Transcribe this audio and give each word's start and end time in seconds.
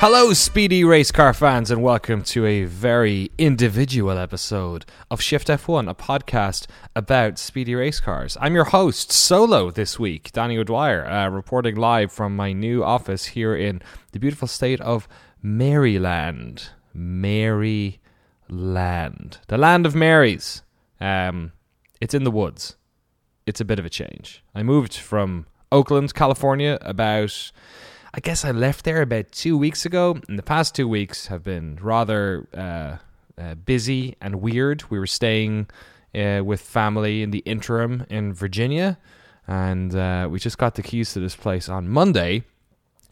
Hello, 0.00 0.32
speedy 0.32 0.84
race 0.84 1.10
car 1.10 1.34
fans, 1.34 1.72
and 1.72 1.82
welcome 1.82 2.22
to 2.22 2.46
a 2.46 2.62
very 2.62 3.32
individual 3.36 4.16
episode 4.16 4.86
of 5.10 5.20
Shift 5.20 5.48
F1, 5.48 5.90
a 5.90 5.94
podcast 5.94 6.68
about 6.94 7.36
speedy 7.36 7.74
race 7.74 7.98
cars. 7.98 8.36
I'm 8.40 8.54
your 8.54 8.66
host, 8.66 9.10
solo 9.10 9.72
this 9.72 9.98
week, 9.98 10.30
Danny 10.30 10.56
O'Dwyer, 10.56 11.04
uh, 11.04 11.28
reporting 11.30 11.74
live 11.74 12.12
from 12.12 12.36
my 12.36 12.52
new 12.52 12.84
office 12.84 13.24
here 13.24 13.56
in 13.56 13.82
the 14.12 14.20
beautiful 14.20 14.46
state 14.46 14.80
of 14.82 15.08
Maryland. 15.42 16.68
Maryland. 16.94 17.98
The 19.48 19.58
land 19.58 19.84
of 19.84 19.96
Marys. 19.96 20.62
Um, 21.00 21.50
it's 22.00 22.14
in 22.14 22.22
the 22.22 22.30
woods. 22.30 22.76
It's 23.46 23.60
a 23.60 23.64
bit 23.64 23.80
of 23.80 23.84
a 23.84 23.90
change. 23.90 24.44
I 24.54 24.62
moved 24.62 24.94
from 24.94 25.46
Oakland, 25.72 26.14
California, 26.14 26.78
about 26.82 27.50
I 28.14 28.20
guess 28.20 28.44
I 28.44 28.52
left 28.52 28.84
there 28.84 29.02
about 29.02 29.32
two 29.32 29.58
weeks 29.58 29.84
ago, 29.84 30.18
and 30.28 30.38
the 30.38 30.42
past 30.42 30.74
two 30.74 30.88
weeks 30.88 31.26
have 31.26 31.42
been 31.42 31.78
rather 31.82 32.48
uh, 32.56 32.96
uh, 33.40 33.54
busy 33.54 34.16
and 34.20 34.36
weird. 34.36 34.88
We 34.90 34.98
were 34.98 35.06
staying 35.06 35.68
uh, 36.14 36.42
with 36.44 36.60
family 36.60 37.22
in 37.22 37.32
the 37.32 37.40
interim 37.40 38.06
in 38.08 38.32
Virginia, 38.32 38.98
and 39.46 39.94
uh, 39.94 40.28
we 40.30 40.38
just 40.38 40.56
got 40.56 40.74
the 40.74 40.82
keys 40.82 41.12
to 41.12 41.20
this 41.20 41.36
place 41.36 41.68
on 41.68 41.88
Monday. 41.88 42.44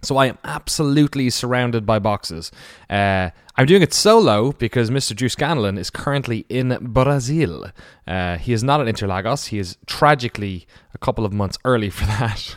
So 0.06 0.16
I 0.18 0.26
am 0.26 0.38
absolutely 0.44 1.30
surrounded 1.30 1.84
by 1.84 1.98
boxes. 1.98 2.52
Uh, 2.88 3.30
I'm 3.56 3.66
doing 3.66 3.82
it 3.82 3.92
solo 3.92 4.52
because 4.52 4.88
Mr. 4.88 5.16
Drew 5.16 5.28
Scanlon 5.28 5.76
is 5.76 5.90
currently 5.90 6.46
in 6.48 6.78
Brazil. 6.80 7.72
Uh, 8.06 8.36
he 8.36 8.52
is 8.52 8.62
not 8.62 8.80
at 8.80 8.86
Interlagos. 8.86 9.48
He 9.48 9.58
is 9.58 9.76
tragically 9.86 10.68
a 10.94 10.98
couple 10.98 11.24
of 11.24 11.32
months 11.32 11.58
early 11.64 11.90
for 11.90 12.04
that. 12.20 12.56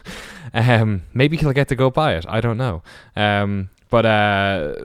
Um, 0.54 1.04
maybe 1.12 1.38
he'll 1.38 1.52
get 1.52 1.70
to 1.70 1.76
go 1.76 1.90
by 1.90 2.14
it. 2.14 2.26
I 2.30 2.40
don't 2.40 2.58
know. 2.58 2.84
Um, 3.16 3.72
but 3.90 4.06
uh, 4.06 4.76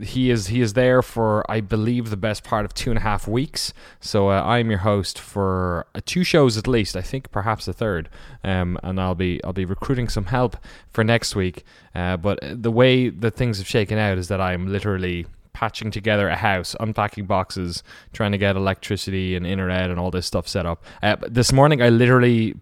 he 0.00 0.30
is 0.30 0.46
he 0.48 0.60
is 0.60 0.74
there 0.74 1.02
for 1.02 1.44
I 1.50 1.60
believe 1.60 2.10
the 2.10 2.16
best 2.16 2.44
part 2.44 2.64
of 2.64 2.74
two 2.74 2.90
and 2.90 2.98
a 2.98 3.02
half 3.02 3.26
weeks. 3.26 3.72
So 4.00 4.30
uh, 4.30 4.42
I'm 4.42 4.70
your 4.70 4.80
host 4.80 5.18
for 5.18 5.86
uh, 5.94 6.00
two 6.04 6.24
shows 6.24 6.56
at 6.56 6.68
least. 6.68 6.96
I 6.96 7.02
think 7.02 7.30
perhaps 7.32 7.66
a 7.66 7.72
third, 7.72 8.08
um, 8.44 8.78
and 8.82 9.00
I'll 9.00 9.14
be 9.16 9.42
I'll 9.42 9.52
be 9.52 9.64
recruiting 9.64 10.08
some 10.08 10.26
help 10.26 10.56
for 10.90 11.02
next 11.02 11.34
week. 11.34 11.64
Uh, 11.94 12.16
but 12.16 12.38
the 12.42 12.70
way 12.70 13.08
that 13.08 13.34
things 13.34 13.58
have 13.58 13.66
shaken 13.66 13.98
out 13.98 14.16
is 14.16 14.28
that 14.28 14.40
I'm 14.40 14.70
literally 14.70 15.26
patching 15.52 15.90
together 15.90 16.28
a 16.28 16.36
house, 16.36 16.74
unpacking 16.80 17.26
boxes, 17.26 17.82
trying 18.12 18.32
to 18.32 18.38
get 18.38 18.56
electricity 18.56 19.36
and 19.36 19.46
internet 19.46 19.90
and 19.90 19.98
all 19.98 20.10
this 20.10 20.26
stuff 20.26 20.48
set 20.48 20.66
up. 20.66 20.84
Uh, 21.02 21.16
this 21.28 21.52
morning, 21.52 21.82
I 21.82 21.88
literally, 21.88 22.54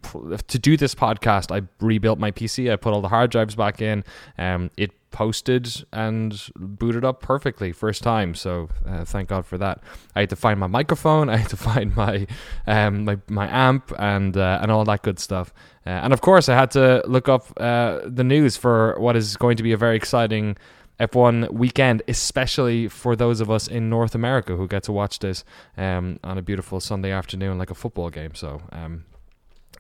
to 0.48 0.58
do 0.58 0.76
this 0.76 0.94
podcast, 0.94 1.54
I 1.54 1.66
rebuilt 1.80 2.18
my 2.18 2.30
PC. 2.30 2.72
I 2.72 2.76
put 2.76 2.92
all 2.92 3.00
the 3.00 3.08
hard 3.08 3.30
drives 3.30 3.54
back 3.54 3.80
in. 3.80 4.04
Um, 4.38 4.70
it 4.76 4.92
posted 5.10 5.84
and 5.92 6.50
booted 6.56 7.04
up 7.04 7.20
perfectly 7.20 7.72
first 7.72 8.02
time 8.02 8.34
so 8.34 8.68
uh, 8.86 9.04
thank 9.04 9.28
god 9.28 9.44
for 9.44 9.58
that 9.58 9.82
i 10.14 10.20
had 10.20 10.30
to 10.30 10.36
find 10.36 10.60
my 10.60 10.66
microphone 10.66 11.28
i 11.28 11.36
had 11.36 11.50
to 11.50 11.56
find 11.56 11.94
my 11.96 12.26
um, 12.66 13.04
my, 13.04 13.18
my 13.28 13.48
amp 13.48 13.92
and 13.98 14.36
uh, 14.36 14.60
and 14.62 14.70
all 14.70 14.84
that 14.84 15.02
good 15.02 15.18
stuff 15.18 15.52
uh, 15.86 15.90
and 15.90 16.12
of 16.12 16.20
course 16.20 16.48
i 16.48 16.54
had 16.54 16.70
to 16.70 17.02
look 17.06 17.28
up 17.28 17.52
uh, 17.56 17.98
the 18.04 18.24
news 18.24 18.56
for 18.56 18.94
what 18.98 19.16
is 19.16 19.36
going 19.36 19.56
to 19.56 19.62
be 19.62 19.72
a 19.72 19.76
very 19.76 19.96
exciting 19.96 20.56
F1 21.00 21.50
weekend, 21.50 22.02
especially 22.06 22.88
for 22.88 23.16
those 23.16 23.40
of 23.40 23.50
us 23.50 23.66
in 23.66 23.88
North 23.88 24.14
America 24.14 24.56
who 24.56 24.68
get 24.68 24.82
to 24.84 24.92
watch 24.92 25.18
this 25.18 25.44
um, 25.76 26.20
on 26.22 26.38
a 26.38 26.42
beautiful 26.42 26.78
Sunday 26.78 27.10
afternoon 27.10 27.58
like 27.58 27.70
a 27.70 27.74
football 27.74 28.10
game. 28.10 28.34
So, 28.34 28.60
um, 28.72 29.04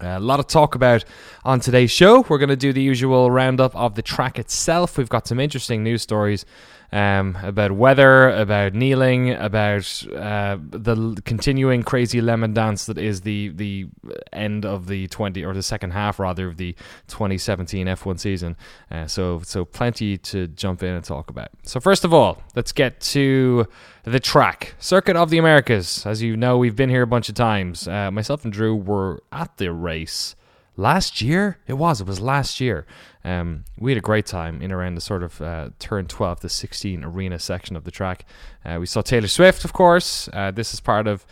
a 0.00 0.18
lot 0.18 0.40
of 0.40 0.46
talk 0.46 0.74
about 0.74 1.04
on 1.44 1.60
today's 1.60 1.90
show. 1.90 2.24
We're 2.28 2.38
going 2.38 2.48
to 2.48 2.56
do 2.56 2.72
the 2.72 2.82
usual 2.82 3.30
roundup 3.30 3.76
of 3.76 3.96
the 3.96 4.02
track 4.02 4.38
itself. 4.38 4.96
We've 4.96 5.08
got 5.08 5.26
some 5.26 5.38
interesting 5.38 5.84
news 5.84 6.00
stories 6.00 6.46
um, 6.92 7.38
about 7.42 7.72
weather, 7.72 8.30
about 8.30 8.74
kneeling, 8.74 9.32
about 9.32 10.06
uh, 10.14 10.58
the 10.60 11.20
continuing 11.24 11.82
crazy 11.82 12.20
lemon 12.20 12.52
dance 12.52 12.86
that 12.86 12.98
is 12.98 13.20
the 13.22 13.50
the 13.50 13.86
end 14.32 14.64
of 14.64 14.86
the 14.86 15.06
twenty 15.08 15.44
or 15.44 15.54
the 15.54 15.62
second 15.62 15.92
half 15.92 16.18
rather 16.18 16.48
of 16.48 16.56
the 16.56 16.72
2017 17.08 17.86
F1 17.86 18.18
season. 18.18 18.56
Uh, 18.90 19.06
so 19.06 19.40
so 19.44 19.64
plenty 19.64 20.18
to 20.18 20.48
jump 20.48 20.82
in 20.82 20.94
and 20.94 21.04
talk 21.04 21.30
about. 21.30 21.48
So 21.62 21.80
first 21.80 22.04
of 22.04 22.12
all, 22.12 22.42
let's 22.54 22.72
get 22.72 23.00
to 23.00 23.66
the 24.04 24.20
track 24.20 24.74
circuit 24.78 25.16
of 25.16 25.30
the 25.30 25.38
Americas. 25.38 26.04
As 26.06 26.22
you 26.22 26.36
know, 26.36 26.58
we've 26.58 26.76
been 26.76 26.90
here 26.90 27.02
a 27.02 27.06
bunch 27.06 27.28
of 27.28 27.34
times. 27.34 27.86
Uh, 27.86 28.10
myself 28.10 28.44
and 28.44 28.52
Drew 28.52 28.74
were 28.74 29.22
at 29.32 29.56
the 29.58 29.72
race 29.72 30.34
last 30.76 31.20
year. 31.20 31.58
It 31.66 31.74
was. 31.74 32.00
It 32.00 32.06
was 32.06 32.20
last 32.20 32.60
year. 32.60 32.86
Um, 33.24 33.64
we 33.78 33.90
had 33.90 33.98
a 33.98 34.02
great 34.02 34.26
time 34.26 34.62
in 34.62 34.72
around 34.72 34.94
the 34.94 35.00
sort 35.00 35.22
of 35.22 35.40
uh, 35.42 35.70
turn 35.78 36.06
12 36.06 36.40
to 36.40 36.48
16 36.48 37.04
arena 37.04 37.38
section 37.38 37.76
of 37.76 37.84
the 37.84 37.90
track. 37.90 38.24
Uh, 38.64 38.78
we 38.80 38.86
saw 38.86 39.02
Taylor 39.02 39.28
Swift, 39.28 39.64
of 39.64 39.72
course. 39.72 40.28
Uh, 40.32 40.50
this 40.50 40.72
is 40.72 40.80
part 40.80 41.06
of 41.06 41.26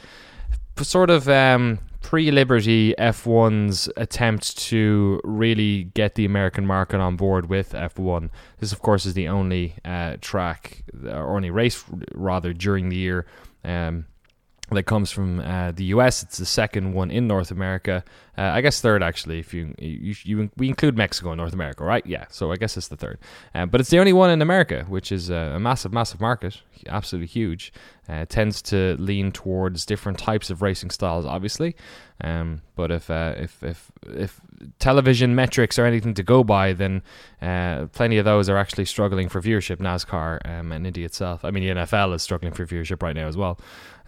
sort 0.84 1.10
of 1.10 1.28
um, 1.28 1.78
pre 2.02 2.30
Liberty 2.30 2.94
F1's 2.98 3.90
attempt 3.96 4.56
to 4.58 5.20
really 5.24 5.84
get 5.94 6.14
the 6.14 6.24
American 6.24 6.66
market 6.66 7.00
on 7.00 7.16
board 7.16 7.48
with 7.48 7.72
F1. 7.72 8.30
This, 8.58 8.72
of 8.72 8.80
course, 8.80 9.06
is 9.06 9.14
the 9.14 9.28
only 9.28 9.74
uh, 9.84 10.16
track, 10.20 10.84
or 11.04 11.36
only 11.36 11.50
race 11.50 11.84
rather, 12.12 12.52
during 12.52 12.88
the 12.88 12.96
year. 12.96 13.26
Um, 13.64 14.06
that 14.70 14.84
comes 14.84 15.10
from 15.10 15.40
uh, 15.40 15.72
the 15.72 15.84
US. 15.84 16.22
It's 16.22 16.38
the 16.38 16.46
second 16.46 16.92
one 16.92 17.10
in 17.10 17.26
North 17.26 17.50
America. 17.50 18.04
Uh, 18.36 18.42
I 18.54 18.60
guess 18.60 18.80
third 18.80 19.02
actually. 19.02 19.38
If 19.38 19.54
you, 19.54 19.74
you, 19.78 20.14
you 20.22 20.50
we 20.56 20.68
include 20.68 20.96
Mexico 20.96 21.32
in 21.32 21.38
North 21.38 21.54
America, 21.54 21.84
right? 21.84 22.06
Yeah. 22.06 22.26
So 22.30 22.52
I 22.52 22.56
guess 22.56 22.76
it's 22.76 22.88
the 22.88 22.96
third. 22.96 23.18
Um, 23.54 23.70
but 23.70 23.80
it's 23.80 23.90
the 23.90 23.98
only 23.98 24.12
one 24.12 24.30
in 24.30 24.42
America, 24.42 24.84
which 24.88 25.10
is 25.10 25.30
a, 25.30 25.54
a 25.56 25.60
massive, 25.60 25.92
massive 25.92 26.20
market, 26.20 26.60
absolutely 26.86 27.28
huge. 27.28 27.72
Uh, 28.08 28.24
tends 28.26 28.62
to 28.62 28.96
lean 28.98 29.32
towards 29.32 29.84
different 29.84 30.18
types 30.18 30.50
of 30.50 30.62
racing 30.62 30.90
styles, 30.90 31.26
obviously. 31.26 31.76
Um, 32.22 32.62
but 32.74 32.90
if 32.90 33.10
uh, 33.10 33.34
if 33.36 33.62
if 33.62 33.90
if 34.06 34.40
television 34.78 35.34
metrics 35.34 35.78
are 35.78 35.86
anything 35.86 36.14
to 36.14 36.22
go 36.22 36.42
by, 36.42 36.72
then 36.72 37.02
uh, 37.40 37.86
plenty 37.86 38.18
of 38.18 38.24
those 38.24 38.48
are 38.48 38.56
actually 38.56 38.86
struggling 38.86 39.28
for 39.28 39.40
viewership. 39.40 39.76
NASCAR 39.76 40.40
um, 40.48 40.72
and 40.72 40.86
Indy 40.86 41.04
itself. 41.04 41.44
I 41.44 41.50
mean, 41.50 41.64
the 41.64 41.82
NFL 41.82 42.14
is 42.14 42.22
struggling 42.22 42.52
for 42.52 42.66
viewership 42.66 43.02
right 43.02 43.14
now 43.14 43.28
as 43.28 43.36
well. 43.36 43.58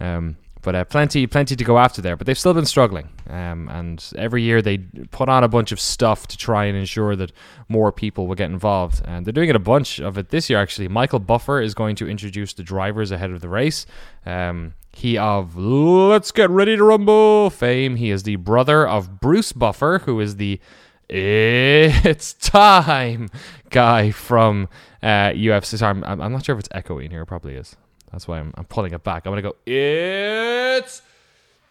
Um, 0.01 0.37
but 0.63 0.75
uh, 0.75 0.85
plenty, 0.85 1.27
plenty 1.27 1.57
to 1.57 1.65
go 1.65 1.79
after 1.79 2.03
there. 2.03 2.17
But 2.17 2.27
they've 2.27 2.39
still 2.39 2.55
been 2.55 2.67
struggling, 2.67 3.09
um, 3.29 3.69
and 3.69 4.13
every 4.17 4.43
year 4.43 4.61
they 4.61 4.79
put 5.11 5.29
on 5.29 5.45
a 5.45 5.49
bunch 5.49 5.73
of 5.73 5.81
stuff 5.81 6.27
to 6.29 6.37
try 6.37 6.67
and 6.67 6.77
ensure 6.77 7.17
that 7.17 7.33
more 7.69 7.93
people 7.93 8.27
will 8.27 8.35
get 8.35 8.51
involved. 8.51 9.03
And 9.05 9.25
they're 9.25 9.33
doing 9.33 9.49
it 9.49 9.57
a 9.57 9.61
bunch 9.61 10.01
of 10.01 10.19
it 10.19 10.31
this 10.31 10.51
year. 10.51 10.59
Actually, 10.59 10.89
Michael 10.89 11.21
Buffer 11.21 11.61
is 11.61 11.75
going 11.75 11.97
to 11.97 12.09
introduce 12.09 12.53
the 12.53 12.63
drivers 12.63 13.11
ahead 13.11 13.31
of 13.31 13.41
the 13.41 13.49
race. 13.49 13.87
Um, 14.27 14.75
he 14.93 15.17
of 15.17 15.57
Let's 15.57 16.33
Get 16.33 16.51
Ready 16.51 16.77
to 16.77 16.85
Rumble 16.85 17.51
fame. 17.51 17.97
He 17.97 18.11
is 18.11 18.25
the 18.25 18.37
brother 18.37 18.87
of 18.87 19.21
Bruce 19.21 19.53
Buffer, 19.53 20.03
who 20.05 20.21
is 20.21 20.37
the 20.37 20.61
It's 21.09 22.35
Time 22.35 23.29
guy 23.71 24.11
from 24.11 24.69
uh, 25.03 25.31
UFC. 25.31 25.79
Sorry, 25.79 26.03
I'm, 26.05 26.21
I'm 26.21 26.33
not 26.33 26.45
sure 26.45 26.55
if 26.55 26.61
it's 26.61 26.69
echoing 26.73 27.11
here. 27.11 27.23
It 27.23 27.27
probably 27.27 27.55
is. 27.55 27.77
That's 28.13 28.27
why 28.27 28.39
I'm, 28.39 28.53
I'm 28.57 28.65
pulling 28.65 28.93
it 28.93 29.05
back. 29.05 29.27
I'm 29.27 29.33
going 29.33 29.43
to 29.43 29.51
go, 29.51 29.57
it's 29.67 31.03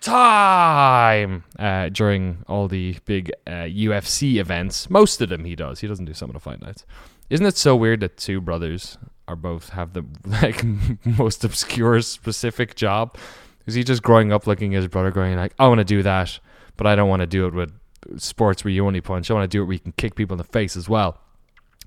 time 0.01 1.43
uh, 1.57 1.89
during 1.89 2.43
all 2.47 2.67
the 2.67 2.97
big 3.05 3.31
uh, 3.45 3.67
UFC 3.67 4.35
events. 4.35 4.89
Most 4.89 5.21
of 5.21 5.29
them 5.29 5.45
he 5.45 5.55
does. 5.55 5.79
He 5.79 5.87
doesn't 5.87 6.05
do 6.05 6.13
some 6.13 6.29
of 6.29 6.33
the 6.33 6.39
fight 6.39 6.61
nights. 6.61 6.85
Isn't 7.29 7.45
it 7.45 7.57
so 7.57 7.75
weird 7.75 7.99
that 7.99 8.17
two 8.17 8.41
brothers 8.41 8.97
are 9.27 9.35
both 9.35 9.69
have 9.69 9.93
the 9.93 10.03
like 10.25 10.63
most 11.05 11.43
obscure 11.43 12.01
specific 12.01 12.75
job? 12.75 13.17
Is 13.65 13.75
he 13.75 13.83
just 13.83 14.01
growing 14.01 14.31
up 14.33 14.47
looking 14.47 14.73
at 14.73 14.77
his 14.77 14.87
brother 14.87 15.11
going 15.11 15.35
like, 15.35 15.53
I 15.59 15.67
want 15.67 15.79
to 15.79 15.85
do 15.85 16.01
that, 16.03 16.39
but 16.77 16.87
I 16.87 16.95
don't 16.95 17.09
want 17.09 17.21
to 17.21 17.27
do 17.27 17.45
it 17.45 17.53
with 17.53 17.71
sports 18.17 18.63
where 18.63 18.71
you 18.71 18.85
only 18.85 19.01
punch. 19.01 19.29
I 19.29 19.33
want 19.33 19.49
to 19.49 19.57
do 19.57 19.61
it 19.61 19.65
where 19.65 19.73
you 19.73 19.79
can 19.79 19.91
kick 19.91 20.15
people 20.15 20.33
in 20.33 20.39
the 20.39 20.43
face 20.43 20.75
as 20.75 20.89
well. 20.89 21.19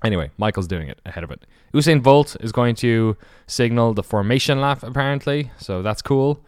Anyway, 0.03 0.31
Michael's 0.37 0.67
doing 0.67 0.89
it 0.89 0.99
ahead 1.05 1.23
of 1.23 1.31
it. 1.31 1.45
Usain 1.73 2.03
Bolt 2.03 2.35
is 2.41 2.51
going 2.51 2.75
to 2.75 3.15
signal 3.47 3.93
the 3.93 4.03
formation 4.03 4.59
lap, 4.59 4.83
apparently, 4.83 5.51
so 5.57 5.81
that's 5.81 6.01
cool. 6.01 6.43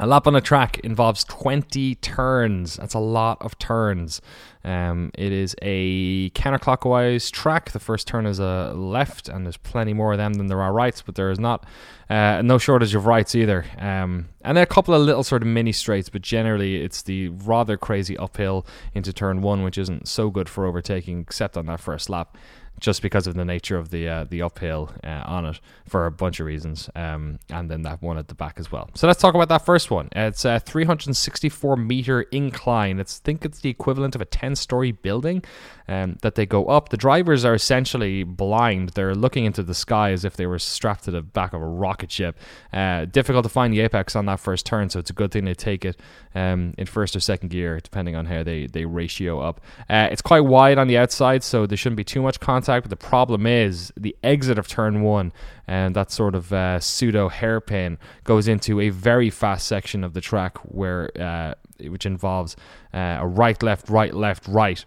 A 0.00 0.06
lap 0.06 0.28
on 0.28 0.36
a 0.36 0.40
track 0.40 0.78
involves 0.80 1.24
20 1.24 1.96
turns. 1.96 2.76
That's 2.76 2.94
a 2.94 3.00
lot 3.00 3.38
of 3.40 3.58
turns. 3.58 4.20
Um, 4.62 5.10
it 5.18 5.32
is 5.32 5.56
a 5.60 6.30
counterclockwise 6.30 7.32
track. 7.32 7.72
The 7.72 7.80
first 7.80 8.06
turn 8.06 8.24
is 8.24 8.38
a 8.38 8.72
left, 8.76 9.28
and 9.28 9.44
there's 9.44 9.56
plenty 9.56 9.92
more 9.94 10.12
of 10.12 10.18
them 10.18 10.34
than 10.34 10.46
there 10.46 10.62
are 10.62 10.72
rights, 10.72 11.02
but 11.02 11.16
there 11.16 11.32
is 11.32 11.40
not 11.40 11.66
uh, 12.08 12.42
no 12.42 12.58
shortage 12.58 12.94
of 12.94 13.06
rights 13.06 13.34
either. 13.34 13.64
Um, 13.76 14.28
and 14.42 14.56
then 14.56 14.62
a 14.62 14.66
couple 14.66 14.94
of 14.94 15.02
little 15.02 15.24
sort 15.24 15.42
of 15.42 15.48
mini 15.48 15.72
straights, 15.72 16.08
but 16.08 16.22
generally 16.22 16.76
it's 16.76 17.02
the 17.02 17.30
rather 17.30 17.76
crazy 17.76 18.16
uphill 18.16 18.64
into 18.94 19.12
turn 19.12 19.42
one, 19.42 19.64
which 19.64 19.78
isn't 19.78 20.06
so 20.06 20.30
good 20.30 20.48
for 20.48 20.64
overtaking, 20.64 21.20
except 21.22 21.56
on 21.56 21.66
that 21.66 21.80
first 21.80 22.08
lap 22.08 22.36
just 22.78 23.02
because 23.02 23.26
of 23.26 23.34
the 23.34 23.44
nature 23.44 23.76
of 23.76 23.90
the 23.90 24.08
uh, 24.08 24.24
the 24.24 24.42
uphill 24.42 24.90
uh, 25.04 25.22
on 25.26 25.46
it 25.46 25.60
for 25.86 26.06
a 26.06 26.10
bunch 26.10 26.40
of 26.40 26.46
reasons, 26.46 26.90
um, 26.94 27.38
and 27.50 27.70
then 27.70 27.82
that 27.82 28.02
one 28.02 28.18
at 28.18 28.28
the 28.28 28.34
back 28.34 28.58
as 28.58 28.70
well. 28.70 28.90
So 28.94 29.06
let's 29.06 29.20
talk 29.20 29.34
about 29.34 29.48
that 29.48 29.64
first 29.64 29.90
one. 29.90 30.08
It's 30.14 30.44
a 30.44 30.60
364 30.60 31.76
meter 31.76 32.22
incline. 32.22 32.98
It's 32.98 33.20
I 33.22 33.24
think 33.24 33.44
it's 33.44 33.60
the 33.60 33.70
equivalent 33.70 34.14
of 34.14 34.20
a 34.20 34.24
10 34.24 34.56
story 34.56 34.92
building 34.92 35.42
um, 35.88 36.18
that 36.22 36.34
they 36.34 36.46
go 36.46 36.66
up. 36.66 36.90
The 36.90 36.96
drivers 36.96 37.44
are 37.44 37.54
essentially 37.54 38.22
blind. 38.22 38.90
They're 38.90 39.14
looking 39.14 39.44
into 39.44 39.62
the 39.62 39.74
sky 39.74 40.12
as 40.12 40.24
if 40.24 40.36
they 40.36 40.46
were 40.46 40.58
strapped 40.58 41.04
to 41.04 41.10
the 41.10 41.22
back 41.22 41.52
of 41.52 41.62
a 41.62 41.66
rocket 41.66 42.12
ship. 42.12 42.38
Uh, 42.72 43.06
difficult 43.06 43.44
to 43.44 43.48
find 43.48 43.72
the 43.72 43.80
apex 43.80 44.14
on 44.14 44.26
that 44.26 44.40
first 44.40 44.66
turn, 44.66 44.90
so 44.90 44.98
it's 45.00 45.10
a 45.10 45.14
good 45.14 45.30
thing 45.30 45.44
they 45.44 45.54
take 45.54 45.84
it 45.84 45.98
um, 46.34 46.74
in 46.76 46.86
first 46.86 47.16
or 47.16 47.20
second 47.20 47.48
gear, 47.48 47.80
depending 47.80 48.14
on 48.14 48.26
how 48.26 48.42
they 48.42 48.66
they 48.66 48.84
ratio 48.84 49.40
up. 49.40 49.60
Uh, 49.88 50.08
it's 50.10 50.22
quite 50.22 50.40
wide 50.40 50.78
on 50.78 50.86
the 50.86 50.98
outside, 50.98 51.42
so 51.42 51.66
there 51.66 51.76
shouldn't 51.76 51.96
be 51.96 52.04
too 52.04 52.22
much 52.22 52.38
contact 52.38 52.67
contact. 52.68 52.88
But 52.88 52.98
the 52.98 53.06
problem 53.08 53.46
is 53.46 53.92
the 53.96 54.16
exit 54.22 54.58
of 54.58 54.68
turn 54.68 55.02
one 55.02 55.32
and 55.66 55.94
that 55.94 56.10
sort 56.10 56.34
of 56.34 56.52
uh, 56.52 56.80
pseudo 56.80 57.28
hairpin 57.28 57.98
goes 58.24 58.48
into 58.48 58.80
a 58.80 58.90
very 58.90 59.30
fast 59.30 59.66
section 59.66 60.04
of 60.04 60.14
the 60.14 60.20
track 60.20 60.58
where 60.58 61.10
uh, 61.20 61.54
which 61.88 62.06
involves 62.06 62.56
uh, 62.92 63.18
a 63.20 63.26
right, 63.26 63.62
left, 63.62 63.88
right, 63.88 64.14
left, 64.14 64.46
right. 64.48 64.84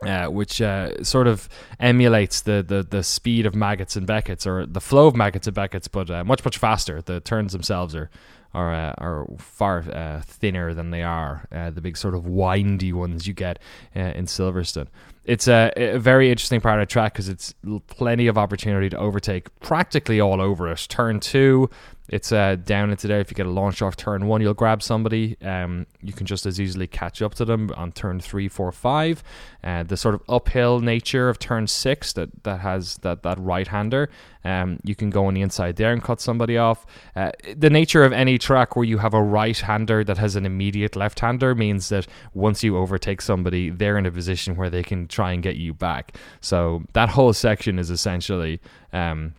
Uh, 0.00 0.26
which 0.26 0.62
uh, 0.62 1.02
sort 1.02 1.26
of 1.26 1.48
emulates 1.80 2.42
the, 2.42 2.64
the, 2.64 2.86
the 2.88 3.02
speed 3.02 3.44
of 3.44 3.54
Maggotts 3.54 3.96
and 3.96 4.06
Becketts 4.06 4.46
or 4.46 4.64
the 4.64 4.80
flow 4.80 5.08
of 5.08 5.14
Maggotts 5.14 5.48
and 5.48 5.56
Becketts, 5.56 5.88
but 5.90 6.08
uh, 6.08 6.22
much 6.22 6.44
much 6.44 6.56
faster. 6.56 7.02
The 7.02 7.18
turns 7.18 7.50
themselves 7.50 7.96
are 7.96 8.08
are 8.54 8.72
uh, 8.72 8.94
are 8.98 9.26
far 9.38 9.78
uh, 9.92 10.22
thinner 10.24 10.72
than 10.72 10.90
they 10.90 11.02
are 11.02 11.48
uh, 11.50 11.70
the 11.70 11.80
big 11.80 11.96
sort 11.96 12.14
of 12.14 12.28
windy 12.28 12.92
ones 12.92 13.26
you 13.26 13.34
get 13.34 13.58
in 13.92 14.26
Silverstone. 14.26 14.86
It's 15.28 15.46
a, 15.46 15.70
a, 15.76 15.98
very 15.98 16.30
interesting 16.30 16.62
part 16.62 16.80
of 16.80 16.88
the 16.88 16.90
track 16.90 17.12
because 17.12 17.28
it's 17.28 17.54
plenty 17.86 18.28
of 18.28 18.38
opportunity 18.38 18.88
to 18.88 18.96
overtake 18.96 19.48
practically 19.60 20.20
all 20.20 20.40
over 20.40 20.72
it. 20.72 20.86
Turn 20.88 21.20
two, 21.20 21.68
it's 22.08 22.32
uh, 22.32 22.56
down 22.56 22.90
into 22.90 23.06
there. 23.06 23.20
If 23.20 23.30
you 23.30 23.34
get 23.34 23.46
a 23.46 23.50
launch 23.50 23.82
off 23.82 23.96
turn 23.96 24.26
one, 24.26 24.40
you'll 24.40 24.54
grab 24.54 24.82
somebody. 24.82 25.36
Um, 25.42 25.86
you 26.02 26.12
can 26.12 26.26
just 26.26 26.46
as 26.46 26.60
easily 26.60 26.86
catch 26.86 27.20
up 27.20 27.34
to 27.34 27.44
them 27.44 27.70
on 27.76 27.92
turn 27.92 28.20
three, 28.20 28.48
four, 28.48 28.72
five. 28.72 29.22
Uh, 29.62 29.82
the 29.82 29.96
sort 29.96 30.14
of 30.14 30.22
uphill 30.28 30.80
nature 30.80 31.28
of 31.28 31.38
turn 31.38 31.66
six 31.66 32.12
that, 32.14 32.44
that 32.44 32.60
has 32.60 32.96
that, 32.98 33.22
that 33.22 33.38
right 33.38 33.68
hander, 33.68 34.08
um, 34.44 34.78
you 34.84 34.94
can 34.94 35.10
go 35.10 35.26
on 35.26 35.34
the 35.34 35.42
inside 35.42 35.76
there 35.76 35.92
and 35.92 36.02
cut 36.02 36.20
somebody 36.20 36.56
off. 36.56 36.86
Uh, 37.14 37.32
the 37.56 37.68
nature 37.68 38.04
of 38.04 38.12
any 38.12 38.38
track 38.38 38.76
where 38.76 38.84
you 38.84 38.98
have 38.98 39.12
a 39.12 39.22
right 39.22 39.58
hander 39.58 40.02
that 40.04 40.16
has 40.16 40.36
an 40.36 40.46
immediate 40.46 40.96
left 40.96 41.20
hander 41.20 41.54
means 41.54 41.90
that 41.90 42.06
once 42.32 42.62
you 42.62 42.78
overtake 42.78 43.20
somebody, 43.20 43.68
they're 43.68 43.98
in 43.98 44.06
a 44.06 44.10
position 44.10 44.56
where 44.56 44.70
they 44.70 44.82
can 44.82 45.06
try 45.08 45.32
and 45.32 45.42
get 45.42 45.56
you 45.56 45.74
back. 45.74 46.16
So 46.40 46.84
that 46.94 47.10
whole 47.10 47.32
section 47.32 47.78
is 47.78 47.90
essentially. 47.90 48.60
Um, 48.92 49.34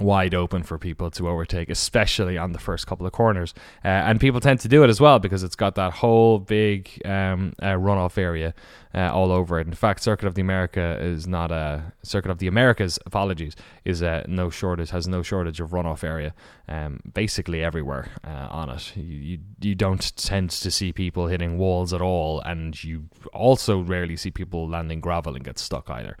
wide 0.00 0.34
open 0.34 0.62
for 0.62 0.78
people 0.78 1.10
to 1.10 1.28
overtake, 1.28 1.68
especially 1.70 2.36
on 2.38 2.52
the 2.52 2.58
first 2.58 2.86
couple 2.86 3.06
of 3.06 3.12
corners. 3.12 3.54
Uh, 3.84 3.88
and 3.88 4.20
people 4.20 4.40
tend 4.40 4.60
to 4.60 4.68
do 4.68 4.82
it 4.84 4.90
as 4.90 5.00
well 5.00 5.18
because 5.18 5.42
it's 5.42 5.56
got 5.56 5.74
that 5.74 5.92
whole 5.94 6.38
big 6.38 7.00
um, 7.04 7.52
uh, 7.60 7.72
runoff 7.72 8.18
area 8.18 8.54
uh, 8.94 9.10
all 9.12 9.30
over 9.30 9.60
it. 9.60 9.66
In 9.66 9.74
fact, 9.74 10.02
Circuit 10.02 10.26
of 10.26 10.34
the 10.34 10.40
America 10.40 10.98
is 11.00 11.26
not 11.26 11.50
a 11.50 11.92
Circuit 12.02 12.30
of 12.30 12.38
the 12.38 12.46
Americas. 12.46 12.98
Apologies, 13.04 13.54
is 13.84 14.02
uh, 14.02 14.24
no 14.26 14.48
shortage 14.50 14.90
has 14.90 15.06
no 15.06 15.22
shortage 15.22 15.60
of 15.60 15.70
runoff 15.70 16.02
area, 16.02 16.34
um, 16.68 17.00
basically 17.12 17.62
everywhere 17.62 18.08
uh, 18.24 18.48
on 18.50 18.70
it. 18.70 18.96
You, 18.96 19.02
you 19.02 19.38
you 19.60 19.74
don't 19.74 20.16
tend 20.16 20.50
to 20.50 20.70
see 20.70 20.92
people 20.92 21.26
hitting 21.26 21.58
walls 21.58 21.92
at 21.92 22.00
all, 22.00 22.40
and 22.40 22.82
you 22.82 23.04
also 23.32 23.80
rarely 23.80 24.16
see 24.16 24.30
people 24.30 24.68
landing 24.68 25.00
gravel 25.00 25.34
and 25.34 25.44
get 25.44 25.58
stuck 25.58 25.90
either. 25.90 26.16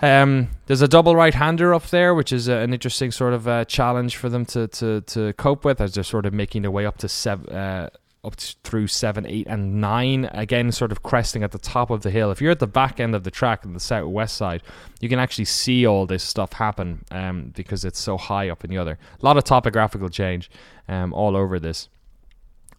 Um, 0.00 0.50
there's 0.66 0.82
a 0.82 0.88
double 0.88 1.16
right 1.16 1.34
hander 1.34 1.74
up 1.74 1.86
there, 1.88 2.14
which 2.14 2.32
is 2.32 2.48
uh, 2.48 2.54
an 2.54 2.72
interesting 2.72 3.10
sort 3.10 3.34
of 3.34 3.48
uh, 3.48 3.64
challenge 3.64 4.16
for 4.16 4.28
them 4.28 4.44
to, 4.46 4.68
to, 4.68 5.00
to 5.02 5.32
cope 5.34 5.64
with 5.64 5.80
as 5.80 5.94
they're 5.94 6.04
sort 6.04 6.26
of 6.26 6.32
making 6.32 6.62
their 6.62 6.70
way 6.70 6.86
up 6.86 6.98
to 6.98 7.08
seven. 7.08 7.54
Uh, 7.54 7.90
up 8.24 8.34
through 8.34 8.88
seven, 8.88 9.24
eight, 9.26 9.46
and 9.46 9.80
nine. 9.80 10.28
Again, 10.32 10.72
sort 10.72 10.90
of 10.90 11.02
cresting 11.04 11.44
at 11.44 11.52
the 11.52 11.58
top 11.58 11.88
of 11.90 12.02
the 12.02 12.10
hill. 12.10 12.32
If 12.32 12.40
you're 12.40 12.50
at 12.50 12.58
the 12.58 12.66
back 12.66 12.98
end 12.98 13.14
of 13.14 13.22
the 13.22 13.30
track 13.30 13.64
on 13.64 13.74
the 13.74 13.80
southwest 13.80 14.36
side, 14.36 14.62
you 15.00 15.08
can 15.08 15.20
actually 15.20 15.44
see 15.44 15.86
all 15.86 16.04
this 16.04 16.24
stuff 16.24 16.52
happen 16.52 17.04
um, 17.12 17.52
because 17.54 17.84
it's 17.84 17.98
so 17.98 18.18
high 18.18 18.50
up 18.50 18.64
in 18.64 18.70
the 18.70 18.78
other. 18.78 18.98
A 19.20 19.24
lot 19.24 19.36
of 19.36 19.44
topographical 19.44 20.08
change 20.08 20.50
um, 20.88 21.12
all 21.12 21.36
over 21.36 21.60
this 21.60 21.88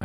uh, 0.00 0.04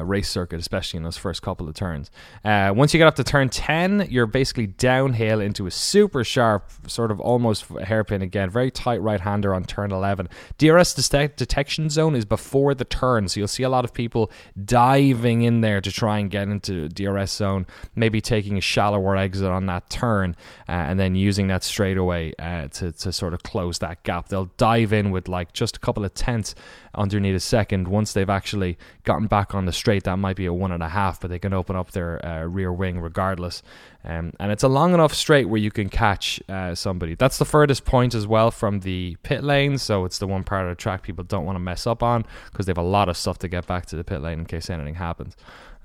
uh, 0.00 0.02
race 0.04 0.28
circuit, 0.28 0.58
especially 0.58 0.96
in 0.96 1.02
those 1.02 1.16
first 1.16 1.42
couple 1.42 1.68
of 1.68 1.74
turns. 1.74 2.10
Uh, 2.44 2.72
once 2.74 2.94
you 2.94 2.98
get 2.98 3.06
up 3.06 3.16
to 3.16 3.24
turn 3.24 3.48
10, 3.48 4.08
you're 4.10 4.26
basically 4.26 4.66
downhill 4.66 5.40
into 5.40 5.66
a 5.66 5.70
super 5.70 6.24
sharp, 6.24 6.70
sort 6.86 7.10
of 7.10 7.20
almost 7.20 7.66
hairpin 7.84 8.22
again, 8.22 8.48
very 8.48 8.70
tight 8.70 9.00
right 9.02 9.20
hander 9.20 9.54
on 9.54 9.64
turn 9.64 9.92
11. 9.92 10.28
DRS 10.58 10.94
detect- 10.94 11.36
detection 11.36 11.90
zone 11.90 12.14
is 12.14 12.24
before 12.24 12.74
the 12.74 12.84
turn, 12.84 13.28
so 13.28 13.40
you'll 13.40 13.48
see 13.48 13.62
a 13.62 13.68
lot 13.68 13.84
of 13.84 13.92
people 13.92 14.30
diving 14.64 15.42
in 15.42 15.60
there 15.60 15.80
to 15.80 15.92
try 15.92 16.18
and 16.18 16.30
get 16.30 16.48
into 16.48 16.88
DRS 16.88 17.30
zone, 17.32 17.66
maybe 17.94 18.20
taking 18.20 18.56
a 18.56 18.62
shallower 18.62 19.16
exit 19.16 19.50
on 19.50 19.66
that 19.66 19.90
turn, 19.90 20.34
uh, 20.68 20.72
and 20.72 20.98
then 20.98 21.14
using 21.14 21.48
that 21.48 21.62
straightaway 21.62 22.32
uh, 22.38 22.68
to, 22.68 22.92
to 22.92 23.12
sort 23.12 23.34
of 23.34 23.42
close 23.42 23.80
that 23.80 24.02
gap. 24.02 24.28
They'll 24.28 24.50
dive 24.56 24.92
in 24.92 25.10
with 25.10 25.28
like 25.28 25.52
just 25.52 25.76
a 25.76 25.80
couple 25.80 26.04
of 26.04 26.14
tenths 26.14 26.54
underneath 26.94 27.36
a 27.36 27.40
second 27.40 27.88
once 27.88 28.12
they've 28.12 28.30
actually 28.30 28.78
gotten 29.04 29.25
gotten 29.26 29.44
back 29.44 29.54
on 29.54 29.66
the 29.66 29.72
straight, 29.72 30.04
that 30.04 30.16
might 30.16 30.36
be 30.36 30.46
a 30.46 30.52
one 30.52 30.72
and 30.72 30.82
a 30.82 30.88
half, 30.88 31.20
but 31.20 31.30
they 31.30 31.38
can 31.38 31.52
open 31.52 31.76
up 31.76 31.90
their 31.90 32.24
uh, 32.24 32.44
rear 32.44 32.72
wing 32.72 33.00
regardless. 33.00 33.62
Um, 34.04 34.32
and 34.38 34.52
it's 34.52 34.62
a 34.62 34.68
long 34.68 34.94
enough 34.94 35.12
straight 35.14 35.46
where 35.46 35.60
you 35.60 35.70
can 35.70 35.88
catch 35.88 36.40
uh, 36.48 36.74
somebody. 36.74 37.14
That's 37.14 37.38
the 37.38 37.44
furthest 37.44 37.84
point 37.84 38.14
as 38.14 38.26
well 38.26 38.50
from 38.50 38.80
the 38.80 39.16
pit 39.22 39.42
lane, 39.42 39.78
so 39.78 40.04
it's 40.04 40.18
the 40.18 40.26
one 40.26 40.44
part 40.44 40.64
of 40.64 40.70
the 40.70 40.80
track 40.80 41.02
people 41.02 41.24
don't 41.24 41.44
want 41.44 41.56
to 41.56 41.60
mess 41.60 41.86
up 41.86 42.02
on 42.02 42.24
because 42.50 42.66
they 42.66 42.70
have 42.70 42.78
a 42.78 42.82
lot 42.82 43.08
of 43.08 43.16
stuff 43.16 43.38
to 43.38 43.48
get 43.48 43.66
back 43.66 43.86
to 43.86 43.96
the 43.96 44.04
pit 44.04 44.20
lane 44.20 44.40
in 44.40 44.46
case 44.46 44.70
anything 44.70 44.94
happens. 44.94 45.36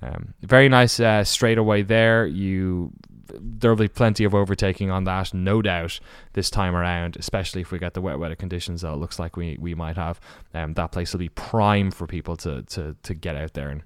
Um, 0.04 0.34
very 0.42 0.68
nice 0.68 1.00
uh, 1.00 1.24
straightaway 1.24 1.84
there. 1.84 2.26
You 2.26 2.92
there'll 3.40 3.78
be 3.78 3.88
plenty 3.88 4.24
of 4.24 4.36
overtaking 4.36 4.90
on 4.90 5.04
that, 5.06 5.34
no 5.34 5.62
doubt, 5.62 6.00
this 6.34 6.50
time 6.50 6.76
around, 6.76 7.18
especially 7.18 7.62
if 7.62 7.72
we 7.72 7.80
get 7.80 7.94
the 7.94 8.02
wet 8.02 8.20
weather 8.20 8.36
conditions 8.36 8.82
that 8.82 8.94
it 8.94 8.98
looks 8.98 9.20
like 9.20 9.38
we, 9.38 9.58
we 9.60 9.76
might 9.76 9.98
have. 9.98 10.20
Um, 10.54 10.74
that 10.74 10.92
place 10.92 11.14
will 11.14 11.20
be 11.20 11.30
prime 11.30 11.92
for 11.92 12.08
people 12.08 12.38
to, 12.38 12.64
to, 12.64 12.96
to 13.04 13.14
get 13.14 13.36
out 13.36 13.54
there 13.54 13.70
and 13.70 13.84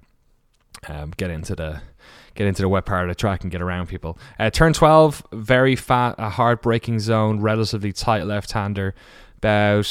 um, 0.88 1.12
get 1.16 1.30
into 1.30 1.54
the 1.54 1.80
get 2.34 2.46
into 2.46 2.62
the 2.62 2.68
wet 2.68 2.84
part 2.84 3.04
of 3.04 3.08
the 3.08 3.14
track 3.14 3.42
and 3.42 3.50
get 3.50 3.62
around 3.62 3.88
people. 3.88 4.18
Uh, 4.38 4.50
turn 4.50 4.74
12, 4.74 5.26
very 5.32 5.74
fat, 5.74 6.14
a 6.18 6.28
hard 6.28 6.60
braking 6.60 6.98
zone, 6.98 7.40
relatively 7.40 7.92
tight 7.92 8.26
left 8.26 8.52
hander, 8.52 8.94
about 9.38 9.86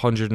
100 0.00 0.30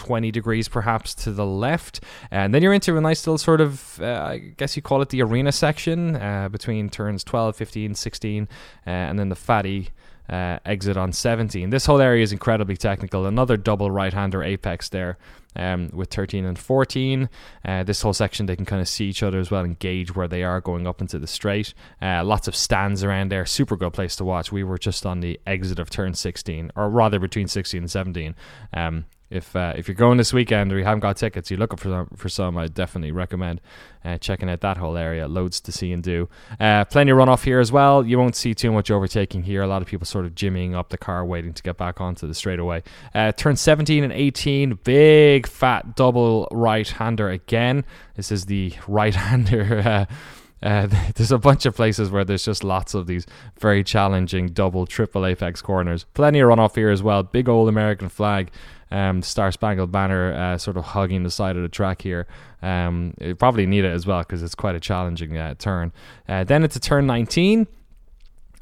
20 0.00 0.30
degrees 0.30 0.66
perhaps 0.66 1.14
to 1.14 1.30
the 1.30 1.44
left. 1.44 2.00
And 2.30 2.54
then 2.54 2.62
you're 2.62 2.72
into 2.72 2.96
a 2.96 3.00
nice 3.02 3.26
little 3.26 3.36
sort 3.36 3.60
of, 3.60 4.00
uh, 4.00 4.06
I 4.06 4.38
guess 4.56 4.76
you 4.76 4.82
call 4.82 5.02
it 5.02 5.10
the 5.10 5.20
arena 5.20 5.52
section 5.52 6.16
uh, 6.16 6.48
between 6.48 6.88
turns 6.88 7.22
12, 7.22 7.54
15, 7.54 7.94
16, 7.94 8.48
uh, 8.86 8.90
and 8.90 9.18
then 9.18 9.28
the 9.28 9.36
fatty. 9.36 9.90
Uh, 10.28 10.60
exit 10.64 10.96
on 10.96 11.12
17. 11.12 11.70
This 11.70 11.86
whole 11.86 12.00
area 12.00 12.22
is 12.22 12.30
incredibly 12.30 12.76
technical. 12.76 13.26
Another 13.26 13.56
double 13.56 13.90
right 13.90 14.12
hander 14.12 14.44
apex 14.44 14.88
there 14.88 15.18
um, 15.56 15.90
with 15.92 16.10
13 16.10 16.44
and 16.44 16.58
14. 16.58 17.28
Uh, 17.64 17.82
this 17.82 18.02
whole 18.02 18.12
section, 18.12 18.46
they 18.46 18.56
can 18.56 18.64
kind 18.64 18.82
of 18.82 18.88
see 18.88 19.06
each 19.06 19.22
other 19.22 19.38
as 19.38 19.50
well 19.50 19.64
and 19.64 19.78
gauge 19.78 20.14
where 20.14 20.28
they 20.28 20.42
are 20.42 20.60
going 20.60 20.86
up 20.86 21.00
into 21.00 21.18
the 21.18 21.26
straight. 21.26 21.74
Uh, 22.00 22.24
lots 22.24 22.48
of 22.48 22.56
stands 22.56 23.02
around 23.04 23.30
there. 23.30 23.46
Super 23.46 23.76
good 23.76 23.92
place 23.92 24.16
to 24.16 24.24
watch. 24.24 24.52
We 24.52 24.64
were 24.64 24.78
just 24.78 25.06
on 25.06 25.20
the 25.20 25.40
exit 25.46 25.78
of 25.78 25.90
turn 25.90 26.14
16, 26.14 26.72
or 26.76 26.88
rather 26.88 27.18
between 27.18 27.48
16 27.48 27.82
and 27.82 27.90
17. 27.90 28.34
Um, 28.72 29.06
if 29.30 29.54
uh, 29.54 29.72
if 29.76 29.86
you're 29.86 29.94
going 29.94 30.18
this 30.18 30.32
weekend 30.32 30.72
or 30.72 30.78
you 30.78 30.84
haven't 30.84 31.00
got 31.00 31.16
tickets, 31.16 31.50
you're 31.50 31.58
looking 31.58 31.78
for 31.78 31.88
some, 31.88 32.08
for 32.16 32.28
some, 32.28 32.58
I 32.58 32.66
definitely 32.66 33.12
recommend 33.12 33.60
uh, 34.04 34.18
checking 34.18 34.50
out 34.50 34.60
that 34.60 34.76
whole 34.76 34.96
area. 34.96 35.28
Loads 35.28 35.60
to 35.60 35.72
see 35.72 35.92
and 35.92 36.02
do. 36.02 36.28
Uh, 36.58 36.84
plenty 36.84 37.12
of 37.12 37.18
runoff 37.18 37.44
here 37.44 37.60
as 37.60 37.70
well. 37.70 38.04
You 38.04 38.18
won't 38.18 38.34
see 38.34 38.54
too 38.54 38.72
much 38.72 38.90
overtaking 38.90 39.44
here. 39.44 39.62
A 39.62 39.68
lot 39.68 39.82
of 39.82 39.88
people 39.88 40.04
sort 40.04 40.26
of 40.26 40.34
jimmying 40.34 40.74
up 40.74 40.88
the 40.88 40.98
car, 40.98 41.24
waiting 41.24 41.52
to 41.52 41.62
get 41.62 41.76
back 41.76 42.00
onto 42.00 42.26
the 42.26 42.34
straightaway. 42.34 42.82
Uh, 43.14 43.30
turn 43.30 43.54
17 43.54 44.02
and 44.02 44.12
18, 44.12 44.80
big 44.82 45.39
fat 45.46 45.96
double 45.96 46.48
right 46.50 46.88
hander 46.88 47.28
again. 47.28 47.84
This 48.14 48.32
is 48.32 48.46
the 48.46 48.74
right 48.86 49.14
hander. 49.14 50.06
Uh, 50.62 50.66
uh 50.66 50.86
there's 51.14 51.32
a 51.32 51.38
bunch 51.38 51.64
of 51.64 51.74
places 51.74 52.10
where 52.10 52.22
there's 52.22 52.44
just 52.44 52.62
lots 52.62 52.92
of 52.92 53.06
these 53.06 53.26
very 53.58 53.82
challenging 53.82 54.48
double, 54.48 54.84
triple 54.84 55.24
apex 55.24 55.62
corners. 55.62 56.04
Plenty 56.12 56.40
of 56.40 56.50
runoff 56.50 56.74
here 56.74 56.90
as 56.90 57.02
well. 57.02 57.22
Big 57.22 57.48
old 57.48 57.66
American 57.66 58.10
flag 58.10 58.50
um, 58.90 59.22
Star 59.22 59.52
Spangled 59.52 59.92
Banner 59.92 60.32
uh, 60.32 60.58
sort 60.58 60.76
of 60.76 60.84
hugging 60.84 61.22
the 61.22 61.30
side 61.30 61.56
of 61.56 61.62
the 61.62 61.68
track 61.68 62.02
here. 62.02 62.26
Um, 62.62 63.14
it 63.18 63.38
probably 63.38 63.66
need 63.66 63.84
it 63.84 63.92
as 63.92 64.06
well 64.06 64.20
because 64.20 64.42
it's 64.42 64.54
quite 64.54 64.74
a 64.74 64.80
challenging 64.80 65.36
uh, 65.36 65.54
turn. 65.54 65.92
Uh, 66.28 66.44
then 66.44 66.64
it's 66.64 66.76
a 66.76 66.80
turn 66.80 67.06
19. 67.06 67.66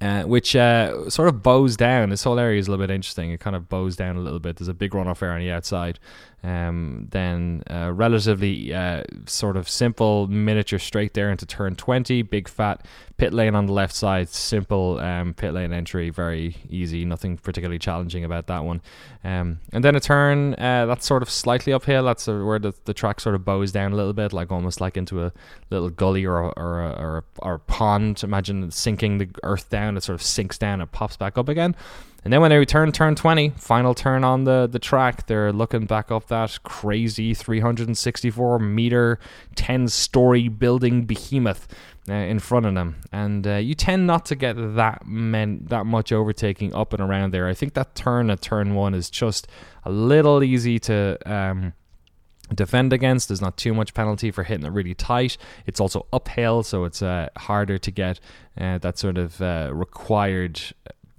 Uh, 0.00 0.22
which 0.22 0.54
uh, 0.54 1.10
sort 1.10 1.26
of 1.26 1.42
bows 1.42 1.76
down. 1.76 2.10
This 2.10 2.22
whole 2.22 2.38
area 2.38 2.60
is 2.60 2.68
a 2.68 2.70
little 2.70 2.86
bit 2.86 2.94
interesting. 2.94 3.32
It 3.32 3.40
kind 3.40 3.56
of 3.56 3.68
bows 3.68 3.96
down 3.96 4.14
a 4.14 4.20
little 4.20 4.38
bit. 4.38 4.54
There's 4.54 4.68
a 4.68 4.74
big 4.74 4.92
runoff 4.92 5.22
area 5.22 5.34
on 5.34 5.40
the 5.40 5.50
outside, 5.50 5.98
um, 6.44 7.08
then 7.10 7.64
uh, 7.68 7.92
relatively 7.92 8.72
uh, 8.72 9.02
sort 9.26 9.56
of 9.56 9.68
simple 9.68 10.28
miniature 10.28 10.78
straight 10.78 11.14
there 11.14 11.30
into 11.30 11.46
turn 11.46 11.74
20. 11.74 12.22
Big 12.22 12.48
fat 12.48 12.86
pit 13.16 13.34
lane 13.34 13.56
on 13.56 13.66
the 13.66 13.72
left 13.72 13.94
side. 13.94 14.28
Simple 14.28 15.00
um, 15.00 15.34
pit 15.34 15.52
lane 15.52 15.72
entry. 15.72 16.10
Very 16.10 16.56
easy. 16.70 17.04
Nothing 17.04 17.38
particularly 17.38 17.80
challenging 17.80 18.24
about 18.24 18.46
that 18.46 18.64
one. 18.64 18.80
Um, 19.24 19.58
and 19.72 19.82
then 19.82 19.96
a 19.96 20.00
turn 20.00 20.54
uh, 20.54 20.86
that's 20.86 21.06
sort 21.06 21.22
of 21.22 21.30
slightly 21.30 21.72
uphill. 21.72 22.04
That's 22.04 22.28
where 22.28 22.60
the, 22.60 22.72
the 22.84 22.94
track 22.94 23.20
sort 23.20 23.34
of 23.34 23.44
bows 23.44 23.72
down 23.72 23.92
a 23.92 23.96
little 23.96 24.12
bit, 24.12 24.32
like 24.32 24.52
almost 24.52 24.80
like 24.80 24.96
into 24.96 25.24
a 25.24 25.32
little 25.70 25.90
gully 25.90 26.24
or 26.24 26.38
a, 26.38 26.48
or 26.50 26.80
a, 26.80 26.90
or 26.92 27.18
a, 27.18 27.24
or 27.40 27.54
a 27.54 27.60
pond. 27.60 28.22
Imagine 28.22 28.70
sinking 28.70 29.18
the 29.18 29.28
earth 29.42 29.70
down. 29.70 29.96
It 29.96 30.04
sort 30.04 30.14
of 30.14 30.22
sinks 30.22 30.56
down 30.56 30.80
and 30.80 30.90
pops 30.92 31.16
back 31.16 31.36
up 31.36 31.48
again. 31.48 31.74
And 32.28 32.32
then 32.34 32.42
when 32.42 32.50
they 32.50 32.58
return 32.58 32.92
turn 32.92 33.14
20, 33.14 33.54
final 33.56 33.94
turn 33.94 34.22
on 34.22 34.44
the, 34.44 34.68
the 34.70 34.78
track, 34.78 35.26
they're 35.28 35.50
looking 35.50 35.86
back 35.86 36.10
up 36.10 36.26
that 36.26 36.58
crazy 36.62 37.32
364 37.32 38.58
meter, 38.58 39.18
10 39.54 39.88
story 39.88 40.48
building 40.48 41.06
behemoth 41.06 41.66
uh, 42.06 42.12
in 42.12 42.38
front 42.38 42.66
of 42.66 42.74
them. 42.74 42.96
And 43.12 43.46
uh, 43.46 43.54
you 43.54 43.74
tend 43.74 44.06
not 44.06 44.26
to 44.26 44.36
get 44.36 44.56
that 44.76 45.06
men, 45.06 45.64
that 45.70 45.86
much 45.86 46.12
overtaking 46.12 46.74
up 46.74 46.92
and 46.92 47.02
around 47.02 47.32
there. 47.32 47.48
I 47.48 47.54
think 47.54 47.72
that 47.72 47.94
turn 47.94 48.28
at 48.28 48.42
turn 48.42 48.74
one 48.74 48.92
is 48.92 49.08
just 49.08 49.48
a 49.86 49.90
little 49.90 50.44
easy 50.44 50.78
to. 50.80 51.16
Um, 51.24 51.72
defend 52.54 52.94
against. 52.94 53.28
There's 53.28 53.42
not 53.42 53.58
too 53.58 53.74
much 53.74 53.92
penalty 53.92 54.30
for 54.30 54.42
hitting 54.42 54.64
it 54.64 54.72
really 54.72 54.94
tight. 54.94 55.36
It's 55.66 55.80
also 55.80 56.06
uphill, 56.14 56.62
so 56.62 56.84
it's 56.84 57.02
uh, 57.02 57.28
harder 57.36 57.76
to 57.76 57.90
get 57.90 58.20
uh, 58.58 58.78
that 58.78 58.96
sort 58.96 59.18
of 59.18 59.42
uh, 59.42 59.68
required 59.70 60.58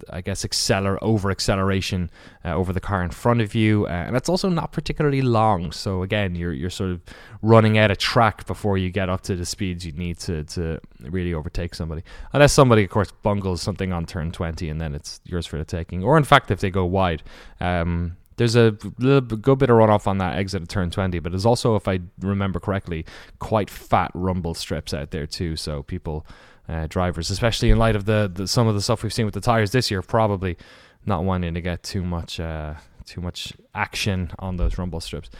I 0.08 0.20
guess, 0.20 0.44
acceler 0.44 0.98
over 1.02 1.30
acceleration 1.30 2.10
uh, 2.44 2.54
over 2.54 2.72
the 2.72 2.80
car 2.80 3.02
in 3.02 3.10
front 3.10 3.40
of 3.40 3.54
you, 3.54 3.86
uh, 3.86 3.90
and 3.90 4.16
it's 4.16 4.28
also 4.28 4.48
not 4.48 4.72
particularly 4.72 5.22
long. 5.22 5.72
So 5.72 6.02
again, 6.02 6.34
you're 6.34 6.52
you're 6.52 6.70
sort 6.70 6.90
of 6.90 7.00
running 7.42 7.78
out 7.78 7.90
of 7.90 7.98
track 7.98 8.46
before 8.46 8.78
you 8.78 8.90
get 8.90 9.08
up 9.08 9.22
to 9.22 9.36
the 9.36 9.46
speeds 9.46 9.84
you 9.84 9.92
need 9.92 10.18
to 10.20 10.44
to 10.44 10.80
really 11.00 11.34
overtake 11.34 11.74
somebody. 11.74 12.02
Unless 12.32 12.52
somebody, 12.52 12.84
of 12.84 12.90
course, 12.90 13.12
bungles 13.22 13.62
something 13.62 13.92
on 13.92 14.06
turn 14.06 14.32
twenty, 14.32 14.68
and 14.68 14.80
then 14.80 14.94
it's 14.94 15.20
yours 15.24 15.46
for 15.46 15.58
the 15.58 15.64
taking. 15.64 16.02
Or 16.02 16.16
in 16.16 16.24
fact, 16.24 16.50
if 16.50 16.60
they 16.60 16.70
go 16.70 16.84
wide. 16.84 17.22
Um, 17.60 18.16
there's 18.40 18.56
a 18.56 18.74
little 18.98 19.20
good 19.20 19.58
bit 19.58 19.68
of 19.68 19.76
runoff 19.76 20.06
on 20.06 20.16
that 20.16 20.38
exit 20.38 20.62
at 20.62 20.68
turn 20.70 20.90
20, 20.90 21.18
but 21.18 21.30
there's 21.30 21.44
also, 21.44 21.76
if 21.76 21.86
I 21.86 22.00
remember 22.20 22.58
correctly, 22.58 23.04
quite 23.38 23.68
fat 23.68 24.10
rumble 24.14 24.54
strips 24.54 24.94
out 24.94 25.10
there 25.10 25.26
too. 25.26 25.56
So 25.56 25.82
people 25.82 26.26
uh, 26.70 26.86
drivers, 26.88 27.30
especially 27.30 27.70
in 27.70 27.78
light 27.78 27.96
of 27.96 28.04
the, 28.04 28.30
the, 28.32 28.46
some 28.46 28.68
of 28.68 28.74
the 28.74 28.80
stuff 28.80 29.02
we've 29.02 29.12
seen 29.12 29.24
with 29.24 29.34
the 29.34 29.40
tires 29.40 29.72
this 29.72 29.90
year. 29.90 30.02
Probably 30.02 30.56
not 31.04 31.24
wanting 31.24 31.54
to 31.54 31.60
get 31.60 31.82
too 31.82 32.02
much 32.02 32.38
uh, 32.38 32.74
too 33.04 33.20
much 33.20 33.52
action 33.74 34.30
on 34.38 34.56
those 34.56 34.78
rumble 34.78 35.00
strips. 35.00 35.30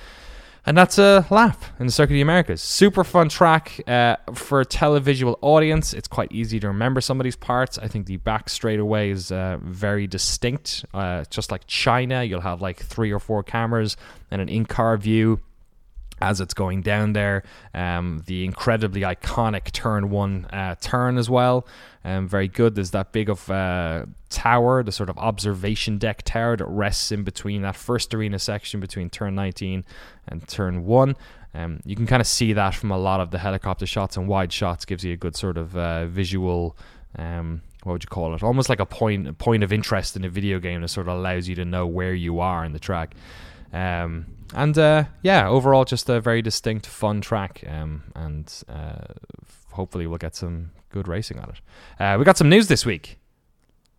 And 0.66 0.76
that's 0.76 0.98
a 0.98 1.26
lap 1.30 1.62
in 1.78 1.86
the 1.86 1.92
Circuit 1.92 2.12
of 2.12 2.16
the 2.16 2.20
Americas. 2.20 2.60
Super 2.60 3.02
fun 3.02 3.30
track 3.30 3.80
uh, 3.86 4.16
for 4.34 4.60
a 4.60 4.66
televisual 4.66 5.38
audience. 5.40 5.94
It's 5.94 6.08
quite 6.08 6.30
easy 6.32 6.60
to 6.60 6.68
remember 6.68 7.00
some 7.00 7.18
of 7.18 7.24
these 7.24 7.36
parts. 7.36 7.78
I 7.78 7.88
think 7.88 8.06
the 8.06 8.18
back 8.18 8.50
straightaway 8.50 9.10
is 9.10 9.32
uh, 9.32 9.58
very 9.62 10.06
distinct. 10.06 10.84
Uh, 10.92 11.24
just 11.30 11.50
like 11.50 11.66
China, 11.66 12.22
you'll 12.24 12.42
have 12.42 12.60
like 12.60 12.78
three 12.78 13.10
or 13.10 13.18
four 13.18 13.42
cameras 13.42 13.96
and 14.30 14.42
an 14.42 14.50
in 14.50 14.66
car 14.66 14.98
view 14.98 15.40
as 16.20 16.40
it's 16.40 16.54
going 16.54 16.82
down 16.82 17.12
there. 17.12 17.42
Um, 17.74 18.22
the 18.26 18.44
incredibly 18.44 19.02
iconic 19.02 19.72
turn 19.72 20.10
one 20.10 20.46
uh, 20.46 20.76
turn 20.80 21.18
as 21.18 21.30
well. 21.30 21.66
Um, 22.04 22.28
very 22.28 22.48
good. 22.48 22.74
There's 22.74 22.92
that 22.92 23.12
big 23.12 23.28
of 23.28 23.50
uh, 23.50 24.06
tower, 24.28 24.82
the 24.82 24.92
sort 24.92 25.10
of 25.10 25.18
observation 25.18 25.98
deck 25.98 26.22
tower 26.22 26.56
that 26.56 26.66
rests 26.66 27.12
in 27.12 27.24
between 27.24 27.62
that 27.62 27.76
first 27.76 28.14
arena 28.14 28.38
section 28.38 28.80
between 28.80 29.10
turn 29.10 29.34
19 29.34 29.84
and 30.28 30.48
turn 30.48 30.86
one. 30.86 31.16
Um, 31.52 31.80
you 31.84 31.96
can 31.96 32.06
kind 32.06 32.20
of 32.20 32.26
see 32.26 32.52
that 32.52 32.74
from 32.74 32.90
a 32.90 32.98
lot 32.98 33.20
of 33.20 33.30
the 33.30 33.38
helicopter 33.38 33.86
shots 33.86 34.16
and 34.16 34.28
wide 34.28 34.52
shots. 34.52 34.84
Gives 34.84 35.04
you 35.04 35.12
a 35.12 35.16
good 35.16 35.36
sort 35.36 35.56
of 35.56 35.76
uh, 35.76 36.06
visual. 36.06 36.76
Um, 37.16 37.62
what 37.82 37.94
would 37.94 38.04
you 38.04 38.08
call 38.08 38.34
it? 38.34 38.42
Almost 38.42 38.68
like 38.68 38.78
a 38.78 38.86
point 38.86 39.26
a 39.26 39.32
point 39.32 39.62
of 39.62 39.72
interest 39.72 40.16
in 40.16 40.24
a 40.24 40.28
video 40.28 40.58
game 40.58 40.82
that 40.82 40.88
sort 40.88 41.08
of 41.08 41.16
allows 41.16 41.48
you 41.48 41.54
to 41.56 41.64
know 41.64 41.86
where 41.86 42.14
you 42.14 42.40
are 42.40 42.64
in 42.64 42.72
the 42.72 42.78
track. 42.78 43.14
Um, 43.72 44.26
and 44.54 44.76
uh, 44.76 45.04
yeah, 45.22 45.48
overall, 45.48 45.84
just 45.84 46.08
a 46.08 46.20
very 46.20 46.42
distinct, 46.42 46.86
fun 46.86 47.20
track, 47.20 47.62
um, 47.68 48.02
and 48.14 48.52
uh, 48.68 49.14
hopefully 49.72 50.06
we'll 50.06 50.18
get 50.18 50.34
some 50.34 50.70
good 50.90 51.06
racing 51.06 51.38
on 51.38 51.50
it. 51.50 51.60
Uh, 52.02 52.16
we 52.18 52.24
got 52.24 52.36
some 52.36 52.48
news 52.48 52.66
this 52.66 52.84
week, 52.84 53.18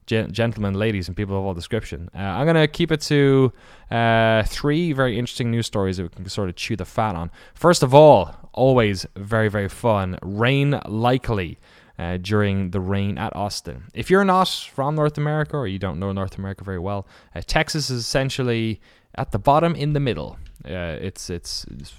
Gen- 0.07 0.31
gentlemen, 0.31 0.73
ladies, 0.73 1.07
and 1.07 1.15
people 1.15 1.37
of 1.37 1.45
all 1.45 1.53
description. 1.53 2.09
Uh, 2.13 2.19
I'm 2.19 2.53
to 2.53 2.67
keep 2.67 2.91
it 2.91 3.01
to 3.01 3.53
uh, 3.89 4.43
three 4.43 4.91
very 4.91 5.17
interesting 5.17 5.51
news 5.51 5.67
stories 5.67 5.97
that 5.97 6.03
we 6.03 6.09
can 6.09 6.27
sort 6.27 6.49
of 6.49 6.55
chew 6.55 6.75
the 6.75 6.85
fat 6.85 7.15
on. 7.15 7.31
First 7.53 7.81
of 7.81 7.93
all, 7.93 8.35
always 8.51 9.05
very 9.15 9.47
very 9.49 9.69
fun. 9.69 10.17
Rain 10.21 10.79
likely. 10.85 11.59
Uh, 11.99 12.17
during 12.17 12.71
the 12.71 12.79
rain 12.79 13.19
at 13.19 13.35
Austin. 13.35 13.83
If 13.93 14.09
you're 14.09 14.25
not 14.25 14.47
from 14.47 14.95
North 14.95 15.19
America 15.19 15.55
or 15.55 15.67
you 15.67 15.77
don't 15.77 15.99
know 15.99 16.11
North 16.11 16.35
America 16.35 16.63
very 16.63 16.79
well, 16.79 17.05
uh, 17.35 17.41
Texas 17.45 17.91
is 17.91 17.99
essentially 17.99 18.81
at 19.15 19.31
the 19.31 19.39
bottom 19.39 19.75
in 19.75 19.93
the 19.93 19.99
middle. 19.99 20.37
Uh, 20.63 20.97
it's, 21.01 21.29
it's, 21.29 21.65
it's 21.79 21.93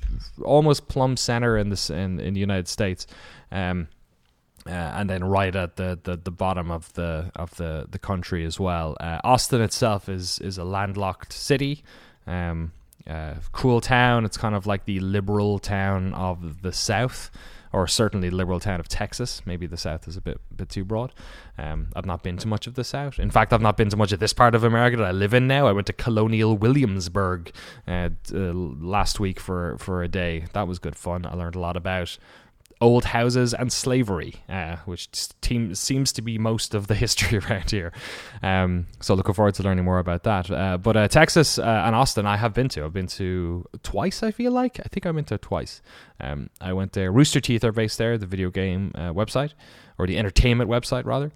almost 0.45 0.89
plumb 0.89 1.17
center 1.17 1.59
in 1.59 1.69
this 1.71 1.91
in, 1.91 2.21
in 2.21 2.35
the 2.35 2.41
United 2.41 2.69
States, 2.69 3.07
um, 3.51 3.89
uh, 4.67 4.71
and 4.71 5.11
then 5.11 5.25
right 5.25 5.57
at 5.57 5.75
the, 5.77 5.99
the, 6.05 6.17
the 6.17 6.31
bottom 6.31 6.71
of 6.71 6.93
the 6.93 7.33
of 7.35 7.57
the, 7.57 7.87
the 7.91 7.99
country 7.99 8.45
as 8.45 8.61
well. 8.61 8.97
Uh, 9.01 9.19
Austin 9.25 9.61
itself 9.61 10.09
is 10.09 10.39
is 10.39 10.59
a 10.59 10.65
landlocked 10.65 11.33
city. 11.33 11.83
Um, 12.27 12.73
uh, 13.07 13.35
cool 13.51 13.81
town. 13.81 14.25
It's 14.25 14.37
kind 14.37 14.55
of 14.55 14.67
like 14.67 14.85
the 14.85 15.01
liberal 15.01 15.59
town 15.59 16.15
of 16.15 16.63
the 16.63 16.73
South, 16.73 17.31
or 17.73 17.87
certainly 17.87 18.29
the 18.29 18.37
liberal 18.37 18.61
town 18.61 18.81
of 18.81 18.89
Texas. 18.89 19.43
Maybe 19.47 19.67
the 19.67 19.77
South 19.77 20.07
is 20.09 20.17
a 20.17 20.21
bit 20.21 20.41
bit 20.55 20.69
too 20.69 20.85
broad. 20.85 21.13
Um, 21.59 21.89
I've 21.95 22.07
not 22.07 22.23
been 22.23 22.37
to 22.39 22.49
much 22.49 22.67
of 22.67 22.75
the 22.75 22.85
South. 22.85 23.19
In 23.19 23.31
fact, 23.31 23.53
I've 23.53 23.63
not 23.63 23.77
been 23.77 23.89
to 23.91 23.97
much 23.97 24.13
of 24.13 24.21
this 24.21 24.33
part 24.33 24.55
of 24.55 24.65
America 24.65 24.97
that 24.99 25.07
I 25.07 25.13
live 25.13 25.35
in 25.35 25.47
now. 25.47 25.67
I 25.67 25.73
went 25.73 25.87
to 25.89 25.93
Colonial 25.93 26.57
Williamsburg 26.57 27.53
uh, 27.87 28.11
uh, 28.33 28.37
last 28.37 29.21
week 29.21 29.41
for 29.41 29.77
for 29.79 30.03
a 30.03 30.09
day. 30.09 30.47
That 30.53 30.69
was 30.69 30.79
good 30.79 30.97
fun. 30.97 31.27
I 31.27 31.35
learned 31.35 31.55
a 31.55 31.61
lot 31.61 31.77
about 31.77 32.19
old 32.83 33.05
houses 33.05 33.55
and 33.55 33.73
slavery, 33.73 34.35
uh, 34.49 34.77
which 34.85 35.09
team, 35.41 35.75
seems 35.75 36.13
to 36.13 36.21
be 36.21 36.37
most 36.37 36.75
of 36.75 36.89
the 36.89 36.95
history 37.05 37.39
around 37.39 37.71
here. 37.71 37.93
Um, 38.43 38.89
so 39.01 39.15
looking 39.15 39.35
forward 39.35 39.55
to 39.55 39.63
learning 39.63 39.85
more 39.85 40.01
about 40.01 40.25
that. 40.25 40.51
Uh, 40.51 40.77
but 40.77 40.97
uh, 40.97 41.09
Texas 41.09 41.59
uh, 41.59 41.63
and 41.87 41.95
Austin, 41.95 42.27
I 42.27 42.37
have 42.37 42.53
been 42.53 42.69
to. 42.71 42.85
I've 42.85 42.93
been 42.93 43.07
to 43.07 43.65
twice. 43.83 44.23
I 44.23 44.33
feel 44.33 44.53
like 44.53 44.81
I 44.81 44.89
think 44.91 45.07
I 45.07 45.13
went 45.13 45.29
to 45.29 45.39
twice. 45.39 45.81
Um, 46.21 46.51
I 46.61 46.73
went 46.73 46.93
there. 46.93 47.13
Rooster 47.13 47.41
Teeth 47.41 47.65
are 47.65 47.73
based 47.73 47.99
there, 47.99 48.19
the 48.19 48.27
video 48.27 48.51
game 48.51 48.93
uh, 48.97 49.13
website 49.13 49.55
or 49.97 50.07
the 50.07 50.19
entertainment 50.19 50.69
website 50.69 51.05
rather. 51.07 51.31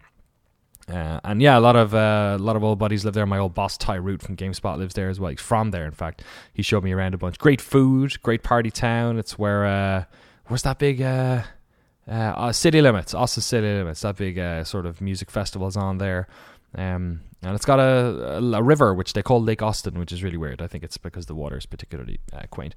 Uh, 0.89 1.19
and 1.25 1.41
yeah, 1.43 1.59
a 1.59 1.61
lot 1.61 1.75
of 1.75 1.95
uh, 1.95 2.37
a 2.39 2.43
lot 2.43 2.55
of 2.57 2.63
old 2.63 2.79
buddies 2.79 3.05
live 3.05 3.15
there. 3.15 3.27
My 3.27 3.39
old 3.39 3.55
boss 3.55 3.77
Ty 3.77 3.97
Root 3.97 4.23
from 4.23 4.37
GameSpot 4.37 4.79
lives 4.79 4.95
there 4.95 5.09
as 5.09 5.19
well. 5.19 5.31
He's 5.31 5.41
from 5.41 5.71
there, 5.71 5.85
in 5.85 5.93
fact. 5.93 6.23
He 6.53 6.63
showed 6.63 6.85
me 6.85 6.93
around 6.93 7.15
a 7.15 7.19
bunch. 7.19 7.39
Great 7.39 7.61
food, 7.61 8.21
great 8.23 8.45
party 8.45 8.71
town. 8.71 9.19
It's 9.19 9.37
where 9.37 10.07
where's 10.49 10.63
that 10.63 10.79
big 10.79 11.03
uh, 11.03 11.43
uh, 12.09 12.13
uh, 12.13 12.53
City 12.53 12.81
Limits, 12.81 13.15
Austin 13.15 13.43
City 13.43 13.67
Limits, 13.67 14.01
that 14.03 14.17
big 14.17 14.39
uh, 14.39 14.65
sort 14.65 14.87
of 14.87 15.01
music 15.01 15.31
festival's 15.31 15.77
on 15.77 15.99
there. 15.99 16.29
Um, 16.75 17.21
and 17.43 17.55
it's 17.55 17.65
got 17.65 17.79
a, 17.79 18.39
a, 18.39 18.53
a, 18.53 18.63
river 18.63 18.93
which 18.93 19.13
they 19.13 19.23
call 19.23 19.43
Lake 19.43 19.63
Austin, 19.63 19.99
which 19.99 20.13
is 20.13 20.23
really 20.23 20.37
weird. 20.37 20.61
I 20.61 20.67
think 20.67 20.85
it's 20.85 20.99
because 20.99 21.27
the 21.27 21.35
water 21.35 21.57
is 21.57 21.65
particularly 21.65 22.19
uh, 22.33 22.43
quaint, 22.51 22.75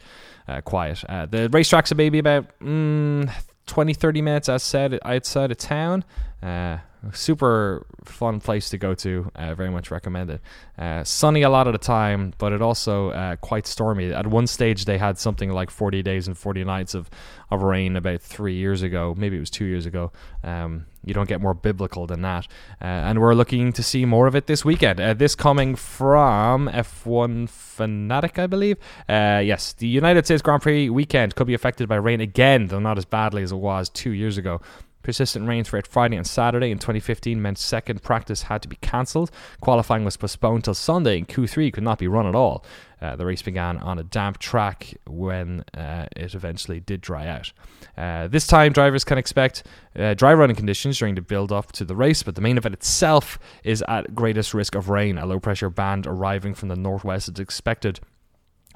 uh, 0.47 0.61
quiet. 0.61 1.03
Uh, 1.09 1.25
the 1.25 1.49
racetrack's 1.49 1.91
a 1.91 1.95
maybe 1.95 2.19
about 2.19 2.47
mm, 2.59 3.29
20, 3.65 3.93
30 3.93 4.21
minutes 4.21 4.47
outside 4.47 4.97
outside 5.03 5.51
of 5.51 5.57
town. 5.57 6.03
Uh, 6.41 6.77
super 7.11 7.85
fun 8.03 8.39
place 8.39 8.69
to 8.69 8.77
go 8.77 8.93
to. 8.93 9.31
Uh, 9.35 9.55
very 9.55 9.69
much 9.69 9.91
recommend 9.91 10.29
it. 10.29 10.41
Uh, 10.77 11.03
sunny 11.03 11.41
a 11.41 11.49
lot 11.49 11.67
of 11.67 11.73
the 11.73 11.79
time, 11.79 12.33
but 12.37 12.51
it 12.51 12.61
also 12.61 13.09
uh, 13.11 13.35
quite 13.37 13.67
stormy. 13.67 14.11
At 14.11 14.27
one 14.27 14.47
stage, 14.47 14.85
they 14.85 14.97
had 14.97 15.17
something 15.17 15.51
like 15.51 15.69
40 15.69 16.01
days 16.03 16.27
and 16.27 16.37
40 16.37 16.63
nights 16.63 16.93
of, 16.93 17.09
of 17.51 17.63
rain 17.63 17.95
about 17.95 18.21
three 18.21 18.55
years 18.55 18.81
ago. 18.81 19.15
Maybe 19.17 19.37
it 19.37 19.39
was 19.39 19.49
two 19.49 19.65
years 19.65 19.85
ago. 19.85 20.11
Um, 20.43 20.85
you 21.03 21.13
don't 21.13 21.29
get 21.29 21.41
more 21.41 21.53
biblical 21.53 22.05
than 22.05 22.21
that. 22.21 22.47
Uh, 22.81 22.85
and 22.85 23.19
we're 23.19 23.33
looking 23.33 23.71
to 23.73 23.83
see 23.83 24.05
more 24.05 24.27
of 24.27 24.35
it 24.35 24.47
this 24.47 24.65
weekend. 24.65 24.99
Uh, 24.99 25.13
this 25.13 25.35
coming 25.35 25.75
from 25.75 26.67
F1 26.67 27.49
Fanatic, 27.49 28.37
I 28.37 28.47
believe. 28.47 28.77
Uh, 29.07 29.41
yes, 29.43 29.73
the 29.73 29.87
United 29.87 30.25
States 30.25 30.41
Grand 30.41 30.61
Prix 30.61 30.89
weekend 30.89 31.35
could 31.35 31.47
be 31.47 31.53
affected 31.53 31.87
by 31.87 31.95
rain 31.95 32.19
again, 32.19 32.67
though 32.67 32.79
not 32.79 32.97
as 32.97 33.05
badly 33.05 33.43
as 33.43 33.51
it 33.51 33.57
was 33.57 33.89
two 33.89 34.11
years 34.11 34.37
ago. 34.37 34.59
Persistent 35.01 35.47
rain 35.47 35.63
throughout 35.63 35.87
Friday 35.87 36.17
and 36.17 36.27
Saturday 36.27 36.71
in 36.71 36.77
2015 36.77 37.41
meant 37.41 37.57
second 37.57 38.03
practice 38.03 38.43
had 38.43 38.61
to 38.61 38.67
be 38.67 38.75
cancelled. 38.77 39.31
Qualifying 39.61 40.03
was 40.03 40.17
postponed 40.17 40.65
till 40.65 40.73
Sunday, 40.73 41.17
and 41.17 41.27
Q3 41.27 41.71
could 41.71 41.83
not 41.83 41.99
be 41.99 42.07
run 42.07 42.27
at 42.27 42.35
all. 42.35 42.65
Uh, 43.01 43.15
the 43.15 43.25
race 43.25 43.41
began 43.41 43.77
on 43.77 43.97
a 43.97 44.03
damp 44.03 44.39
track 44.39 44.93
when 45.07 45.63
uh, 45.73 46.05
it 46.17 46.35
eventually 46.35 46.81
did 46.81 46.99
dry 46.99 47.27
out. 47.27 47.53
Uh, 47.97 48.27
this 48.27 48.45
time, 48.45 48.73
drivers 48.73 49.05
can 49.05 49.17
expect 49.17 49.63
uh, 49.97 50.13
dry 50.13 50.33
running 50.33 50.55
conditions 50.55 50.97
during 50.97 51.15
the 51.15 51.21
build 51.21 51.51
up 51.51 51.71
to 51.71 51.85
the 51.85 51.95
race, 51.95 52.23
but 52.23 52.35
the 52.35 52.41
main 52.41 52.57
event 52.57 52.73
itself 52.73 53.39
is 53.63 53.83
at 53.87 54.13
greatest 54.13 54.53
risk 54.53 54.75
of 54.75 54.89
rain. 54.89 55.17
A 55.17 55.25
low 55.25 55.39
pressure 55.39 55.69
band 55.69 56.07
arriving 56.07 56.53
from 56.53 56.67
the 56.67 56.75
northwest 56.75 57.29
is 57.29 57.39
expected 57.39 58.01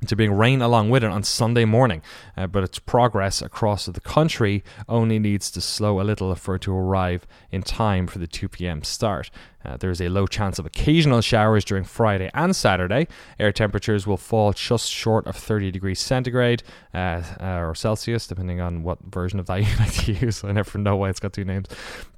to 0.07 0.15
bring 0.15 0.31
rain 0.31 0.61
along 0.61 0.89
with 0.89 1.03
it 1.03 1.09
on 1.09 1.23
Sunday 1.23 1.65
morning, 1.65 2.01
uh, 2.35 2.47
but 2.47 2.63
its 2.63 2.79
progress 2.79 3.41
across 3.41 3.85
the 3.85 4.01
country 4.01 4.63
only 4.87 5.19
needs 5.19 5.51
to 5.51 5.61
slow 5.61 5.99
a 5.99 6.03
little 6.03 6.33
for 6.35 6.55
it 6.55 6.61
to 6.63 6.73
arrive 6.73 7.25
in 7.51 7.61
time 7.61 8.07
for 8.07 8.19
the 8.19 8.27
2 8.27 8.49
p.m. 8.49 8.83
start. 8.83 9.29
Uh, 9.65 9.77
there 9.77 9.89
is 9.89 10.01
a 10.01 10.09
low 10.09 10.27
chance 10.27 10.59
of 10.59 10.65
occasional 10.65 11.21
showers 11.21 11.63
during 11.63 11.83
Friday 11.83 12.29
and 12.33 12.55
Saturday. 12.55 13.07
Air 13.39 13.51
temperatures 13.51 14.05
will 14.05 14.17
fall 14.17 14.53
just 14.53 14.89
short 14.89 15.25
of 15.27 15.35
30 15.35 15.71
degrees 15.71 15.99
centigrade 15.99 16.63
uh, 16.93 17.23
uh, 17.39 17.59
or 17.59 17.75
Celsius, 17.75 18.27
depending 18.27 18.61
on 18.61 18.83
what 18.83 18.99
version 19.09 19.39
of 19.39 19.45
that 19.47 19.55
you 19.61 19.77
like 19.79 19.93
to 19.93 20.13
use. 20.13 20.43
I 20.43 20.51
never 20.51 20.77
know 20.77 20.95
why 20.95 21.09
it's 21.09 21.19
got 21.19 21.33
two 21.33 21.45
names. 21.45 21.67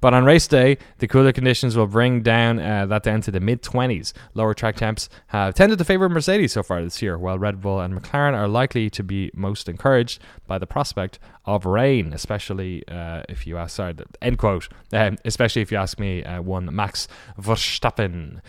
But 0.00 0.14
on 0.14 0.24
race 0.24 0.46
day, 0.46 0.78
the 0.98 1.08
cooler 1.08 1.32
conditions 1.32 1.76
will 1.76 1.86
bring 1.86 2.22
down 2.22 2.58
uh, 2.58 2.86
that 2.86 3.02
down 3.02 3.20
to 3.22 3.30
the 3.30 3.40
mid 3.40 3.62
20s. 3.62 4.12
Lower 4.34 4.54
track 4.54 4.76
temps 4.76 5.08
have 5.28 5.54
tended 5.54 5.78
to 5.78 5.84
favor 5.84 6.08
Mercedes 6.08 6.52
so 6.52 6.62
far 6.62 6.82
this 6.82 7.00
year, 7.02 7.18
while 7.18 7.38
Red 7.38 7.60
Bull 7.60 7.80
and 7.80 7.94
McLaren 7.94 8.34
are 8.34 8.48
likely 8.48 8.90
to 8.90 9.02
be 9.02 9.30
most 9.34 9.68
encouraged 9.68 10.20
by 10.46 10.58
the 10.58 10.66
prospect 10.66 11.18
of 11.46 11.64
rain, 11.64 12.12
especially 12.12 12.86
uh, 12.88 13.22
if 13.28 13.46
you 13.46 13.56
ask, 13.56 13.76
sorry, 13.76 13.94
end 14.20 14.38
quote, 14.38 14.68
um, 14.92 15.16
especially 15.24 15.62
if 15.62 15.70
you 15.70 15.78
ask 15.78 15.98
me, 15.98 16.24
uh, 16.24 16.42
one 16.42 16.74
Max 16.74 17.06
Verstappen. 17.40 18.40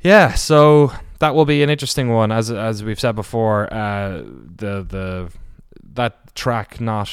Yeah, 0.00 0.34
so 0.34 0.92
that 1.18 1.34
will 1.34 1.44
be 1.44 1.62
an 1.62 1.70
interesting 1.70 2.10
one. 2.10 2.30
As 2.30 2.50
as 2.50 2.84
we've 2.84 3.00
said 3.00 3.16
before, 3.16 3.72
uh, 3.72 4.18
the 4.18 4.82
the 4.82 5.32
that 5.94 6.34
track 6.34 6.80
not 6.80 7.10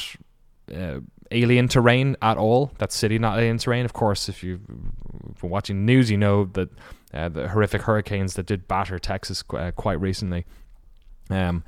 uh, 0.76 1.00
alien 1.32 1.68
terrain 1.68 2.16
at 2.22 2.38
all. 2.38 2.72
That 2.78 2.92
city 2.92 3.18
not 3.20 3.40
alien 3.40 3.58
terrain. 3.58 3.86
Of 3.86 3.94
course, 3.94 4.30
if 4.30 4.44
you've 4.44 4.66
been 4.68 5.50
watching 5.50 5.86
news, 5.86 6.12
you 6.12 6.18
know 6.18 6.46
that 6.54 6.70
uh, 7.14 7.30
the 7.30 7.48
horrific 7.50 7.84
hurricanes 7.84 8.34
that 8.36 8.46
did 8.46 8.68
batter 8.68 9.00
Texas 9.00 9.42
qu- 9.44 9.58
uh, 9.58 9.72
quite 9.72 10.00
recently. 10.00 10.46
Um, 11.30 11.64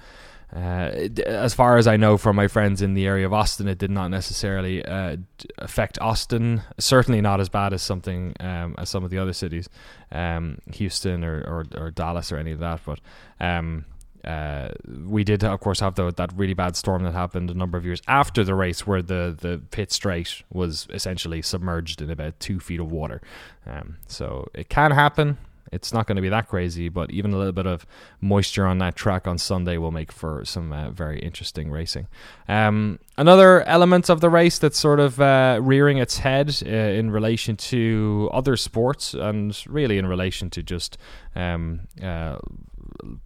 uh, 0.54 0.92
as 1.26 1.54
far 1.54 1.78
as 1.78 1.88
I 1.88 1.98
know 1.98 2.18
from 2.18 2.36
my 2.36 2.48
friends 2.48 2.82
in 2.82 2.94
the 2.94 3.06
area 3.06 3.26
of 3.26 3.34
Austin, 3.34 3.68
it 3.68 3.78
did 3.78 3.92
not 3.92 4.10
necessarily 4.10 4.86
uh, 4.86 5.18
affect 5.58 6.00
Austin. 6.00 6.62
Certainly 6.80 7.22
not 7.22 7.40
as 7.40 7.50
bad 7.50 7.74
as 7.74 7.82
something 7.82 8.34
um, 8.40 8.76
as 8.78 8.90
some 8.90 9.04
of 9.04 9.10
the 9.10 9.18
other 9.18 9.34
cities, 9.34 9.68
um, 10.12 10.60
Houston 10.74 11.24
or, 11.24 11.42
or, 11.42 11.66
or, 11.78 11.92
Dallas 11.92 12.32
or 12.32 12.38
any 12.38 12.52
of 12.52 12.60
that. 12.60 12.82
But 12.86 13.00
um, 13.40 13.86
uh, 14.24 14.70
we 15.06 15.24
did, 15.24 15.44
of 15.44 15.60
course, 15.60 15.80
have 15.80 15.96
the, 15.96 16.12
that 16.14 16.32
really 16.36 16.54
bad 16.54 16.76
storm 16.76 17.04
that 17.04 17.14
happened 17.14 17.52
a 17.52 17.54
number 17.54 17.78
of 17.78 17.86
years 17.86 18.02
after 18.08 18.44
the 18.44 18.56
race, 18.56 18.88
where 18.88 19.02
the 19.02 19.36
the 19.40 19.62
pit 19.72 19.92
straight 19.92 20.44
was 20.54 20.88
essentially 20.92 21.42
submerged 21.42 22.02
in 22.02 22.10
about 22.10 22.40
two 22.40 22.60
feet 22.60 22.80
of 22.80 22.92
water. 22.92 23.22
Um, 23.66 23.98
so 24.08 24.48
it 24.54 24.70
can 24.70 24.92
happen 24.92 25.38
it's 25.72 25.94
not 25.94 26.08
going 26.08 26.16
to 26.16 26.22
be 26.22 26.30
that 26.30 26.48
crazy, 26.48 26.90
but 26.90 27.12
even 27.12 27.34
a 27.34 27.38
little 27.38 27.52
bit 27.52 27.66
of 27.66 27.86
moisture 28.22 28.66
on 28.66 28.78
that 28.80 28.96
track 28.96 29.28
on 29.28 29.38
Sunday 29.38 29.78
will 29.78 29.92
make 29.92 30.12
for 30.12 30.46
some 30.46 30.72
uh, 30.72 30.92
very 30.92 31.20
interesting 31.20 31.72
racing. 31.72 32.08
Um, 32.48 33.00
another 33.18 33.64
element 33.64 34.10
of 34.10 34.22
the 34.22 34.30
race 34.30 34.60
that's 34.60 34.78
sort 34.78 35.00
of 35.00 35.20
uh, 35.20 35.60
rearing 35.62 35.98
its 35.98 36.20
head 36.20 36.56
uh, 36.66 36.70
in 36.70 37.12
relation 37.12 37.56
to 37.58 38.30
other 38.32 38.58
sports 38.58 39.14
and 39.14 39.62
really 39.68 39.98
in 39.98 40.06
relation 40.06 40.50
to 40.52 40.64
just 40.64 40.98
um, 41.36 41.82
uh, 42.02 42.38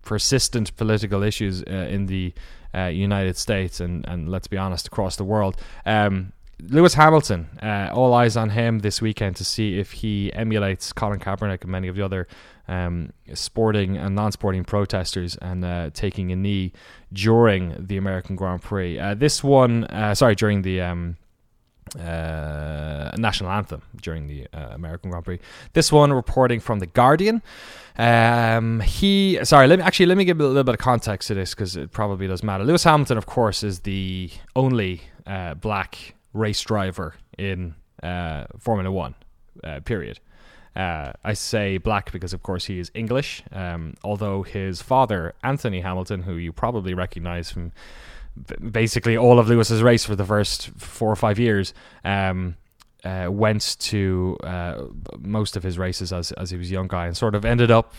persistent 0.04 0.76
political 0.78 1.24
issues 1.24 1.64
uh, 1.64 1.88
in 1.90 2.06
the 2.06 2.34
uh, 2.74 2.86
United 2.86 3.38
States 3.38 3.80
and, 3.80 4.08
and 4.08 4.30
let's 4.30 4.48
be 4.48 4.58
honest, 4.58 4.88
across 4.88 5.16
the 5.16 5.24
world. 5.24 5.58
Um, 5.86 6.34
Lewis 6.62 6.94
Hamilton, 6.94 7.48
uh, 7.64 7.90
all 7.94 8.14
eyes 8.14 8.36
on 8.36 8.50
him 8.50 8.80
this 8.80 9.02
weekend 9.02 9.36
to 9.38 9.46
see 9.46 9.80
if 9.80 9.92
he 9.94 10.32
emulates 10.34 10.92
Colin 10.92 11.20
Kaepernick 11.20 11.62
and 11.62 11.72
many 11.72 11.88
of 11.88 11.96
the 11.96 12.04
other 12.04 12.28
um, 12.68 13.12
sporting 13.34 13.98
and 13.98 14.14
non-sporting 14.14 14.64
protesters 14.66 15.38
and 15.42 15.64
uh, 15.64 15.90
taking 15.94 16.32
a 16.32 16.36
knee 16.36 16.74
during 17.14 17.76
the 17.88 17.98
American 17.98 18.36
Grand 18.36 18.62
Prix. 18.62 19.00
Uh, 19.00 19.16
this 19.16 19.44
one, 19.44 19.86
uh, 19.86 20.14
sorry, 20.14 20.36
during 20.36 20.62
the 20.62 20.82
um, 20.82 21.18
uh, 21.98 23.12
national 23.18 23.50
anthem 23.50 23.82
during 24.02 24.28
the 24.28 24.46
uh, 24.54 24.70
American 24.72 25.10
Grand 25.10 25.26
Prix. 25.26 25.40
This 25.74 25.92
one 25.92 26.12
reporting 26.12 26.60
from 26.60 26.80
the 26.80 26.88
Guardian. 26.88 27.42
Um, 27.98 28.82
he 28.82 29.40
sorry, 29.44 29.68
let 29.68 29.80
me 29.80 29.86
actually 29.86 30.06
let 30.06 30.18
me 30.18 30.26
give 30.26 30.40
a 30.40 30.46
little 30.46 30.64
bit 30.64 30.76
of 30.76 30.80
context 30.80 31.30
to 31.30 31.34
this 31.34 31.56
because 31.56 31.76
it 31.76 31.92
probably 31.92 32.28
does 32.28 32.44
matter. 32.44 32.64
Lewis 32.64 32.84
Hamilton, 32.84 33.18
of 33.18 33.26
course, 33.26 33.64
is 33.64 33.80
the 33.80 34.30
only 34.56 35.02
black 35.60 36.16
race 36.34 36.62
driver 36.62 37.16
in 37.38 37.76
uh, 38.04 38.46
Formula 38.60 38.92
One. 38.92 39.16
Uh, 39.64 39.80
period. 39.82 40.20
Uh, 40.76 41.12
I 41.24 41.34
say 41.34 41.78
black 41.78 42.12
because, 42.12 42.32
of 42.32 42.44
course, 42.44 42.66
he 42.66 42.80
is 42.80 42.92
English. 42.94 43.44
Um, 43.52 43.96
although 44.04 44.44
his 44.44 44.82
father, 44.82 45.34
Anthony 45.44 45.82
Hamilton, 45.82 46.24
who 46.24 46.36
you 46.36 46.54
probably 46.54 46.94
recognize 46.94 47.52
from 47.52 47.74
basically 48.72 49.18
all 49.18 49.40
of 49.40 49.50
Lewis's 49.50 49.84
race 49.84 50.06
for 50.06 50.16
the 50.16 50.24
first 50.24 50.70
four 50.78 51.12
or 51.12 51.16
five 51.16 51.40
years, 51.40 51.74
um, 52.06 52.56
uh, 53.04 53.28
went 53.30 53.78
to 53.80 54.38
uh, 54.44 54.84
most 55.18 55.56
of 55.56 55.64
his 55.64 55.78
races 55.78 56.12
as 56.12 56.32
as 56.34 56.52
he 56.52 56.58
was 56.58 56.70
a 56.70 56.74
young 56.74 56.88
guy 56.88 57.08
and 57.08 57.16
sort 57.16 57.36
of 57.36 57.46
ended 57.46 57.72
up 57.72 57.94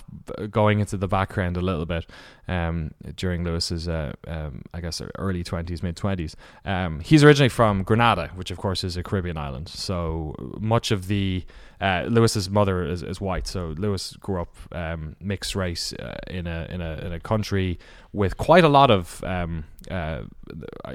going 0.51 0.81
into 0.81 0.97
the 0.97 1.09
background 1.09 1.57
a 1.57 1.61
little 1.61 1.87
bit 1.87 2.07
um, 2.49 2.93
during 3.17 3.45
Lewis's 3.45 3.89
uh, 3.89 4.13
um, 4.27 4.63
I 4.75 4.81
guess 4.81 5.01
early 5.19 5.43
twenties, 5.43 5.83
mid 5.83 5.97
twenties. 5.97 6.37
Um, 6.65 7.01
he's 7.01 7.25
originally 7.25 7.49
from 7.49 7.83
Grenada, 7.83 8.31
which 8.35 8.51
of 8.51 8.59
course 8.59 8.85
is 8.85 8.97
a 8.97 9.03
Caribbean 9.03 9.37
island. 9.37 9.69
So 9.69 10.35
much 10.61 10.91
of 10.91 11.07
the 11.07 11.45
uh, 11.81 12.05
Lewis's 12.09 12.51
mother 12.51 12.85
is, 12.85 13.03
is, 13.03 13.23
white, 13.23 13.47
so 13.47 13.75
Lewis 13.79 14.15
grew 14.17 14.43
up 14.43 14.55
um, 14.73 15.17
mixed 15.19 15.57
race 15.57 15.95
uh, 15.95 16.19
in 16.27 16.47
a 16.47 16.67
in 16.69 16.83
a 16.83 16.93
in 17.07 17.13
a 17.13 17.21
country 17.21 17.79
with 18.13 18.37
quite 18.37 18.65
a 18.65 18.69
lot 18.69 18.91
of 18.91 19.25
um, 19.25 19.65
uh, 19.91 20.23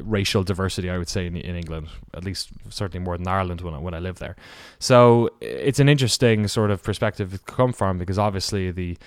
racial 0.02 0.44
diversity. 0.44 0.90
I 0.90 0.98
would 0.98 1.10
say 1.10 1.28
in, 1.28 1.36
in 1.36 1.56
England, 1.56 1.90
at 2.14 2.24
least 2.24 2.50
certainly 2.70 3.04
more 3.04 3.18
than 3.18 3.28
Ireland 3.28 3.62
when 3.62 3.74
I, 3.74 3.78
when 3.78 3.94
I 3.94 4.00
lived 4.00 4.20
there. 4.20 4.36
So 4.80 5.30
it's 5.42 5.80
an 5.80 5.90
interesting 5.90 6.48
sort 6.48 6.72
of 6.72 6.82
perspective 6.82 7.32
to 7.32 7.40
come 7.40 7.74
from 7.74 7.98
because 7.98 8.18
obviously 8.18 8.72
the 8.72 8.98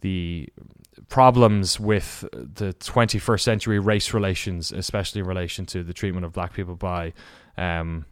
the 0.00 0.48
problems 1.08 1.80
with 1.80 2.24
the 2.32 2.74
21st 2.74 3.40
century 3.40 3.78
race 3.78 4.12
relations, 4.12 4.72
especially 4.72 5.20
in 5.20 5.26
relation 5.26 5.66
to 5.66 5.82
the 5.82 5.92
treatment 5.92 6.26
of 6.26 6.32
black 6.32 6.52
people 6.52 6.76
by 6.76 7.12
um, 7.56 8.04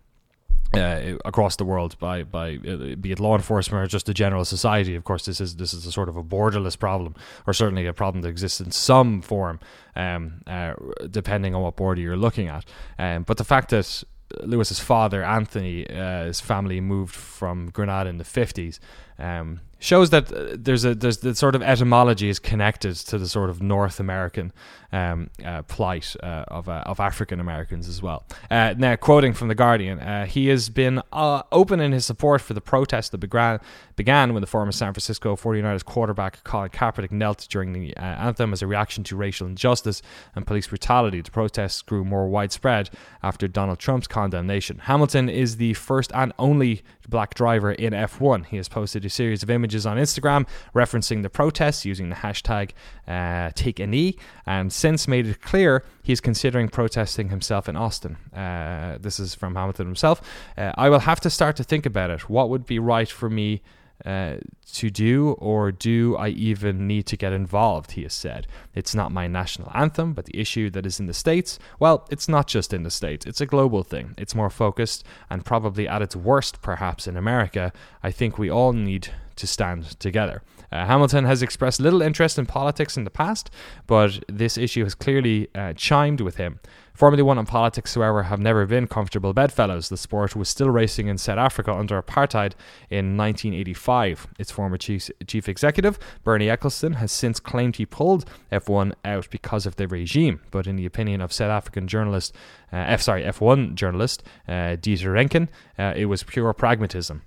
uh, 0.75 1.17
across 1.25 1.57
the 1.57 1.65
world 1.65 1.99
by 1.99 2.23
by 2.23 2.57
uh, 2.57 2.97
be 2.97 3.13
it 3.13 3.21
law 3.21 3.35
enforcement 3.35 3.85
or 3.85 3.87
just 3.87 4.07
the 4.07 4.15
general 4.15 4.45
society. 4.45 4.95
Of 4.95 5.05
course, 5.05 5.25
this 5.25 5.41
is 5.41 5.57
this 5.57 5.73
is 5.73 5.87
a 5.87 5.93
sort 5.93 6.09
of 6.09 6.17
a 6.17 6.23
borderless 6.23 6.79
problem, 6.79 7.15
or 7.47 7.53
certainly 7.53 7.87
a 7.87 7.93
problem 7.93 8.23
that 8.23 8.29
exists 8.29 8.61
in 8.61 8.71
some 8.71 9.23
form, 9.23 9.61
um, 9.95 10.43
uh, 10.47 10.75
depending 11.11 11.55
on 11.55 11.63
what 11.63 11.77
border 11.77 12.01
you're 12.01 12.17
looking 12.17 12.49
at. 12.49 12.65
Um, 12.99 13.23
but 13.23 13.37
the 13.37 13.45
fact 13.45 13.71
that 13.71 14.05
Lewis's 14.41 14.81
father, 14.81 15.25
Anthony, 15.25 15.89
uh, 15.89 16.25
his 16.25 16.41
family 16.41 16.81
moved 16.81 17.15
from 17.15 17.71
Grenada 17.71 18.11
in 18.11 18.19
the 18.19 18.25
fifties. 18.25 18.81
Um, 19.19 19.61
shows 19.79 20.11
that 20.11 20.33
uh, 20.33 20.57
there's 20.59 20.85
a 20.85 20.95
there's 20.95 21.19
the 21.19 21.35
sort 21.35 21.55
of 21.55 21.63
etymology 21.63 22.29
is 22.29 22.39
connected 22.39 22.95
to 22.95 23.19
the 23.19 23.29
sort 23.29 23.51
of 23.51 23.63
North 23.63 24.01
American 24.01 24.53
um, 24.93 25.31
uh, 25.45 25.63
plight 25.63 26.17
uh, 26.23 26.45
of 26.49 26.69
uh, 26.69 26.83
of 26.87 27.01
African 27.01 27.41
Americans 27.41 27.89
as 27.89 28.01
well. 28.01 28.25
Uh, 28.51 28.75
now, 28.77 28.97
quoting 28.97 29.33
from 29.33 29.49
the 29.49 29.55
Guardian, 29.55 29.99
uh, 30.01 30.27
he 30.27 30.49
has 30.49 30.69
been 30.69 31.03
open 31.13 31.81
in 31.81 31.93
his 31.93 32.07
support 32.07 32.41
for 32.41 32.55
the 32.55 32.61
protest 32.61 33.13
that 33.13 33.19
began 33.19 33.61
began 33.97 34.33
when 34.33 34.41
the 34.41 34.47
former 34.47 34.73
San 34.73 34.93
Francisco 34.93 35.37
49ers 35.37 35.85
quarterback 35.85 36.43
Colin 36.45 36.71
Kaepernick 36.71 37.11
knelt 37.11 37.47
during 37.51 37.73
the 37.73 37.97
anthem 37.97 38.53
as 38.53 38.63
a 38.63 38.67
reaction 38.67 39.05
to 39.05 39.17
racial 39.17 39.47
injustice 39.47 40.03
and 40.35 40.47
police 40.47 40.67
brutality. 40.67 41.21
The 41.21 41.31
protests 41.31 41.83
grew 41.83 42.05
more 42.05 42.29
widespread 42.29 42.91
after 43.23 43.49
Donald 43.49 43.79
Trump's 43.79 44.07
condemnation. 44.07 44.79
Hamilton 44.81 45.29
is 45.29 45.57
the 45.57 45.75
first 45.75 46.13
and 46.15 46.33
only 46.39 46.83
black 47.09 47.35
driver 47.35 47.73
in 47.73 47.93
F1. 47.93 48.47
He 48.47 48.57
has 48.57 48.69
posted 48.69 49.05
a 49.05 49.11
series 49.11 49.43
of 49.43 49.51
images 49.51 49.76
on 49.85 49.99
Instagram 49.99 50.47
referencing 50.75 51.23
the 51.23 51.29
protests 51.29 51.85
using 51.85 52.09
the 52.09 52.17
hashtag 52.17 52.71
uh, 53.07 53.51
Take 53.55 53.81
a 53.81 53.87
Knee, 53.87 54.17
and 54.47 54.73
since 54.73 55.07
made 55.07 55.27
it 55.27 55.43
clear 55.43 55.85
he 56.03 56.13
is 56.13 56.21
considering 56.21 56.69
protesting 56.69 57.29
himself 57.29 57.69
in 57.69 57.77
Austin. 57.77 58.17
Uh, 58.33 58.97
this 59.01 59.19
is 59.19 59.35
from 59.35 59.55
Hamilton 59.57 59.87
himself. 59.87 60.23
Uh, 60.57 60.73
I 60.77 60.89
will 60.89 61.01
have 61.01 61.21
to 61.21 61.31
start 61.31 61.57
to 61.57 61.65
think 61.65 61.85
about 61.85 62.11
it. 62.11 62.31
What 62.31 62.49
would 62.49 62.65
be 62.65 62.79
right 62.79 63.09
for 63.09 63.29
me 63.29 63.63
uh, 64.05 64.37
to 64.73 64.91
do, 64.91 65.31
or 65.39 65.73
do 65.73 66.17
I 66.17 66.29
even 66.29 66.87
need 66.87 67.07
to 67.07 67.17
get 67.17 67.33
involved? 67.33 67.93
He 67.93 68.03
has 68.03 68.13
said. 68.13 68.47
It's 68.75 68.95
not 68.95 69.11
my 69.11 69.27
national 69.27 69.71
anthem, 69.75 70.13
but 70.13 70.27
the 70.27 70.39
issue 70.39 70.69
that 70.71 70.85
is 70.85 71.01
in 71.01 71.07
the 71.07 71.15
States, 71.15 71.59
well, 71.79 72.07
it's 72.11 72.29
not 72.29 72.47
just 72.47 72.75
in 72.75 72.83
the 72.83 72.91
States, 72.91 73.25
it's 73.25 73.41
a 73.41 73.47
global 73.47 73.83
thing. 73.83 74.15
It's 74.19 74.35
more 74.35 74.51
focused 74.51 75.03
and 75.31 75.45
probably 75.45 75.89
at 75.89 76.03
its 76.03 76.15
worst, 76.15 76.61
perhaps, 76.61 77.07
in 77.07 77.17
America. 77.17 77.73
I 78.03 78.11
think 78.11 78.39
we 78.39 78.51
all 78.51 78.75
need 78.75 79.09
to 79.37 79.47
stand 79.47 79.99
together. 80.01 80.43
Uh, 80.73 80.87
Hamilton 80.87 81.25
has 81.25 81.43
expressed 81.43 81.81
little 81.81 82.03
interest 82.03 82.39
in 82.39 82.47
politics 82.47 82.97
in 82.97 83.05
the 83.05 83.11
past, 83.11 83.51
but 83.87 84.25
this 84.29 84.59
issue 84.59 84.85
has 84.85 84.95
clearly 84.95 85.49
uh, 85.55 85.73
chimed 85.75 86.21
with 86.21 86.37
him. 86.37 86.59
Formula 86.97 87.23
One 87.23 87.37
and 87.37 87.47
politics, 87.47 87.95
however, 87.95 88.23
have 88.23 88.41
never 88.41 88.65
been 88.65 88.87
comfortable 88.87 89.35
bedfellows. 89.35 89.91
The 89.91 89.99
sport 89.99 90.35
was 90.35 90.49
still 90.49 90.71
racing 90.71 91.09
in 91.09 91.19
South 91.19 91.37
Africa 91.37 91.71
under 91.71 92.01
apartheid 92.01 92.55
in 92.89 93.19
1985. 93.19 94.29
Its 94.39 94.51
former 94.51 94.79
chief, 94.79 95.11
chief 95.27 95.47
executive, 95.47 95.99
Bernie 96.25 96.47
Ecclestone, 96.47 96.95
has 96.95 97.13
since 97.13 97.39
claimed 97.39 97.77
he 97.77 97.85
pulled 97.85 98.25
F1 98.51 98.95
out 99.05 99.29
because 99.31 99.67
of 99.67 99.77
the 99.77 99.87
regime. 99.87 100.41
But 100.51 100.67
in 100.67 100.77
the 100.77 100.87
opinion 100.87 101.21
of 101.21 101.35
South 101.35 101.51
African 101.51 101.87
journalist, 101.87 102.35
uh, 102.73 102.77
F 102.77 103.03
sorry 103.03 103.25
F1 103.25 103.75
journalist 103.75 104.23
uh, 104.49 104.77
Dieter 104.81 105.13
Rencken, 105.13 105.49
uh, 105.79 105.93
it 105.95 106.07
was 106.07 106.23
pure 106.23 106.55
pragmatism. 106.55 107.21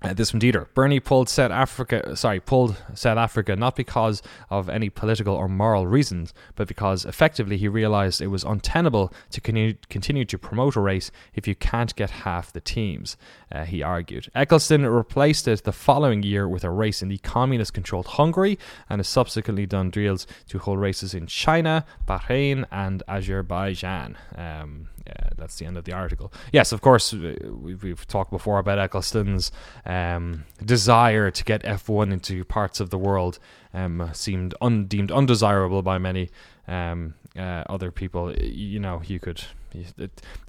Uh, 0.00 0.14
this 0.14 0.30
from 0.30 0.38
Dieter. 0.38 0.68
Bernie 0.74 1.00
pulled 1.00 1.28
South 1.28 1.50
Africa, 1.50 2.14
sorry, 2.14 2.38
pulled 2.38 2.80
South 2.94 3.18
Africa 3.18 3.56
not 3.56 3.74
because 3.74 4.22
of 4.48 4.68
any 4.68 4.88
political 4.88 5.34
or 5.34 5.48
moral 5.48 5.88
reasons, 5.88 6.32
but 6.54 6.68
because 6.68 7.04
effectively 7.04 7.56
he 7.56 7.66
realized 7.66 8.20
it 8.20 8.28
was 8.28 8.44
untenable 8.44 9.12
to 9.30 9.40
continue, 9.40 9.74
continue 9.88 10.24
to 10.24 10.38
promote 10.38 10.76
a 10.76 10.80
race 10.80 11.10
if 11.34 11.48
you 11.48 11.56
can't 11.56 11.96
get 11.96 12.10
half 12.10 12.52
the 12.52 12.60
teams, 12.60 13.16
uh, 13.50 13.64
he 13.64 13.82
argued. 13.82 14.30
Ecclestone 14.36 14.88
replaced 14.88 15.48
it 15.48 15.64
the 15.64 15.72
following 15.72 16.22
year 16.22 16.48
with 16.48 16.62
a 16.62 16.70
race 16.70 17.02
in 17.02 17.08
the 17.08 17.18
communist 17.18 17.74
controlled 17.74 18.06
Hungary 18.06 18.56
and 18.88 19.00
has 19.00 19.08
subsequently 19.08 19.66
done 19.66 19.90
deals 19.90 20.28
to 20.48 20.60
hold 20.60 20.78
races 20.78 21.12
in 21.12 21.26
China, 21.26 21.84
Bahrain, 22.06 22.66
and 22.70 23.02
Azerbaijan. 23.08 24.16
Um, 24.36 24.90
that's 25.36 25.56
the 25.56 25.66
end 25.66 25.76
of 25.76 25.84
the 25.84 25.92
article. 25.92 26.32
Yes, 26.52 26.72
of 26.72 26.80
course, 26.80 27.12
we've, 27.12 27.82
we've 27.82 28.06
talked 28.06 28.30
before 28.30 28.58
about 28.58 28.78
Ecclestone's 28.78 29.50
um, 29.86 30.44
desire 30.64 31.30
to 31.30 31.44
get 31.44 31.62
F1 31.62 32.12
into 32.12 32.44
parts 32.44 32.80
of 32.80 32.90
the 32.90 32.98
world 32.98 33.38
um, 33.74 34.10
seemed 34.12 34.54
un- 34.60 34.86
deemed 34.86 35.12
undesirable 35.12 35.82
by 35.82 35.98
many 35.98 36.30
um, 36.66 37.14
uh, 37.36 37.64
other 37.68 37.90
people. 37.90 38.34
You 38.34 38.80
know, 38.80 39.02
you 39.04 39.20
could 39.20 39.42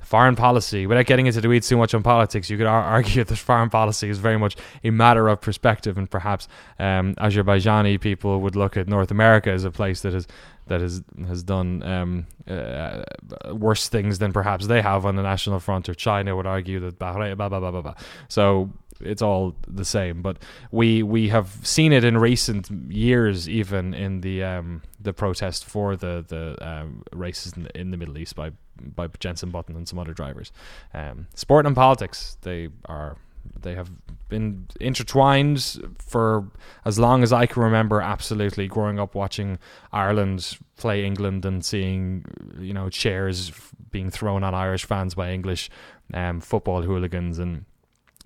foreign 0.03 0.35
policy, 0.35 0.87
without 0.87 1.05
getting 1.05 1.27
into 1.27 1.41
the 1.41 1.47
weeds 1.47 1.67
too 1.67 1.77
much 1.77 1.93
on 1.93 2.03
politics, 2.03 2.49
you 2.49 2.57
could 2.57 2.67
ar- 2.67 2.83
argue 2.95 3.23
that 3.23 3.35
foreign 3.37 3.69
policy 3.69 4.09
is 4.09 4.19
very 4.19 4.37
much 4.37 4.55
a 4.83 4.89
matter 4.89 5.27
of 5.27 5.41
perspective, 5.41 5.97
and 5.97 6.09
perhaps 6.09 6.47
um, 6.79 7.15
Azerbaijani 7.15 7.99
people 7.99 8.41
would 8.41 8.55
look 8.55 8.77
at 8.77 8.87
North 8.87 9.11
America 9.11 9.51
as 9.51 9.63
a 9.63 9.71
place 9.71 10.01
that 10.01 10.13
has 10.13 10.27
that 10.67 10.81
has 10.81 11.03
has 11.27 11.43
done 11.43 11.83
um, 11.83 12.27
uh, 12.47 13.03
worse 13.51 13.89
things 13.89 14.19
than 14.19 14.31
perhaps 14.31 14.67
they 14.67 14.81
have 14.81 15.05
on 15.05 15.15
the 15.15 15.23
national 15.23 15.59
front, 15.59 15.89
or 15.89 15.95
China 15.95 16.35
would 16.35 16.47
argue 16.47 16.79
that 16.79 16.99
blah 16.99 17.13
blah 17.13 17.35
blah 17.35 17.49
blah 17.49 17.71
blah. 17.71 17.81
blah. 17.81 17.95
So 18.27 18.71
it's 19.01 19.21
all 19.21 19.55
the 19.67 19.85
same. 19.85 20.21
But 20.21 20.37
we 20.71 21.03
we 21.03 21.29
have 21.29 21.59
seen 21.63 21.93
it 21.93 22.03
in 22.03 22.17
recent 22.17 22.69
years, 22.91 23.49
even 23.49 23.93
in 23.93 24.21
the 24.21 24.43
um, 24.43 24.81
the 24.99 25.13
protest 25.13 25.65
for 25.65 25.95
the 25.95 26.25
the 26.27 26.57
um, 26.67 27.03
races 27.13 27.53
in 27.53 27.63
the, 27.63 27.79
in 27.79 27.91
the, 27.91 27.97
Middle 27.97 28.17
East 28.17 28.35
by 28.35 28.51
by 28.79 29.07
Jensen 29.19 29.51
Button 29.51 29.75
and 29.75 29.87
some 29.87 29.99
other 29.99 30.13
drivers. 30.13 30.51
Um, 30.93 31.27
sport 31.35 31.65
and 31.65 31.75
politics 31.75 32.37
they 32.41 32.69
are 32.85 33.17
they 33.61 33.75
have 33.75 33.89
been 34.27 34.67
intertwined 34.79 35.81
for 35.97 36.49
as 36.85 36.99
long 36.99 37.23
as 37.23 37.33
I 37.33 37.45
can 37.45 37.63
remember. 37.63 38.01
Absolutely, 38.01 38.67
growing 38.67 38.99
up 38.99 39.15
watching 39.15 39.59
Ireland 39.91 40.57
play 40.77 41.05
England 41.05 41.45
and 41.45 41.63
seeing 41.63 42.25
you 42.59 42.73
know 42.73 42.89
chairs 42.89 43.51
being 43.91 44.09
thrown 44.09 44.43
on 44.43 44.53
Irish 44.53 44.85
fans 44.85 45.15
by 45.15 45.31
English 45.31 45.69
um, 46.13 46.41
football 46.41 46.83
hooligans 46.83 47.39
and 47.39 47.65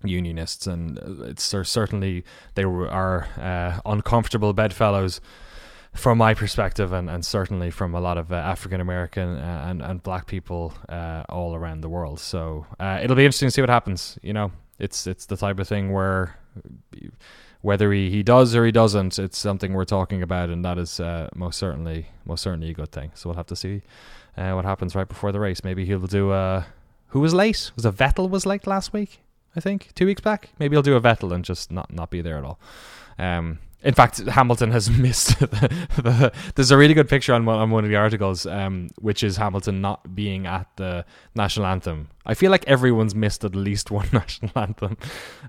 unionists, 0.03 0.67
and 0.67 0.97
it's 1.23 1.43
certainly 1.43 2.23
they 2.55 2.63
are 2.63 3.27
uh, 3.37 3.79
uncomfortable 3.85 4.53
bedfellows 4.53 5.21
from 5.93 6.17
my 6.17 6.34
perspective, 6.34 6.91
and, 6.91 7.10
and 7.10 7.25
certainly 7.25 7.69
from 7.69 7.93
a 7.93 8.01
lot 8.01 8.17
of 8.17 8.32
uh, 8.32 8.36
African 8.36 8.82
American 8.82 9.38
uh, 9.38 9.65
and 9.67 9.82
and 9.82 10.03
black 10.03 10.27
people 10.27 10.73
uh, 10.89 11.23
all 11.29 11.56
around 11.56 11.82
the 11.82 11.89
world. 11.89 12.19
So 12.19 12.65
uh, 12.79 12.99
it'll 13.01 13.15
be 13.15 13.25
interesting 13.25 13.47
to 13.47 13.51
see 13.51 13.62
what 13.62 13.69
happens. 13.69 14.17
You 14.21 14.34
know, 14.34 14.51
it's 14.79 15.08
it's 15.08 15.25
the 15.25 15.38
type 15.38 15.60
of 15.60 15.67
thing 15.67 15.91
where 15.91 16.38
whether 17.62 17.93
he, 17.93 18.10
he 18.10 18.23
does 18.23 18.53
or 18.56 18.65
he 18.65 18.71
doesn't, 18.71 19.17
it's 19.17 19.38
something 19.38 19.71
we're 19.73 19.86
talking 19.86 20.21
about, 20.21 20.49
and 20.49 20.65
that 20.65 20.77
is 20.77 20.99
uh, 20.99 21.29
most 21.36 21.58
certainly 21.58 22.08
most 22.25 22.41
certainly 22.41 22.71
a 22.71 22.73
good 22.73 22.91
thing. 22.91 23.12
So 23.13 23.29
we'll 23.29 23.38
have 23.38 23.47
to 23.47 23.56
see 23.56 23.82
what 24.36 24.65
happens 24.65 24.95
right 24.95 25.08
before 25.08 25.32
the 25.32 25.39
race. 25.39 25.63
Maybe 25.63 25.86
he'll 25.86 26.08
do 26.08 26.32
a. 26.32 26.65
Who 27.10 27.19
was 27.19 27.34
late? 27.36 27.71
Was 27.75 27.86
it 27.86 27.95
Vettel 27.95 28.27
was 28.27 28.47
late 28.47 28.65
last 28.65 28.91
week? 28.91 29.19
I 29.56 29.60
think 29.60 29.93
two 29.93 30.08
weeks 30.08 30.21
back. 30.21 30.49
Maybe 30.58 30.75
he'll 30.75 30.82
do 30.82 30.95
a 30.95 31.01
Vettel 31.01 31.32
and 31.32 31.45
just 31.45 31.71
not 31.71 31.93
not 31.93 32.10
be 32.10 32.21
there 32.21 32.38
at 32.38 32.43
all. 32.43 32.60
Um, 33.19 33.60
in 33.84 33.93
fact, 33.93 34.17
Hamilton 34.19 34.72
has 34.72 34.89
missed. 34.98 35.39
The, 35.39 35.86
the, 35.98 36.34
there's 36.56 36.72
a 36.72 36.78
really 36.78 36.93
good 36.93 37.10
picture 37.10 37.34
on 37.34 37.46
one, 37.46 37.58
on 37.58 37.69
one 37.69 37.84
of 37.84 37.89
the 37.89 37.98
articles, 37.98 38.46
um, 38.46 38.89
which 39.00 39.24
is 39.24 39.38
Hamilton 39.38 39.82
not 39.82 40.15
being 40.15 40.48
at 40.48 40.67
the 40.78 41.06
national 41.36 41.65
anthem. 41.65 42.10
I 42.26 42.34
feel 42.34 42.50
like 42.50 42.65
everyone's 42.67 43.13
missed 43.13 43.43
at 43.43 43.56
least 43.56 43.91
one 44.00 44.08
national 44.13 44.52
anthem 44.56 44.98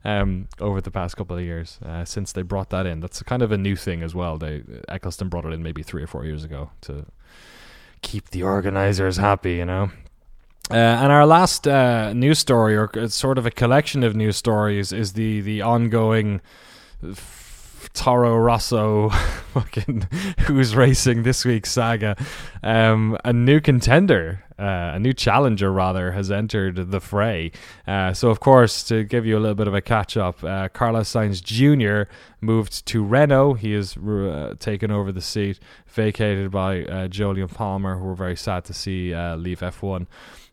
um, 0.05 0.49
over 0.61 0.81
the 0.81 0.90
past 0.90 1.16
couple 1.16 1.37
of 1.37 1.44
years 1.44 1.79
uh, 1.85 2.05
since 2.05 2.33
they 2.33 2.42
brought 2.42 2.70
that 2.70 2.87
in. 2.87 3.01
That's 3.01 3.23
kind 3.23 3.42
of 3.42 3.53
a 3.53 3.59
new 3.59 3.77
thing 3.77 4.03
as 4.03 4.14
well. 4.14 4.37
They 4.37 4.61
Ecclestone 4.88 5.31
brought 5.31 5.44
it 5.44 5.53
in 5.53 5.62
maybe 5.62 5.83
three 5.83 6.03
or 6.03 6.09
four 6.09 6.25
years 6.25 6.44
ago 6.44 6.70
to 6.83 7.07
keep 8.03 8.31
the 8.31 8.42
organizers 8.42 9.16
happy, 9.16 9.55
you 9.55 9.64
know. 9.64 9.90
Uh, 10.70 10.75
and 10.75 11.12
our 11.12 11.27
last 11.27 11.68
uh, 11.68 12.12
news 12.14 12.38
story, 12.38 12.75
or 12.75 12.90
sort 13.09 13.37
of 13.37 13.44
a 13.44 13.51
collection 13.51 14.03
of 14.03 14.16
news 14.16 14.37
stories, 14.37 14.92
is 14.92 15.12
the 15.12 15.42
the 15.42 15.61
ongoing 15.61 16.40
Toro 17.94 18.37
Rosso, 18.37 19.09
fucking 19.54 20.09
who's 20.40 20.76
racing 20.76 21.22
this 21.22 21.44
week's 21.44 21.70
saga. 21.70 22.16
Um, 22.62 23.16
a 23.24 23.33
new 23.33 23.61
contender, 23.61 24.44
uh, 24.59 24.92
a 24.94 24.98
new 24.98 25.12
challenger 25.12 25.72
rather, 25.72 26.12
has 26.12 26.30
entered 26.30 26.90
the 26.90 27.00
fray. 27.00 27.52
Uh, 27.87 28.12
so, 28.12 28.30
of 28.30 28.40
course, 28.40 28.83
to 28.85 29.04
give 29.04 29.24
you 29.24 29.38
a 29.38 29.40
little 29.40 29.54
bit 29.54 29.68
of 29.68 29.74
a 29.74 29.80
catch 29.80 30.16
up, 30.16 30.42
uh, 30.42 30.68
Carlos 30.68 31.09
Sainz 31.11 31.42
Jr. 31.42 32.11
moved 32.40 32.85
to 32.87 33.02
Renault. 33.02 33.54
He 33.54 33.72
has 33.72 33.96
uh, 33.96 34.54
taken 34.59 34.90
over 34.90 35.12
the 35.12 35.22
seat 35.22 35.61
vacated 35.87 36.50
by 36.50 36.85
uh, 36.85 37.09
Jolyon 37.09 37.48
Palmer, 37.48 37.96
who 37.96 38.07
we're 38.07 38.14
very 38.14 38.37
sad 38.37 38.64
to 38.64 38.74
see 38.74 39.14
uh, 39.14 39.37
leave 39.37 39.61
F1. 39.61 40.07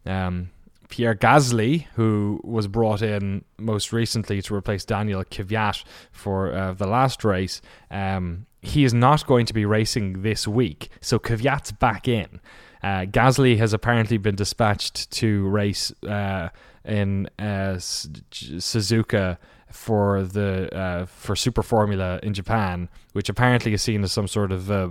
Um, 0.05 0.51
Pierre 0.91 1.15
Gasly, 1.15 1.87
who 1.93 2.41
was 2.43 2.67
brought 2.67 3.01
in 3.01 3.43
most 3.57 3.91
recently 3.93 4.41
to 4.43 4.53
replace 4.53 4.85
Daniel 4.85 5.23
Kvyat 5.23 5.83
for 6.11 6.53
uh, 6.53 6.73
the 6.73 6.85
last 6.85 7.23
race, 7.23 7.61
um, 7.89 8.45
he 8.61 8.83
is 8.83 8.93
not 8.93 9.25
going 9.25 9.45
to 9.47 9.53
be 9.53 9.65
racing 9.65 10.21
this 10.21 10.47
week. 10.47 10.89
So 10.99 11.17
Kvyat's 11.17 11.71
back 11.71 12.07
in. 12.07 12.41
Uh, 12.83 13.05
Gasly 13.05 13.57
has 13.57 13.73
apparently 13.73 14.17
been 14.17 14.35
dispatched 14.35 15.09
to 15.11 15.47
race 15.47 15.91
uh, 16.03 16.49
in 16.83 17.27
uh, 17.39 17.77
Suzuka 17.77 19.37
for 19.71 20.23
the 20.23 20.75
uh, 20.75 21.05
for 21.05 21.35
Super 21.37 21.63
Formula 21.63 22.19
in 22.21 22.33
Japan, 22.33 22.89
which 23.13 23.29
apparently 23.29 23.73
is 23.73 23.81
seen 23.81 24.03
as 24.03 24.11
some 24.11 24.27
sort 24.27 24.51
of 24.51 24.69
uh, 24.69 24.89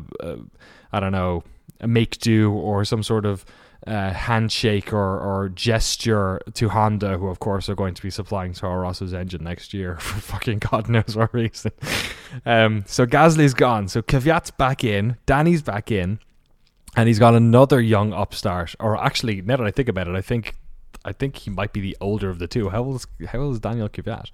I 0.93 1.01
don't 1.01 1.13
know 1.13 1.45
a 1.81 1.89
make 1.89 2.19
do 2.19 2.53
or 2.53 2.85
some 2.85 3.03
sort 3.03 3.27
of 3.27 3.45
uh, 3.87 4.13
handshake 4.13 4.93
or, 4.93 5.19
or 5.19 5.49
gesture 5.49 6.41
to 6.55 6.69
Honda, 6.69 7.19
who 7.19 7.29
of 7.29 7.41
course 7.41 7.69
are 7.69 7.75
going 7.75 7.95
to 7.95 8.03
be 8.03 8.11
supplying 8.11 8.53
Toro 8.53 8.77
Rosso's 8.77 9.15
engine 9.15 9.45
next 9.45 9.73
year 9.73 9.97
for 10.01 10.21
fucking 10.21 10.59
God 10.59 10.89
knows 10.89 11.17
what 11.17 11.33
reason. 11.33 11.73
Um, 12.45 12.85
so 12.87 13.07
Gasly's 13.07 13.55
gone. 13.55 13.89
So 13.89 14.03
Kvyat's 14.03 14.51
back 14.51 14.85
in. 14.85 15.17
Danny's 15.27 15.63
back 15.63 15.91
in. 15.91 16.19
And 16.97 17.07
he's 17.07 17.21
got 17.21 17.35
another 17.35 17.81
young 17.81 18.13
upstart. 18.13 18.75
Or 18.81 18.97
actually, 18.97 19.43
now 19.43 19.57
that 19.57 19.67
I 19.67 19.71
think 19.71 19.89
about 19.89 20.09
it, 20.09 20.17
I 20.17 20.21
think 20.21 20.57
I 21.05 21.13
think 21.13 21.37
he 21.37 21.51
might 21.51 21.73
be 21.73 21.81
the 21.81 21.97
older 22.01 22.29
of 22.29 22.39
the 22.39 22.47
two. 22.47 22.69
How 22.69 22.83
old 22.83 22.97
is, 22.97 23.29
how 23.29 23.39
old 23.41 23.55
is 23.55 23.61
Daniel 23.61 23.89
Kvyat? 23.89 24.31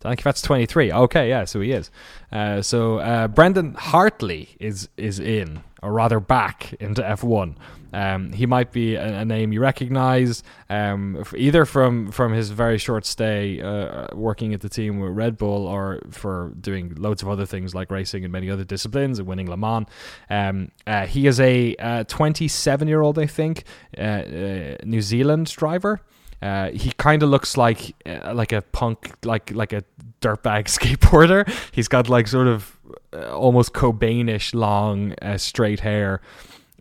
Daniel 0.00 0.16
Kvyat's 0.16 0.42
23. 0.42 0.92
Okay, 0.92 1.28
yeah, 1.28 1.44
so 1.44 1.60
he 1.60 1.72
is. 1.72 1.90
Uh, 2.32 2.62
so 2.62 2.98
uh, 2.98 3.28
Brendan 3.28 3.74
Hartley 3.74 4.56
is 4.58 4.88
is 4.96 5.18
in, 5.20 5.62
or 5.82 5.92
rather 5.92 6.20
back 6.20 6.72
into 6.80 7.02
F1. 7.02 7.56
Um, 7.92 8.32
he 8.32 8.46
might 8.46 8.72
be 8.72 8.96
a, 8.96 9.20
a 9.20 9.24
name 9.24 9.52
you 9.52 9.60
recognise, 9.60 10.42
um, 10.68 11.24
either 11.36 11.64
from 11.64 12.10
from 12.10 12.32
his 12.32 12.50
very 12.50 12.78
short 12.78 13.06
stay 13.06 13.60
uh, 13.62 14.08
working 14.14 14.54
at 14.54 14.60
the 14.60 14.68
team 14.68 15.00
with 15.00 15.12
Red 15.12 15.36
Bull, 15.38 15.66
or 15.66 16.00
for 16.10 16.52
doing 16.60 16.94
loads 16.96 17.22
of 17.22 17.28
other 17.28 17.46
things 17.46 17.74
like 17.74 17.90
racing 17.90 18.24
in 18.24 18.30
many 18.30 18.50
other 18.50 18.64
disciplines 18.64 19.18
and 19.18 19.26
winning 19.26 19.48
Le 19.48 19.56
Mans. 19.56 19.86
Um, 20.28 20.70
uh, 20.86 21.06
he 21.06 21.26
is 21.26 21.40
a 21.40 22.04
27 22.08 22.86
uh, 22.86 22.88
year 22.88 23.00
old, 23.00 23.18
I 23.18 23.26
think, 23.26 23.64
uh, 23.96 24.00
uh, 24.00 24.76
New 24.84 25.02
Zealand 25.02 25.46
driver. 25.46 26.00
Uh, 26.40 26.70
he 26.70 26.92
kind 26.92 27.22
of 27.22 27.30
looks 27.30 27.56
like 27.56 27.94
uh, 28.06 28.32
like 28.34 28.52
a 28.52 28.62
punk, 28.62 29.12
like 29.24 29.50
like 29.52 29.72
a 29.72 29.82
dirtbag 30.20 30.64
skateboarder. 30.78 31.50
He's 31.72 31.88
got 31.88 32.08
like 32.08 32.28
sort 32.28 32.46
of 32.46 32.78
uh, 33.12 33.36
almost 33.36 33.72
Cobainish 33.72 34.54
long 34.54 35.14
straight 35.36 35.80
hair. 35.80 36.20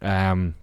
Um, 0.01 0.55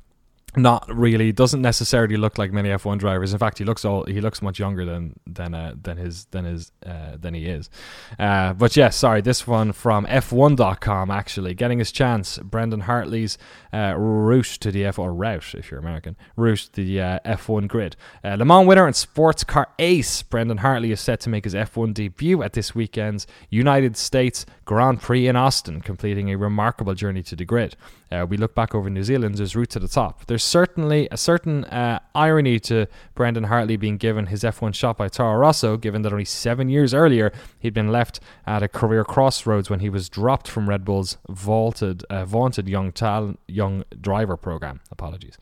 not 0.56 0.84
really 0.94 1.32
doesn't 1.32 1.62
necessarily 1.62 2.16
look 2.16 2.38
like 2.38 2.52
many 2.52 2.68
F1 2.68 2.98
drivers. 2.98 3.32
In 3.32 3.38
fact, 3.38 3.58
he 3.58 3.64
looks 3.64 3.84
all 3.84 4.04
he 4.04 4.20
looks 4.20 4.42
much 4.42 4.58
younger 4.58 4.84
than 4.84 5.18
than 5.26 5.54
uh, 5.54 5.74
than 5.80 5.96
his 5.96 6.26
than 6.26 6.44
his 6.44 6.72
uh, 6.84 7.16
than 7.18 7.34
he 7.34 7.46
is. 7.46 7.70
Uh, 8.18 8.52
but 8.52 8.76
yes, 8.76 8.84
yeah, 8.84 8.88
sorry, 8.90 9.20
this 9.20 9.46
one 9.46 9.72
from 9.72 10.06
F1.com 10.06 11.10
actually 11.10 11.54
getting 11.54 11.78
his 11.78 11.92
chance. 11.92 12.38
Brendan 12.38 12.80
Hartley's 12.80 13.38
uh, 13.72 13.94
route 13.96 14.58
to 14.60 14.70
the 14.70 14.84
F 14.84 14.98
or 14.98 15.12
route 15.12 15.54
if 15.54 15.70
you're 15.70 15.80
American 15.80 16.16
route 16.36 16.70
the 16.74 17.00
uh, 17.00 17.18
F1 17.24 17.68
grid. 17.68 17.96
Uh, 18.22 18.36
Le 18.36 18.44
Mans 18.44 18.66
winner 18.66 18.86
and 18.86 18.96
sports 18.96 19.44
car 19.44 19.68
ace 19.78 20.22
Brendan 20.22 20.58
Hartley 20.58 20.92
is 20.92 21.00
set 21.00 21.20
to 21.20 21.30
make 21.30 21.44
his 21.44 21.54
F1 21.54 21.94
debut 21.94 22.42
at 22.42 22.52
this 22.52 22.74
weekend's 22.74 23.26
United 23.50 23.96
States 23.96 24.46
Grand 24.64 25.00
Prix 25.00 25.26
in 25.26 25.36
Austin, 25.36 25.80
completing 25.80 26.30
a 26.30 26.36
remarkable 26.36 26.94
journey 26.94 27.22
to 27.22 27.36
the 27.36 27.44
grid. 27.44 27.76
Uh, 28.14 28.24
we 28.24 28.37
look 28.37 28.55
back 28.55 28.74
over 28.74 28.88
New 28.88 29.03
Zealand's 29.03 29.57
route 29.57 29.70
to 29.70 29.81
the 29.81 29.88
top. 29.88 30.27
There's 30.27 30.44
certainly 30.44 31.09
a 31.11 31.16
certain 31.16 31.64
uh, 31.64 31.98
irony 32.14 32.61
to 32.61 32.87
Brendan 33.14 33.44
Hartley 33.44 33.77
being 33.77 33.96
given 33.96 34.27
his 34.27 34.42
F1 34.42 34.74
shot 34.74 34.96
by 34.96 35.09
Toro 35.09 35.37
Rosso, 35.37 35.77
given 35.77 36.03
that 36.03 36.12
only 36.12 36.24
seven 36.24 36.68
years 36.68 36.94
earlier 36.94 37.33
he'd 37.59 37.74
been 37.74 37.90
left 37.90 38.20
at 38.46 38.62
a 38.62 38.68
career 38.68 39.05
crossroads 39.05 39.68
when 39.68 39.81
he 39.81 39.88
was 39.88 40.09
dropped 40.09 40.48
from 40.48 40.68
Red 40.68 40.85
Bull's 40.85 41.18
vaulted, 41.29 42.05
uh, 42.05 42.24
vaunted 42.24 42.68
young 42.68 42.92
talent, 42.92 43.40
young 43.48 43.85
driver 44.00 44.37
program. 44.37 44.81
Apologies. 44.92 45.37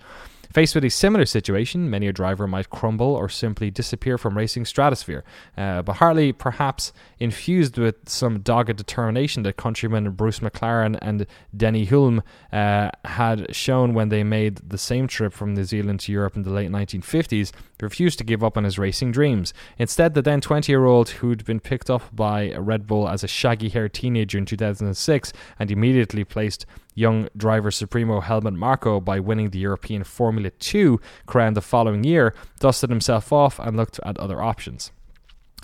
Faced 0.52 0.74
with 0.74 0.84
a 0.84 0.90
similar 0.90 1.24
situation, 1.24 1.88
many 1.88 2.06
a 2.08 2.12
driver 2.12 2.46
might 2.46 2.68
crumble 2.68 3.14
or 3.14 3.30
simply 3.30 3.70
disappear 3.70 4.18
from 4.18 4.36
racing 4.36 4.66
stratosphere. 4.66 5.24
Uh, 5.56 5.80
but 5.80 5.94
Hartley, 5.94 6.30
perhaps 6.30 6.92
infused 7.22 7.78
with 7.78 8.08
some 8.08 8.40
dogged 8.40 8.76
determination 8.76 9.44
that 9.44 9.56
countrymen 9.56 10.10
Bruce 10.10 10.40
McLaren 10.40 10.98
and 11.00 11.26
Denny 11.56 11.86
Hulme 11.86 12.22
uh, 12.52 12.90
had 13.04 13.54
shown 13.54 13.94
when 13.94 14.08
they 14.08 14.24
made 14.24 14.56
the 14.56 14.76
same 14.76 15.06
trip 15.06 15.32
from 15.32 15.54
New 15.54 15.64
Zealand 15.64 16.00
to 16.00 16.12
Europe 16.12 16.36
in 16.36 16.42
the 16.42 16.50
late 16.50 16.70
1950s, 16.70 17.52
refused 17.80 18.18
to 18.18 18.24
give 18.24 18.42
up 18.42 18.56
on 18.56 18.64
his 18.64 18.78
racing 18.78 19.12
dreams. 19.12 19.54
Instead, 19.78 20.14
the 20.14 20.22
then 20.22 20.40
20 20.40 20.70
year 20.70 20.84
old, 20.84 21.10
who'd 21.10 21.44
been 21.44 21.60
picked 21.60 21.88
up 21.88 22.02
by 22.14 22.52
Red 22.54 22.86
Bull 22.86 23.08
as 23.08 23.22
a 23.22 23.28
shaggy 23.28 23.68
haired 23.68 23.94
teenager 23.94 24.38
in 24.38 24.44
2006 24.44 25.32
and 25.58 25.70
immediately 25.70 26.24
placed 26.24 26.66
young 26.94 27.28
driver 27.36 27.70
Supremo 27.70 28.20
Helmut 28.20 28.54
Marko 28.54 29.00
by 29.00 29.20
winning 29.20 29.50
the 29.50 29.58
European 29.58 30.04
Formula 30.04 30.50
2 30.50 31.00
crown 31.26 31.54
the 31.54 31.62
following 31.62 32.04
year, 32.04 32.34
dusted 32.58 32.90
himself 32.90 33.32
off 33.32 33.58
and 33.58 33.76
looked 33.76 34.00
at 34.04 34.18
other 34.18 34.42
options. 34.42 34.90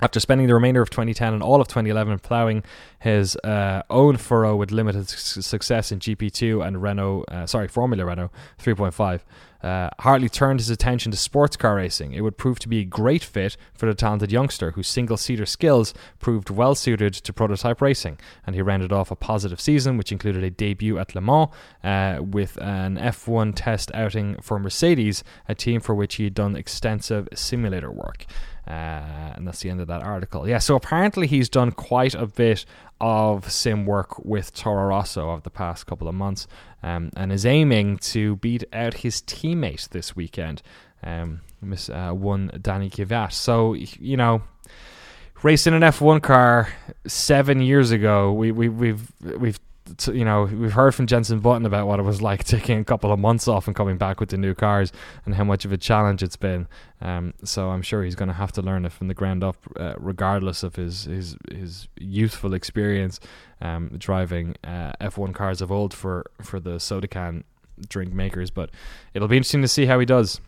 After 0.01 0.19
spending 0.21 0.47
the 0.47 0.53
remainder 0.53 0.81
of 0.81 0.89
2010 0.89 1.33
and 1.33 1.43
all 1.43 1.59
of 1.59 1.67
2011 1.67 2.19
ploughing 2.19 2.63
his 2.99 3.35
uh, 3.37 3.83
own 3.89 4.15
furrow 4.15 4.55
with 4.55 4.71
limited 4.71 5.09
success 5.09 5.91
in 5.91 5.99
GP2 5.99 6.65
and 6.65 6.81
Renault, 6.81 7.25
uh, 7.27 7.45
sorry, 7.45 7.67
Formula 7.67 8.05
Renault 8.05 8.31
3.5, 8.59 9.21
uh, 9.61 9.89
Hartley 9.99 10.29
turned 10.29 10.61
his 10.61 10.69
attention 10.69 11.11
to 11.11 11.17
sports 11.17 11.57
car 11.57 11.75
racing. 11.75 12.13
It 12.13 12.21
would 12.21 12.37
prove 12.37 12.59
to 12.59 12.69
be 12.69 12.79
a 12.79 12.85
great 12.85 13.25
fit 13.25 13.57
for 13.73 13.87
the 13.87 13.93
talented 13.93 14.31
youngster 14.31 14.71
whose 14.71 14.87
single 14.87 15.17
seater 15.17 15.45
skills 15.45 15.93
proved 16.19 16.49
well 16.49 16.75
suited 16.75 17.13
to 17.13 17.33
prototype 17.33 17.81
racing. 17.81 18.19
And 18.47 18.55
he 18.55 18.61
rounded 18.61 18.93
off 18.93 19.11
a 19.11 19.17
positive 19.17 19.59
season, 19.59 19.97
which 19.97 20.13
included 20.13 20.43
a 20.43 20.49
debut 20.49 20.97
at 20.97 21.13
Le 21.13 21.19
Mans 21.19 21.49
uh, 21.83 22.23
with 22.23 22.57
an 22.61 22.97
F1 22.97 23.51
test 23.53 23.91
outing 23.93 24.37
for 24.41 24.59
Mercedes, 24.59 25.25
a 25.49 25.55
team 25.55 25.81
for 25.81 25.93
which 25.93 26.15
he 26.15 26.23
had 26.23 26.33
done 26.33 26.55
extensive 26.55 27.27
simulator 27.33 27.91
work. 27.91 28.25
Uh, 28.69 29.33
and 29.35 29.47
that's 29.47 29.61
the 29.61 29.69
end 29.69 29.81
of 29.81 29.87
that 29.87 30.03
article. 30.03 30.47
Yeah, 30.47 30.59
so 30.59 30.75
apparently 30.75 31.25
he's 31.25 31.49
done 31.49 31.71
quite 31.71 32.13
a 32.13 32.27
bit 32.27 32.65
of 33.01 33.51
sim 33.51 33.85
work 33.85 34.23
with 34.23 34.53
Toro 34.53 34.85
Rosso 34.87 35.31
over 35.31 35.41
the 35.41 35.49
past 35.49 35.87
couple 35.87 36.07
of 36.07 36.13
months 36.13 36.47
um, 36.83 37.09
and 37.15 37.31
is 37.31 37.45
aiming 37.47 37.97
to 37.97 38.35
beat 38.35 38.63
out 38.71 38.95
his 38.95 39.21
teammate 39.21 39.89
this 39.89 40.15
weekend, 40.15 40.61
um, 41.03 41.41
Miss 41.61 41.89
uh, 41.89 42.11
one 42.11 42.51
Danny 42.61 42.91
Kvyat. 42.91 43.33
So, 43.33 43.73
you 43.73 44.17
know, 44.17 44.43
racing 45.41 45.73
an 45.73 45.81
F1 45.81 46.21
car 46.21 46.71
seven 47.07 47.61
years 47.61 47.89
ago, 47.89 48.31
we, 48.31 48.51
we, 48.51 48.69
we've, 48.69 49.11
we've 49.19 49.59
you 50.07 50.25
know, 50.25 50.43
we've 50.43 50.73
heard 50.73 50.93
from 50.93 51.07
Jensen 51.07 51.39
Button 51.39 51.65
about 51.65 51.87
what 51.87 51.99
it 51.99 52.03
was 52.03 52.21
like 52.21 52.43
taking 52.45 52.79
a 52.79 52.83
couple 52.83 53.11
of 53.11 53.19
months 53.19 53.47
off 53.47 53.67
and 53.67 53.75
coming 53.75 53.97
back 53.97 54.19
with 54.19 54.29
the 54.29 54.37
new 54.37 54.53
cars 54.53 54.91
and 55.25 55.35
how 55.35 55.43
much 55.43 55.65
of 55.65 55.71
a 55.71 55.77
challenge 55.77 56.23
it's 56.23 56.35
been. 56.35 56.67
Um, 57.01 57.33
so 57.43 57.69
I'm 57.69 57.81
sure 57.81 58.03
he's 58.03 58.15
going 58.15 58.27
to 58.27 58.33
have 58.33 58.51
to 58.53 58.61
learn 58.61 58.85
it 58.85 58.91
from 58.91 59.07
the 59.07 59.13
ground 59.13 59.43
up, 59.43 59.57
uh, 59.77 59.93
regardless 59.97 60.63
of 60.63 60.75
his 60.75 61.03
his 61.03 61.37
his 61.51 61.87
youthful 61.99 62.53
experience 62.53 63.19
um, 63.61 63.91
driving 63.97 64.55
uh, 64.63 64.93
F1 65.01 65.33
cars 65.33 65.61
of 65.61 65.71
old 65.71 65.93
for 65.93 66.25
for 66.41 66.59
the 66.59 66.79
soda 66.79 67.07
can 67.07 67.43
drink 67.87 68.13
makers. 68.13 68.51
But 68.51 68.71
it'll 69.13 69.27
be 69.27 69.37
interesting 69.37 69.61
to 69.61 69.67
see 69.67 69.85
how 69.85 69.99
he 69.99 70.05
does. 70.05 70.41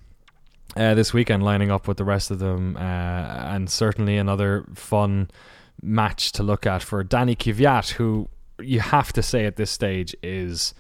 Uh, 0.74 0.94
this 0.94 1.14
weekend, 1.14 1.44
lining 1.44 1.70
up 1.70 1.86
with 1.86 1.98
the 1.98 2.06
rest 2.06 2.32
of 2.32 2.40
them, 2.40 2.78
uh, 2.78 2.80
and 2.80 3.70
certainly 3.70 4.16
another 4.16 4.64
fun 4.74 5.30
match 5.82 6.32
to 6.32 6.44
look 6.44 6.66
at 6.66 6.82
for 6.82 7.04
Danny 7.04 7.36
Kvyat, 7.36 7.92
who 7.92 8.30
you 8.62 8.80
have 8.80 9.14
to 9.14 9.24
say 9.24 9.46
at 9.46 9.56
this 9.56 9.72
stage 9.72 10.16
is 10.22 10.74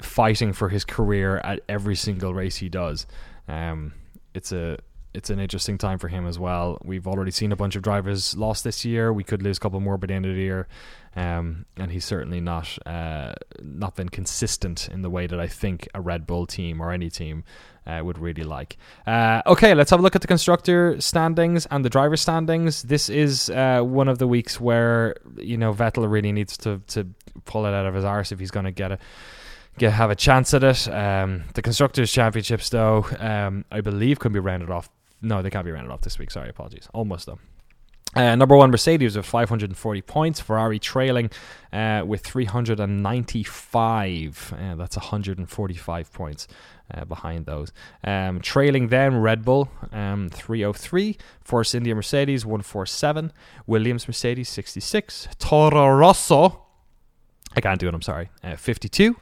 fighting 0.00 0.52
for 0.52 0.68
his 0.68 0.84
career 0.84 1.38
at 1.38 1.60
every 1.68 1.96
single 1.96 2.34
race 2.34 2.56
he 2.56 2.68
does. 2.68 3.06
Um, 3.48 3.94
it's 4.34 4.52
a 4.52 4.78
it's 5.12 5.28
an 5.28 5.40
interesting 5.40 5.76
time 5.76 5.98
for 5.98 6.06
him 6.08 6.26
as 6.26 6.38
well. 6.38 6.78
We've 6.84 7.06
already 7.06 7.32
seen 7.32 7.50
a 7.50 7.56
bunch 7.56 7.74
of 7.74 7.82
drivers 7.82 8.36
lost 8.36 8.62
this 8.62 8.84
year. 8.84 9.12
We 9.12 9.24
could 9.24 9.42
lose 9.42 9.56
a 9.56 9.60
couple 9.60 9.80
more 9.80 9.98
by 9.98 10.06
the 10.06 10.14
end 10.14 10.26
of 10.26 10.34
the 10.34 10.40
year, 10.40 10.68
um, 11.16 11.66
and 11.76 11.90
he's 11.90 12.04
certainly 12.04 12.40
not 12.40 12.78
uh, 12.86 13.32
not 13.60 13.96
been 13.96 14.08
consistent 14.08 14.88
in 14.88 15.02
the 15.02 15.10
way 15.10 15.26
that 15.26 15.40
I 15.40 15.46
think 15.46 15.88
a 15.94 16.00
Red 16.00 16.26
Bull 16.26 16.46
team 16.46 16.80
or 16.80 16.92
any 16.92 17.10
team 17.10 17.44
uh, 17.86 18.00
would 18.04 18.18
really 18.18 18.44
like. 18.44 18.76
Uh, 19.06 19.42
okay, 19.46 19.74
let's 19.74 19.90
have 19.90 20.00
a 20.00 20.02
look 20.02 20.14
at 20.14 20.22
the 20.22 20.28
constructor 20.28 21.00
standings 21.00 21.66
and 21.66 21.84
the 21.84 21.90
driver 21.90 22.16
standings. 22.16 22.82
This 22.82 23.08
is 23.08 23.50
uh, 23.50 23.82
one 23.82 24.08
of 24.08 24.18
the 24.18 24.28
weeks 24.28 24.60
where 24.60 25.16
you 25.36 25.56
know 25.56 25.72
Vettel 25.74 26.10
really 26.10 26.32
needs 26.32 26.56
to 26.58 26.80
to 26.88 27.08
pull 27.44 27.66
it 27.66 27.74
out 27.74 27.86
of 27.86 27.94
his 27.94 28.04
arse 28.04 28.32
if 28.32 28.38
he's 28.38 28.50
going 28.50 28.66
to 28.66 28.72
get 28.72 28.92
a 28.92 28.98
get 29.78 29.92
have 29.92 30.10
a 30.10 30.16
chance 30.16 30.54
at 30.54 30.62
it. 30.62 30.88
Um, 30.88 31.44
the 31.54 31.62
constructors 31.62 32.12
championships, 32.12 32.68
though, 32.68 33.06
um, 33.18 33.64
I 33.70 33.80
believe 33.80 34.20
can 34.20 34.32
be 34.32 34.38
rounded 34.38 34.70
off 34.70 34.90
no, 35.22 35.42
they 35.42 35.50
can't 35.50 35.64
be 35.64 35.70
rounded 35.70 35.92
off 35.92 36.00
this 36.00 36.18
week. 36.18 36.30
Sorry, 36.30 36.48
apologies. 36.48 36.88
Almost 36.94 37.26
though. 37.26 37.38
Uh, 38.16 38.34
number 38.34 38.56
one, 38.56 38.72
Mercedes 38.72 39.16
with 39.16 39.24
540 39.24 40.02
points. 40.02 40.40
Ferrari 40.40 40.80
trailing 40.80 41.30
uh, 41.72 42.02
with 42.04 42.22
395. 42.22 44.52
Uh, 44.52 44.74
that's 44.74 44.96
145 44.96 46.12
points 46.12 46.48
uh, 46.92 47.04
behind 47.04 47.46
those. 47.46 47.70
Um, 48.02 48.40
trailing 48.40 48.88
then, 48.88 49.18
Red 49.18 49.44
Bull 49.44 49.70
um, 49.92 50.28
303. 50.28 51.18
Force 51.44 51.72
India 51.72 51.94
Mercedes 51.94 52.44
147. 52.44 53.32
Williams 53.68 54.08
Mercedes 54.08 54.48
66. 54.48 55.28
Toro 55.38 55.88
Rosso, 55.88 56.66
I 57.54 57.60
can't 57.60 57.78
do 57.78 57.86
it, 57.86 57.94
I'm 57.94 58.02
sorry, 58.02 58.28
uh, 58.42 58.56
52. 58.56 59.14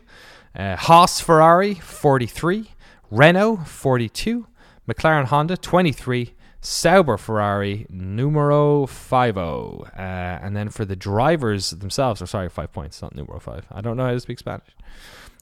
Uh, 0.57 0.77
Haas 0.77 1.21
Ferrari 1.21 1.75
43. 1.75 2.71
Renault 3.11 3.67
42. 3.67 4.47
McLaren 4.89 5.27
Honda 5.27 5.59
23, 5.59 6.33
Sauber 6.61 7.17
Ferrari 7.17 7.87
numero 7.89 8.87
50. 8.87 9.41
Uh, 9.41 9.87
and 9.97 10.57
then 10.57 10.69
for 10.69 10.85
the 10.85 10.97
drivers 10.97 11.71
themselves, 11.71 12.21
or 12.21 12.27
sorry, 12.27 12.49
five 12.49 12.73
points, 12.73 13.01
not 13.01 13.15
numero 13.15 13.39
five. 13.39 13.67
I 13.71 13.81
don't 13.81 13.97
know 13.97 14.07
how 14.07 14.13
to 14.13 14.21
speak 14.21 14.39
Spanish. 14.39 14.69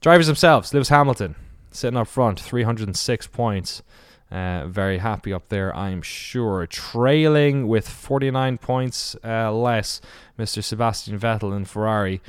Drivers 0.00 0.26
themselves, 0.26 0.74
Lewis 0.74 0.88
Hamilton 0.88 1.36
sitting 1.76 1.96
up 1.96 2.08
front, 2.08 2.40
306 2.40 3.26
points. 3.28 3.82
Uh, 4.30 4.66
very 4.66 4.98
happy 4.98 5.32
up 5.32 5.48
there, 5.50 5.74
I'm 5.76 6.02
sure. 6.02 6.66
Trailing 6.66 7.68
with 7.68 7.88
49 7.88 8.58
points 8.58 9.14
uh, 9.24 9.52
less, 9.52 10.00
Mr. 10.38 10.62
Sebastian 10.64 11.18
Vettel 11.18 11.56
in 11.56 11.64
Ferrari. 11.64 12.20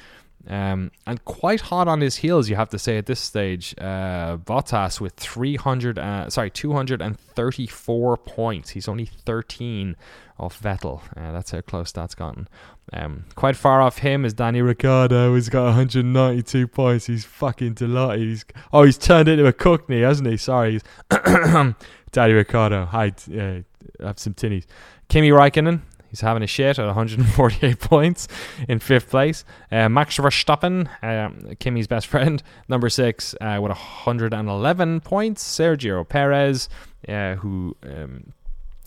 Um, 0.50 0.92
and 1.06 1.24
quite 1.26 1.62
hot 1.62 1.88
on 1.88 2.00
his 2.00 2.18
heels, 2.18 2.50
you 2.50 2.56
have 2.56 2.70
to 2.70 2.80
say 2.80 2.98
at 2.98 3.06
this 3.06 3.20
stage. 3.20 3.76
Uh, 3.78 4.38
Bottas 4.38 5.02
with 5.02 5.14
300, 5.16 6.00
uh, 6.00 6.30
sorry, 6.30 6.50
234 6.50 8.18
points. 8.18 8.70
He's 8.70 8.88
only 8.88 9.06
13 9.06 9.96
off 10.40 10.62
Vettel. 10.62 11.02
Uh, 11.18 11.32
that's 11.32 11.52
how 11.52 11.62
close 11.62 11.92
that's 11.92 12.16
gotten. 12.16 12.48
Um, 12.94 13.26
quite 13.36 13.58
far 13.58 13.82
off 13.82 13.98
him 13.98 14.24
is 14.24 14.34
Danny 14.34 14.62
Ricciardo, 14.62 15.36
He's 15.36 15.50
got 15.50 15.66
192 15.66 16.68
points. 16.68 17.08
He's 17.08 17.26
fucking 17.26 17.74
delighted. 17.74 18.28
He's, 18.28 18.46
oh, 18.72 18.84
he's 18.84 18.98
turned 18.98 19.28
into 19.28 19.46
a 19.46 19.54
cockney, 19.54 20.02
hasn't 20.02 20.30
he? 20.30 20.38
Sorry, 20.38 20.80
Danny 21.10 22.34
Ricciardo. 22.34 22.86
Hi, 22.86 23.14
uh, 23.38 23.62
have 24.06 24.20
some 24.20 24.34
tinnies. 24.34 24.66
Kimi 25.10 25.30
Raikkonen, 25.30 25.82
He's 26.18 26.22
having 26.22 26.42
a 26.42 26.48
shit 26.48 26.80
at 26.80 26.86
148 26.88 27.80
points 27.80 28.28
in 28.68 28.80
fifth 28.80 29.12
place. 29.12 29.46
Uh, 29.72 29.88
Max 29.88 30.18
Verstappen, 30.18 30.90
um, 31.04 31.56
Kimi's 31.60 31.86
best 31.86 32.08
friend, 32.08 32.42
number 32.68 32.90
six, 32.90 33.36
uh, 33.40 33.60
with 33.62 33.70
111 33.70 35.02
points. 35.02 35.44
Sergio 35.44 36.10
Perez, 36.10 36.70
uh, 37.08 37.36
who 37.36 37.78
um, 37.84 38.34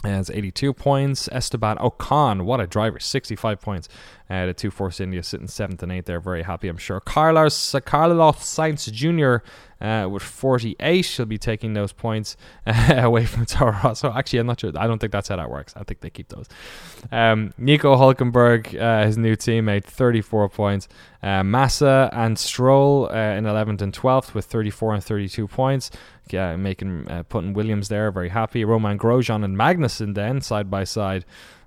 has 0.05 0.31
82 0.31 0.73
points. 0.73 1.29
Esteban 1.31 1.77
Ocon, 1.79 2.43
what 2.43 2.61
a 2.61 2.67
driver, 2.67 2.99
65 2.99 3.61
points. 3.61 3.89
Uh, 4.31 4.47
the 4.47 4.55
two 4.55 4.71
Force 4.71 5.01
India 5.01 5.23
sitting 5.23 5.49
seventh 5.49 5.83
and 5.83 5.91
eighth 5.91 6.07
there, 6.07 6.21
very 6.21 6.43
happy, 6.43 6.69
I'm 6.69 6.77
sure. 6.79 7.01
Carlos 7.01 7.75
Carlos 7.85 8.37
Sainz 8.37 8.91
Jr. 8.93 9.45
Uh, 9.81 10.07
with 10.09 10.23
48, 10.23 11.03
she'll 11.03 11.25
be 11.25 11.39
taking 11.39 11.73
those 11.73 11.93
points 11.93 12.37
uh, 12.67 12.97
away 13.03 13.25
from 13.25 13.47
Toro 13.47 13.73
Rosso. 13.83 14.13
Actually, 14.13 14.41
I'm 14.41 14.47
not 14.47 14.61
sure. 14.61 14.73
I 14.77 14.87
don't 14.87 14.99
think 14.99 15.11
that's 15.11 15.29
how 15.29 15.37
that 15.37 15.51
works. 15.51 15.73
I 15.75 15.85
think 15.85 16.01
they 16.01 16.11
keep 16.11 16.29
those. 16.29 16.47
Um, 17.11 17.55
Nico 17.57 17.97
Hulkenberg, 17.97 18.79
uh, 18.79 19.07
his 19.07 19.17
new 19.17 19.37
teammate, 19.37 19.85
34 19.85 20.51
points. 20.51 20.87
Uh, 21.23 21.43
Massa 21.43 22.11
and 22.13 22.39
Stroll 22.39 23.11
uh, 23.11 23.15
in 23.15 23.45
11th 23.45 23.81
and 23.81 23.93
12th 23.93 24.35
with 24.35 24.45
34 24.45 24.95
and 24.95 25.05
32 25.05 25.49
points. 25.49 25.91
Yeah, 26.33 26.57
making 26.57 27.07
putting 27.29 27.53
Williams 27.53 27.89
there, 27.89 28.11
very 28.11 28.29
happy. 28.29 28.65
Romain 28.65 28.99
Grosjean 28.99 29.45
and 29.45 29.57
Magnussen 29.57 30.15
then 30.15 30.41
side 30.41 30.71
by 30.71 30.85
side 30.85 31.25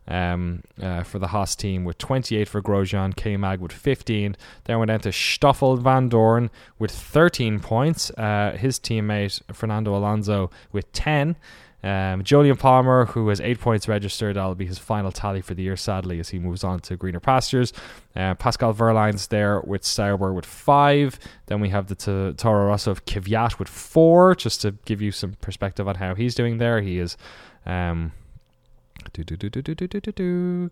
um, 0.08 0.64
uh, 0.82 1.04
for 1.04 1.20
the 1.20 1.28
Haas 1.28 1.56
team 1.56 1.84
with 1.86 1.98
28 1.98 2.48
for 2.48 2.62
Grosjean, 2.62 3.16
K 3.16 3.38
Mag 3.38 3.60
with 3.60 3.72
15. 3.72 4.36
Then 4.66 4.80
went 4.80 4.90
down 4.90 5.00
to 5.02 5.12
Stoffel 5.12 5.78
Vandoorne 5.78 6.50
with 6.80 6.92
13 6.92 7.60
points. 7.60 8.12
Uh, 8.12 8.58
his 8.60 8.80
teammate 8.80 9.42
Fernando 9.54 9.96
Alonso 9.96 10.52
with 10.72 10.92
10. 10.92 11.36
Um, 11.84 12.24
Jolyon 12.24 12.58
Palmer, 12.58 13.06
who 13.08 13.28
has 13.28 13.42
eight 13.42 13.60
points 13.60 13.90
registered, 13.90 14.38
that'll 14.38 14.56
be 14.56 14.66
his 14.66 14.80
final 14.80 15.12
tally 15.12 15.42
for 15.42 15.54
the 15.54 15.64
year, 15.64 15.76
sadly, 15.76 16.20
as 16.20 16.30
he 16.30 16.40
moves 16.40 16.64
on 16.64 16.80
to 16.82 16.96
greener 16.96 17.20
pastures. 17.20 17.74
Uh, 18.16 18.36
Pascal 18.36 18.74
Wehrlein's 18.74 19.28
there 19.28 19.60
with 19.62 19.84
Sauber 19.84 20.34
with 20.34 20.46
five. 20.46 21.20
Then 21.48 21.60
we 21.60 21.70
have 21.70 21.88
the 21.88 21.96
t- 21.96 22.34
Toro 22.38 22.68
Rosso 22.68 22.92
of 22.92 23.04
Kvyat 23.06 23.60
with 23.60 23.68
four, 23.68 24.34
just 24.34 24.62
to 24.62 24.72
give 24.86 25.02
you 25.02 25.12
some 25.12 25.34
perspective 25.42 25.88
on 25.88 25.96
how 25.96 26.16
he's 26.16 26.36
doing 26.36 26.58
there. 26.58 26.80
He 26.82 27.00
is. 27.00 27.18
Um, 27.66 28.14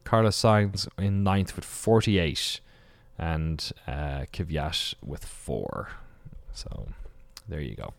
Carlos 0.03 0.37
Sainz 0.37 0.87
in 0.97 1.23
ninth 1.23 1.55
with 1.55 1.65
48 1.65 2.61
and 3.17 3.71
uh, 3.87 4.25
Kvyat 4.31 4.95
with 5.03 5.25
four. 5.25 5.89
So 6.53 6.87
there 7.49 7.61
you 7.61 7.75
go. 7.75 7.93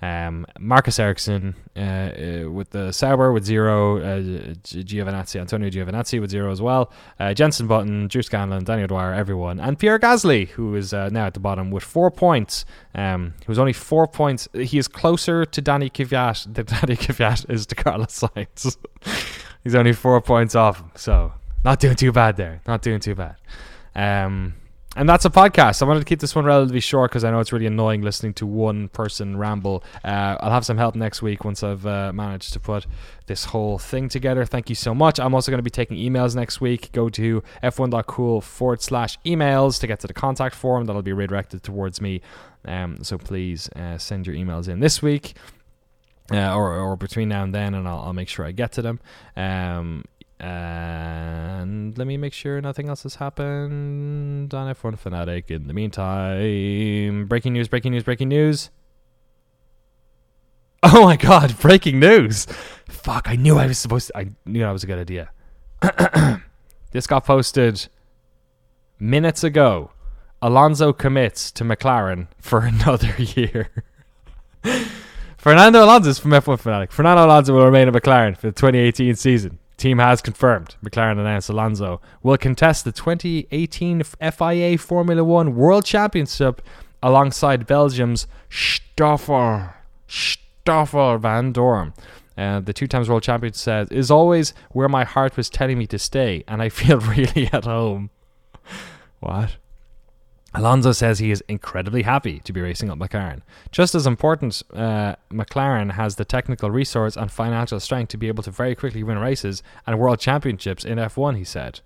Um, 0.00 0.46
Marcus 0.58 0.98
Ericsson 0.98 1.54
uh, 1.76 1.80
uh, 1.80 2.50
with 2.50 2.70
the 2.70 2.92
Sauber 2.92 3.32
with 3.32 3.44
zero, 3.44 3.98
uh, 3.98 4.20
Giovinazzi, 4.62 5.40
Antonio 5.40 5.68
Giovinazzi 5.70 6.20
with 6.20 6.30
zero 6.30 6.52
as 6.52 6.62
well, 6.62 6.92
uh, 7.18 7.34
Jenson 7.34 7.66
Button, 7.66 8.06
Drew 8.06 8.22
Scanlon, 8.22 8.64
Daniel 8.64 8.86
Dwyer, 8.86 9.12
everyone, 9.12 9.58
and 9.58 9.78
Pierre 9.78 9.98
Gasly, 9.98 10.48
who 10.48 10.74
is 10.76 10.94
uh, 10.94 11.08
now 11.08 11.26
at 11.26 11.34
the 11.34 11.40
bottom 11.40 11.70
with 11.70 11.82
four 11.82 12.10
points. 12.10 12.64
Um, 12.94 13.34
he 13.40 13.46
was 13.48 13.58
only 13.58 13.72
four 13.72 14.06
points. 14.06 14.48
He 14.52 14.78
is 14.78 14.86
closer 14.86 15.44
to 15.44 15.60
Danny 15.60 15.90
Kvyat 15.90 16.54
than 16.54 16.64
Danny 16.66 16.96
Kvyat 16.96 17.50
is 17.50 17.66
to 17.66 17.74
Carlos 17.74 18.20
Sainz. 18.20 18.76
He's 19.64 19.74
only 19.74 19.92
four 19.92 20.20
points 20.22 20.54
off 20.54 20.82
so 20.94 21.32
not 21.64 21.80
doing 21.80 21.96
too 21.96 22.12
bad 22.12 22.36
there. 22.36 22.60
Not 22.66 22.82
doing 22.82 23.00
too 23.00 23.14
bad. 23.14 23.36
Um, 23.94 24.54
and 24.98 25.08
that's 25.08 25.24
a 25.24 25.30
podcast. 25.30 25.80
I 25.80 25.84
wanted 25.84 26.00
to 26.00 26.04
keep 26.04 26.18
this 26.18 26.34
one 26.34 26.44
relatively 26.44 26.80
short 26.80 27.12
because 27.12 27.22
I 27.22 27.30
know 27.30 27.38
it's 27.38 27.52
really 27.52 27.66
annoying 27.66 28.02
listening 28.02 28.34
to 28.34 28.46
one 28.46 28.88
person 28.88 29.36
ramble. 29.36 29.84
Uh, 30.04 30.36
I'll 30.40 30.50
have 30.50 30.66
some 30.66 30.76
help 30.76 30.96
next 30.96 31.22
week 31.22 31.44
once 31.44 31.62
I've 31.62 31.86
uh, 31.86 32.12
managed 32.12 32.52
to 32.54 32.60
put 32.60 32.84
this 33.26 33.44
whole 33.44 33.78
thing 33.78 34.08
together. 34.08 34.44
Thank 34.44 34.68
you 34.68 34.74
so 34.74 34.96
much. 34.96 35.20
I'm 35.20 35.34
also 35.34 35.52
going 35.52 35.60
to 35.60 35.62
be 35.62 35.70
taking 35.70 35.96
emails 35.96 36.34
next 36.34 36.60
week. 36.60 36.90
Go 36.90 37.08
to 37.10 37.44
f1.cool 37.62 38.40
forward 38.40 38.82
slash 38.82 39.16
emails 39.24 39.78
to 39.80 39.86
get 39.86 40.00
to 40.00 40.08
the 40.08 40.14
contact 40.14 40.56
form 40.56 40.86
that'll 40.86 41.02
be 41.02 41.12
redirected 41.12 41.62
towards 41.62 42.00
me. 42.00 42.20
Um, 42.64 43.04
so 43.04 43.18
please 43.18 43.70
uh, 43.76 43.98
send 43.98 44.26
your 44.26 44.34
emails 44.34 44.68
in 44.68 44.80
this 44.80 45.00
week 45.00 45.34
uh, 46.32 46.54
or 46.54 46.78
or 46.78 46.96
between 46.96 47.28
now 47.28 47.42
and 47.42 47.54
then, 47.54 47.74
and 47.74 47.88
I'll, 47.88 48.00
I'll 48.00 48.12
make 48.12 48.28
sure 48.28 48.44
I 48.44 48.52
get 48.52 48.72
to 48.72 48.82
them. 48.82 49.00
Um, 49.36 50.04
and 50.40 51.98
let 51.98 52.06
me 52.06 52.16
make 52.16 52.32
sure 52.32 52.60
nothing 52.60 52.88
else 52.88 53.02
has 53.02 53.16
happened 53.16 54.54
on 54.54 54.74
F1 54.74 54.98
Fanatic. 54.98 55.50
In 55.50 55.66
the 55.66 55.74
meantime, 55.74 57.26
breaking 57.26 57.52
news! 57.52 57.68
Breaking 57.68 57.92
news! 57.92 58.04
Breaking 58.04 58.28
news! 58.28 58.70
Oh 60.80 61.02
my 61.02 61.16
God! 61.16 61.58
Breaking 61.58 61.98
news! 61.98 62.46
Fuck! 62.86 63.28
I 63.28 63.34
knew 63.34 63.58
I 63.58 63.66
was 63.66 63.78
supposed 63.78 64.06
to. 64.08 64.16
I 64.16 64.28
knew 64.46 64.60
that 64.60 64.70
was 64.70 64.84
a 64.84 64.86
good 64.86 65.00
idea. 65.00 65.30
this 66.92 67.08
got 67.08 67.24
posted 67.24 67.88
minutes 69.00 69.42
ago. 69.42 69.90
Alonso 70.40 70.92
commits 70.92 71.50
to 71.52 71.64
McLaren 71.64 72.28
for 72.38 72.60
another 72.64 73.12
year. 73.18 73.70
Fernando 75.36 75.84
Alonso 75.84 76.10
is 76.10 76.18
from 76.20 76.30
F1 76.30 76.60
Fanatic. 76.60 76.92
Fernando 76.92 77.26
Alonso 77.26 77.54
will 77.54 77.64
remain 77.64 77.88
at 77.88 77.94
McLaren 77.94 78.36
for 78.36 78.46
the 78.46 78.52
2018 78.52 79.16
season. 79.16 79.58
Team 79.78 79.98
has 79.98 80.20
confirmed. 80.20 80.74
McLaren 80.84 81.20
announced 81.20 81.48
Alonso 81.48 82.00
will 82.22 82.36
contest 82.36 82.84
the 82.84 82.92
2018 82.92 84.02
FIA 84.02 84.76
Formula 84.76 85.22
One 85.22 85.54
World 85.54 85.84
Championship 85.84 86.60
alongside 87.00 87.66
Belgium's 87.66 88.26
Stoffel 88.50 89.70
Stoffel 90.08 91.18
Vandoorne. 91.20 91.94
Uh, 92.36 92.60
the 92.60 92.72
two 92.72 92.86
times 92.86 93.08
world 93.08 93.22
champion 93.22 93.52
says, 93.52 93.88
is 93.90 94.10
always 94.10 94.52
where 94.72 94.88
my 94.88 95.04
heart 95.04 95.36
was 95.36 95.48
telling 95.48 95.78
me 95.78 95.86
to 95.86 95.98
stay, 95.98 96.44
and 96.46 96.60
I 96.60 96.68
feel 96.68 96.98
really 97.16 97.48
at 97.52 97.64
home. 97.64 98.10
what? 99.20 99.56
Alonso 100.54 100.92
says 100.92 101.18
he 101.18 101.30
is 101.30 101.44
incredibly 101.46 102.02
happy 102.02 102.40
to 102.40 102.52
be 102.52 102.60
racing 102.60 102.88
at 102.88 102.96
McLaren. 102.96 103.42
Just 103.70 103.94
as 103.94 104.06
important, 104.06 104.62
uh, 104.72 105.14
McLaren 105.30 105.92
has 105.92 106.16
the 106.16 106.24
technical 106.24 106.70
resource 106.70 107.16
and 107.16 107.30
financial 107.30 107.78
strength 107.80 108.08
to 108.10 108.16
be 108.16 108.28
able 108.28 108.42
to 108.42 108.50
very 108.50 108.74
quickly 108.74 109.02
win 109.02 109.18
races 109.18 109.62
and 109.86 109.98
world 109.98 110.20
championships 110.20 110.84
in 110.84 110.96
F1, 110.96 111.36
he 111.36 111.44
said. 111.44 111.80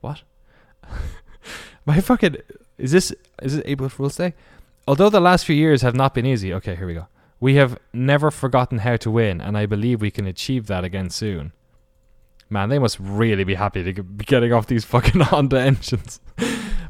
What? 0.00 0.22
My 1.86 2.00
fucking. 2.00 2.36
Is 2.76 2.92
this. 2.92 3.14
Is 3.42 3.56
it 3.56 3.64
April 3.66 3.88
Fool's 3.88 4.16
Day? 4.16 4.34
Although 4.86 5.08
the 5.08 5.20
last 5.20 5.46
few 5.46 5.56
years 5.56 5.82
have 5.82 5.94
not 5.94 6.12
been 6.12 6.26
easy. 6.26 6.52
Okay, 6.52 6.76
here 6.76 6.86
we 6.86 6.94
go. 6.94 7.08
We 7.40 7.54
have 7.54 7.78
never 7.92 8.30
forgotten 8.30 8.78
how 8.78 8.96
to 8.96 9.10
win, 9.10 9.40
and 9.40 9.56
I 9.56 9.66
believe 9.66 10.00
we 10.00 10.10
can 10.10 10.26
achieve 10.26 10.66
that 10.66 10.84
again 10.84 11.10
soon. 11.10 11.52
Man, 12.48 12.68
they 12.68 12.78
must 12.78 12.98
really 13.00 13.44
be 13.44 13.54
happy 13.54 13.82
to 13.82 14.02
be 14.02 14.24
getting 14.24 14.52
off 14.52 14.66
these 14.66 14.84
fucking 14.84 15.20
Honda 15.32 15.60
engines. 15.60 16.20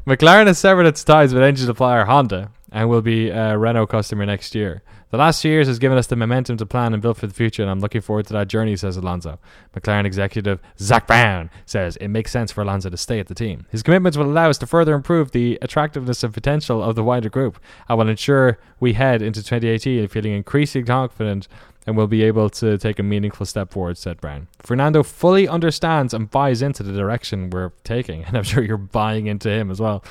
McLaren 0.07 0.47
has 0.47 0.57
severed 0.57 0.85
its 0.85 1.03
ties 1.03 1.33
with 1.33 1.43
engine 1.43 1.65
supplier 1.65 2.05
Honda 2.05 2.49
and 2.71 2.87
will 2.87 3.01
be 3.01 3.29
a 3.29 3.57
Renault 3.57 3.87
customer 3.87 4.25
next 4.25 4.55
year. 4.55 4.81
The 5.09 5.17
last 5.17 5.41
few 5.41 5.51
years 5.51 5.67
has 5.67 5.79
given 5.79 5.97
us 5.97 6.07
the 6.07 6.15
momentum 6.15 6.55
to 6.57 6.65
plan 6.65 6.93
and 6.93 7.01
build 7.01 7.17
for 7.17 7.27
the 7.27 7.33
future, 7.33 7.61
and 7.61 7.69
I'm 7.69 7.81
looking 7.81 7.99
forward 7.99 8.25
to 8.27 8.33
that 8.33 8.47
journey, 8.47 8.77
says 8.77 8.95
Alonso. 8.95 9.37
McLaren 9.75 10.05
executive 10.05 10.61
Zak 10.79 11.07
Brown 11.07 11.49
says 11.65 11.97
it 11.97 12.07
makes 12.07 12.31
sense 12.31 12.53
for 12.53 12.61
Alonso 12.61 12.89
to 12.89 12.95
stay 12.95 13.19
at 13.19 13.27
the 13.27 13.35
team. 13.35 13.65
His 13.69 13.83
commitments 13.83 14.17
will 14.17 14.31
allow 14.31 14.49
us 14.49 14.57
to 14.59 14.65
further 14.65 14.93
improve 14.93 15.31
the 15.31 15.59
attractiveness 15.61 16.23
and 16.23 16.33
potential 16.33 16.81
of 16.81 16.95
the 16.95 17.03
wider 17.03 17.29
group. 17.29 17.59
I 17.89 17.93
will 17.95 18.07
ensure 18.07 18.59
we 18.79 18.93
head 18.93 19.21
into 19.21 19.43
2018 19.43 20.07
feeling 20.07 20.31
increasingly 20.31 20.85
confident 20.85 21.49
and 21.87 21.95
will 21.95 22.07
be 22.07 22.21
able 22.21 22.49
to 22.49 22.77
take 22.77 22.99
a 22.99 23.03
meaningful 23.03 23.45
step 23.45 23.71
forward, 23.71 23.97
said 23.97 24.19
Brown. 24.21 24.47
Fernando 24.61 25.01
fully 25.01 25.47
understands 25.47 26.13
and 26.13 26.29
buys 26.29 26.61
into 26.61 26.83
the 26.83 26.91
direction 26.91 27.49
we're 27.49 27.71
taking, 27.83 28.23
and 28.25 28.37
I'm 28.37 28.43
sure 28.43 28.61
you're 28.61 28.77
buying 28.77 29.25
into 29.25 29.49
him 29.49 29.71
as 29.71 29.79
well. 29.79 30.03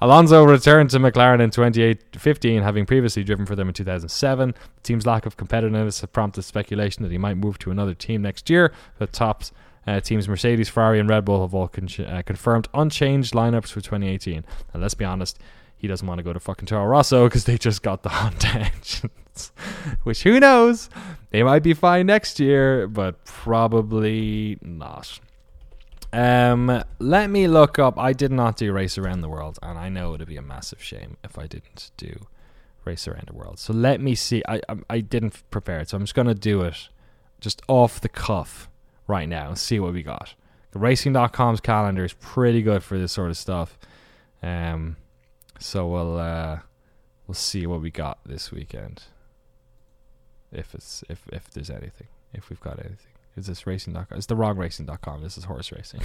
Alonso 0.00 0.44
returned 0.44 0.90
to 0.90 0.98
McLaren 0.98 1.40
in 1.40 1.50
2015, 1.50 2.62
having 2.62 2.86
previously 2.86 3.22
driven 3.22 3.46
for 3.46 3.56
them 3.56 3.68
in 3.68 3.74
2007. 3.74 4.50
The 4.50 4.80
team's 4.82 5.06
lack 5.06 5.26
of 5.26 5.36
competitiveness 5.36 6.00
has 6.00 6.08
prompted 6.12 6.42
speculation 6.42 7.04
that 7.04 7.12
he 7.12 7.18
might 7.18 7.36
move 7.36 7.58
to 7.60 7.70
another 7.70 7.94
team 7.94 8.22
next 8.22 8.50
year. 8.50 8.72
The 8.98 9.06
tops 9.06 9.52
uh, 9.86 10.00
teams 10.00 10.28
Mercedes, 10.28 10.68
Ferrari, 10.68 11.00
and 11.00 11.08
Red 11.08 11.24
Bull 11.24 11.42
have 11.42 11.54
all 11.54 11.68
con- 11.68 11.88
uh, 12.04 12.22
confirmed 12.24 12.68
unchanged 12.74 13.32
lineups 13.32 13.68
for 13.68 13.80
2018. 13.80 14.44
And 14.72 14.82
let's 14.82 14.94
be 14.94 15.04
honest, 15.04 15.38
he 15.82 15.88
doesn't 15.88 16.06
want 16.06 16.18
to 16.18 16.22
go 16.22 16.32
to 16.32 16.38
fucking 16.38 16.66
Toro 16.66 16.86
Rosso 16.86 17.26
because 17.26 17.42
they 17.44 17.58
just 17.58 17.82
got 17.82 18.04
the 18.04 18.08
Honda 18.08 18.46
engines. 18.72 19.52
Which 20.04 20.22
who 20.22 20.38
knows? 20.38 20.88
They 21.30 21.42
might 21.42 21.64
be 21.64 21.74
fine 21.74 22.06
next 22.06 22.38
year, 22.38 22.86
but 22.86 23.24
probably 23.24 24.58
not. 24.62 25.18
Um, 26.12 26.84
let 27.00 27.30
me 27.30 27.48
look 27.48 27.80
up. 27.80 27.98
I 27.98 28.12
did 28.12 28.30
not 28.30 28.56
do 28.56 28.72
race 28.72 28.96
around 28.96 29.22
the 29.22 29.28
world, 29.28 29.58
and 29.60 29.76
I 29.76 29.88
know 29.88 30.14
it 30.14 30.20
would 30.20 30.28
be 30.28 30.36
a 30.36 30.42
massive 30.42 30.80
shame 30.80 31.16
if 31.24 31.36
I 31.36 31.48
didn't 31.48 31.90
do 31.96 32.26
race 32.84 33.08
around 33.08 33.26
the 33.26 33.34
world. 33.34 33.58
So 33.58 33.72
let 33.72 34.00
me 34.00 34.14
see. 34.14 34.40
I 34.46 34.60
I, 34.68 34.76
I 34.88 35.00
didn't 35.00 35.42
prepare 35.50 35.80
it, 35.80 35.88
so 35.88 35.96
I'm 35.96 36.04
just 36.04 36.14
gonna 36.14 36.32
do 36.32 36.62
it 36.62 36.90
just 37.40 37.60
off 37.66 38.00
the 38.00 38.08
cuff 38.08 38.70
right 39.08 39.28
now 39.28 39.48
and 39.48 39.58
see 39.58 39.80
what 39.80 39.94
we 39.94 40.04
got. 40.04 40.36
The 40.70 40.78
Racing.com's 40.78 41.60
calendar 41.60 42.04
is 42.04 42.12
pretty 42.12 42.62
good 42.62 42.84
for 42.84 42.96
this 42.98 43.10
sort 43.10 43.30
of 43.30 43.36
stuff. 43.36 43.76
Um, 44.44 44.96
so 45.62 45.86
we'll 45.86 46.18
uh, 46.18 46.60
we'll 47.26 47.34
see 47.34 47.66
what 47.66 47.80
we 47.80 47.90
got 47.90 48.18
this 48.26 48.50
weekend. 48.50 49.04
If 50.50 50.74
it's 50.74 51.04
if 51.08 51.22
if 51.32 51.50
there's 51.50 51.70
anything, 51.70 52.08
if 52.32 52.50
we've 52.50 52.60
got 52.60 52.78
anything. 52.78 53.12
Is 53.36 53.46
this 53.46 53.66
racing.com? 53.66 54.18
It's 54.18 54.26
the 54.26 54.36
wrong 54.36 54.58
racing.com. 54.58 55.22
This 55.22 55.38
is 55.38 55.44
horse 55.44 55.72
racing. 55.72 56.02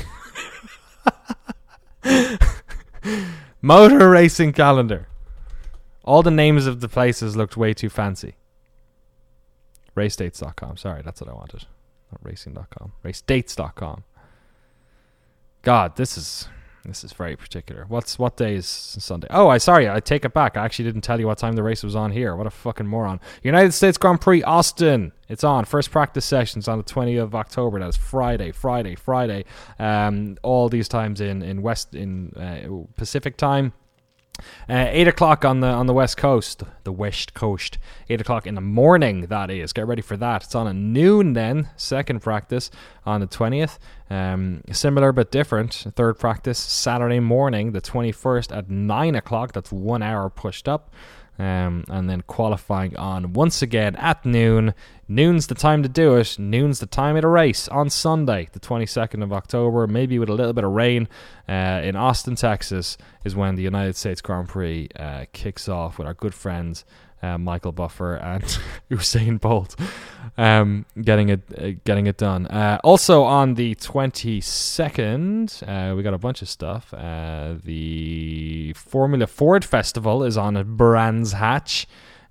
Motor 3.61 4.09
racing 4.09 4.53
calendar. 4.53 5.07
All 6.05 6.23
the 6.23 6.31
names 6.31 6.67
of 6.67 6.79
the 6.79 6.87
places 6.87 7.35
looked 7.35 7.57
way 7.57 7.73
too 7.73 7.89
fancy. 7.89 8.35
Racedates.com. 9.93 10.77
Sorry, 10.77 11.01
that's 11.01 11.19
what 11.19 11.29
I 11.29 11.33
wanted. 11.33 11.65
Not 12.11 12.21
racing.com. 12.23 12.93
Racedates.com. 13.03 14.03
God, 15.63 15.97
this 15.97 16.17
is 16.17 16.47
this 16.88 17.03
is 17.03 17.13
very 17.13 17.35
particular. 17.35 17.85
What's 17.88 18.17
what 18.17 18.38
day 18.38 18.55
is 18.55 18.65
Sunday? 18.65 19.27
Oh, 19.29 19.49
I 19.49 19.57
sorry, 19.57 19.89
I 19.89 19.99
take 19.99 20.25
it 20.25 20.33
back. 20.33 20.57
I 20.57 20.65
actually 20.65 20.85
didn't 20.85 21.01
tell 21.01 21.19
you 21.19 21.27
what 21.27 21.38
time 21.38 21.55
the 21.55 21.63
race 21.63 21.83
was 21.83 21.95
on 21.95 22.11
here. 22.11 22.35
What 22.35 22.47
a 22.47 22.51
fucking 22.51 22.88
moron. 22.88 23.19
United 23.43 23.73
States 23.73 23.97
Grand 23.97 24.21
Prix 24.21 24.43
Austin. 24.43 25.11
It's 25.29 25.43
on. 25.43 25.65
First 25.65 25.91
practice 25.91 26.25
sessions 26.25 26.67
on 26.67 26.77
the 26.77 26.83
20th 26.83 27.23
of 27.23 27.35
October. 27.35 27.79
That's 27.79 27.97
Friday, 27.97 28.51
Friday, 28.51 28.95
Friday. 28.95 29.45
Um, 29.77 30.38
all 30.43 30.69
these 30.69 30.88
times 30.88 31.21
in 31.21 31.41
in 31.41 31.61
West 31.61 31.93
in 31.93 32.33
uh, 32.35 32.93
Pacific 32.95 33.38
time. 33.38 33.73
Uh, 34.69 34.88
eight 34.89 35.07
o'clock 35.07 35.45
on 35.45 35.59
the 35.59 35.67
on 35.67 35.88
the 35.88 35.93
west 35.93 36.17
coast, 36.17 36.63
the 36.83 36.91
west 36.91 37.33
coast. 37.33 37.77
Eight 38.09 38.21
o'clock 38.21 38.47
in 38.47 38.55
the 38.55 38.61
morning. 38.61 39.21
That 39.27 39.49
is. 39.49 39.73
Get 39.73 39.88
ready 39.88 40.01
for 40.01 40.17
that. 40.17 40.43
It's 40.43 40.55
on 40.55 40.67
at 40.67 40.75
noon. 40.75 41.33
Then 41.33 41.69
second 41.75 42.21
practice 42.21 42.71
on 43.05 43.21
the 43.21 43.27
twentieth. 43.27 43.79
Um, 44.09 44.61
similar 44.71 45.11
but 45.11 45.31
different. 45.31 45.73
Third 45.95 46.19
practice 46.19 46.59
Saturday 46.59 47.19
morning, 47.19 47.71
the 47.71 47.81
twenty 47.81 48.11
first 48.11 48.51
at 48.51 48.69
nine 48.69 49.15
o'clock. 49.15 49.53
That's 49.53 49.71
one 49.71 50.03
hour 50.03 50.29
pushed 50.29 50.67
up. 50.67 50.93
Um, 51.39 51.83
and 51.88 52.09
then 52.09 52.21
qualifying 52.21 52.97
on 52.97 53.33
once 53.33 53.61
again 53.61 53.95
at 53.97 54.25
noon. 54.25 54.73
Noon's 55.07 55.47
the 55.47 55.55
time 55.55 55.83
to 55.83 55.89
do 55.89 56.15
it. 56.15 56.37
Noon's 56.37 56.79
the 56.79 56.85
time 56.85 57.15
of 57.15 57.21
the 57.21 57.27
race 57.27 57.67
on 57.69 57.89
Sunday, 57.89 58.49
the 58.51 58.59
22nd 58.59 59.23
of 59.23 59.31
October, 59.31 59.87
maybe 59.87 60.19
with 60.19 60.29
a 60.29 60.33
little 60.33 60.53
bit 60.53 60.63
of 60.63 60.71
rain 60.71 61.07
uh, 61.47 61.81
in 61.83 61.95
Austin, 61.95 62.35
Texas, 62.35 62.97
is 63.23 63.35
when 63.35 63.55
the 63.55 63.63
United 63.63 63.95
States 63.95 64.21
Grand 64.21 64.49
Prix 64.49 64.89
uh, 64.97 65.25
kicks 65.31 65.69
off 65.69 65.97
with 65.97 66.07
our 66.07 66.13
good 66.13 66.33
friends 66.33 66.83
uh, 67.21 67.37
Michael 67.37 67.71
Buffer 67.71 68.15
and 68.15 68.43
Usain 68.91 69.39
Bolt 69.39 69.75
um, 70.37 70.85
getting 71.01 71.29
it 71.29 71.41
uh, 71.57 71.71
getting 71.83 72.07
it 72.07 72.17
done. 72.17 72.45
Uh, 72.47 72.79
also 72.83 73.23
on 73.23 73.55
the 73.55 73.75
twenty 73.75 74.39
second, 74.41 75.61
uh, 75.65 75.93
we 75.95 76.03
got 76.03 76.13
a 76.13 76.19
bunch 76.19 76.41
of 76.41 76.49
stuff. 76.49 76.91
The 76.91 78.73
Formula 78.73 79.27
Ford 79.27 79.65
Festival 79.65 80.23
is 80.23 80.37
on 80.37 80.57
at 80.57 80.67
Brands 80.67 81.33
Hatch. 81.33 81.87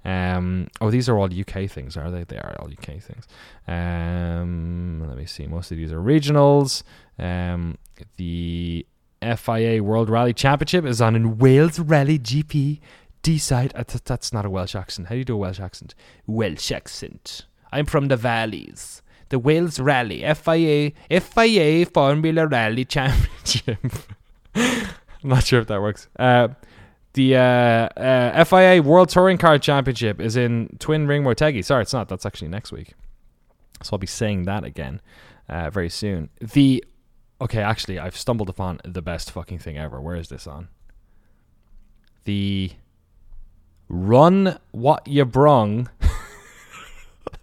Um, 0.06 0.68
oh, 0.80 0.90
these 0.90 1.08
are 1.08 1.18
all 1.18 1.24
UK 1.24 1.68
things, 1.68 1.96
are 1.96 2.12
they? 2.12 2.22
They 2.22 2.38
are 2.38 2.54
all 2.60 2.68
UK 2.68 3.02
things. 3.02 3.26
Um, 3.66 5.04
let 5.04 5.18
me 5.18 5.26
see. 5.26 5.48
Most 5.48 5.72
of 5.72 5.78
these 5.78 5.92
are 5.92 5.98
regionals. 6.00 6.84
Um, 7.18 7.76
the 8.16 8.86
FIA 9.20 9.82
World 9.82 10.08
Rally 10.08 10.32
Championship 10.32 10.84
is 10.84 11.00
on 11.00 11.16
in 11.16 11.38
Wales 11.38 11.80
Rally 11.80 12.20
GB 12.20 12.78
Deeside. 13.24 13.72
Uh, 13.74 13.82
th- 13.82 14.04
that's 14.04 14.32
not 14.32 14.44
a 14.46 14.50
Welsh 14.50 14.76
accent. 14.76 15.08
How 15.08 15.16
do 15.16 15.18
you 15.18 15.24
do 15.24 15.34
a 15.34 15.38
Welsh 15.38 15.58
accent? 15.58 15.96
Welsh 16.28 16.70
accent. 16.70 17.46
I'm 17.72 17.86
from 17.86 18.06
the 18.06 18.16
valleys. 18.16 19.02
The 19.30 19.40
Wales 19.40 19.80
Rally 19.80 20.22
FIA 20.34 20.92
FIA 21.10 21.84
Formula 21.86 22.46
Rally 22.46 22.84
Championship. 22.84 23.78
I'm 24.54 24.88
not 25.24 25.42
sure 25.44 25.60
if 25.60 25.66
that 25.66 25.82
works. 25.82 26.06
Uh, 26.16 26.48
the 27.16 27.34
uh, 27.34 27.40
uh, 27.40 28.44
FIA 28.44 28.82
World 28.82 29.08
Touring 29.08 29.38
Car 29.38 29.58
Championship 29.58 30.20
is 30.20 30.36
in 30.36 30.76
Twin 30.78 31.06
Ring 31.06 31.24
Motegi. 31.24 31.64
Sorry, 31.64 31.80
it's 31.80 31.94
not. 31.94 32.08
That's 32.08 32.26
actually 32.26 32.48
next 32.48 32.72
week. 32.72 32.92
So 33.82 33.94
I'll 33.94 33.98
be 33.98 34.06
saying 34.06 34.44
that 34.44 34.64
again 34.64 35.00
uh, 35.48 35.70
very 35.70 35.88
soon. 35.88 36.28
The 36.40 36.84
okay, 37.40 37.62
actually, 37.62 37.98
I've 37.98 38.18
stumbled 38.18 38.50
upon 38.50 38.80
the 38.84 39.00
best 39.00 39.30
fucking 39.30 39.60
thing 39.60 39.78
ever. 39.78 39.98
Where 39.98 40.16
is 40.16 40.28
this 40.28 40.46
on? 40.46 40.68
The 42.24 42.72
Run 43.88 44.58
What 44.72 45.08
You 45.08 45.24
Brung, 45.24 45.88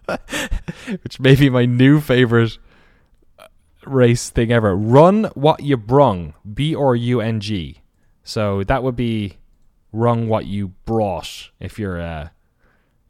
which 1.02 1.20
may 1.20 1.36
be 1.36 1.50
my 1.50 1.66
new 1.66 2.00
favorite 2.00 2.60
race 3.86 4.30
thing 4.30 4.52
ever. 4.52 4.76
Run 4.76 5.32
What 5.34 5.64
You 5.64 5.78
Brung, 5.78 6.36
B 6.54 6.76
R 6.76 6.96
U 6.96 7.22
N 7.22 7.40
G. 7.40 7.82
So 8.24 8.64
that 8.66 8.84
would 8.84 8.96
be 8.96 9.38
rung 9.94 10.28
what 10.28 10.48
you 10.48 10.70
brought 10.86 11.52
if 11.60 11.80
you're 11.80 12.02
uh, 12.02 12.30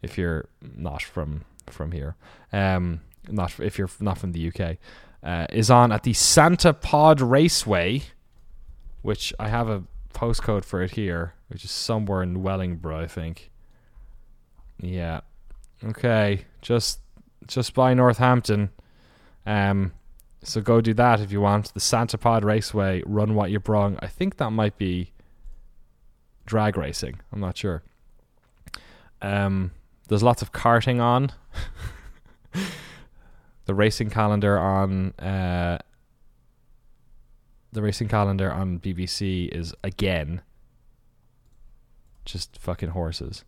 if 0.03 0.17
you're 0.17 0.49
not 0.61 1.01
from 1.01 1.45
from 1.67 1.91
here. 1.91 2.15
Um, 2.51 3.01
not 3.29 3.59
if 3.59 3.79
you're 3.79 3.89
not 3.99 4.19
from 4.19 4.33
the 4.33 4.47
UK. 4.49 4.77
Uh, 5.23 5.47
is 5.49 5.71
on 5.71 5.91
at 5.93 6.03
the 6.03 6.11
Santa 6.11 6.73
Pod 6.73 7.21
Raceway, 7.21 8.03
which 9.01 9.33
I 9.39 9.47
have 9.47 9.69
a 9.69 9.83
postcode 10.13 10.65
for 10.65 10.83
it 10.83 10.91
here, 10.91 11.33
which 11.47 11.63
is 11.63 11.71
somewhere 11.71 12.21
in 12.21 12.43
Wellingborough, 12.43 13.01
I 13.01 13.07
think. 13.07 13.49
Yeah. 14.79 15.21
Okay. 15.83 16.45
Just 16.61 16.99
just 17.47 17.73
by 17.73 17.93
Northampton. 17.93 18.69
Um 19.45 19.93
so 20.43 20.59
go 20.59 20.81
do 20.81 20.93
that 20.95 21.21
if 21.21 21.31
you 21.31 21.39
want. 21.39 21.73
The 21.73 21.79
Santa 21.79 22.17
Pod 22.17 22.43
Raceway, 22.43 23.01
run 23.05 23.33
what 23.33 23.49
you 23.49 23.59
brung. 23.59 23.97
I 24.01 24.07
think 24.07 24.37
that 24.37 24.51
might 24.51 24.77
be 24.77 25.13
drag 26.45 26.77
racing. 26.77 27.19
I'm 27.31 27.39
not 27.39 27.57
sure. 27.57 27.83
Um 29.21 29.71
there's 30.09 30.23
lots 30.23 30.41
of 30.41 30.51
karting 30.51 31.01
on. 31.01 31.31
the 33.65 33.73
racing 33.73 34.09
calendar 34.09 34.57
on 34.59 35.11
uh 35.13 35.79
the 37.71 37.81
racing 37.81 38.07
calendar 38.07 38.51
on 38.51 38.79
BBC 38.79 39.49
is 39.49 39.73
again 39.83 40.41
just 42.25 42.57
fucking 42.57 42.89
horses. 42.89 43.43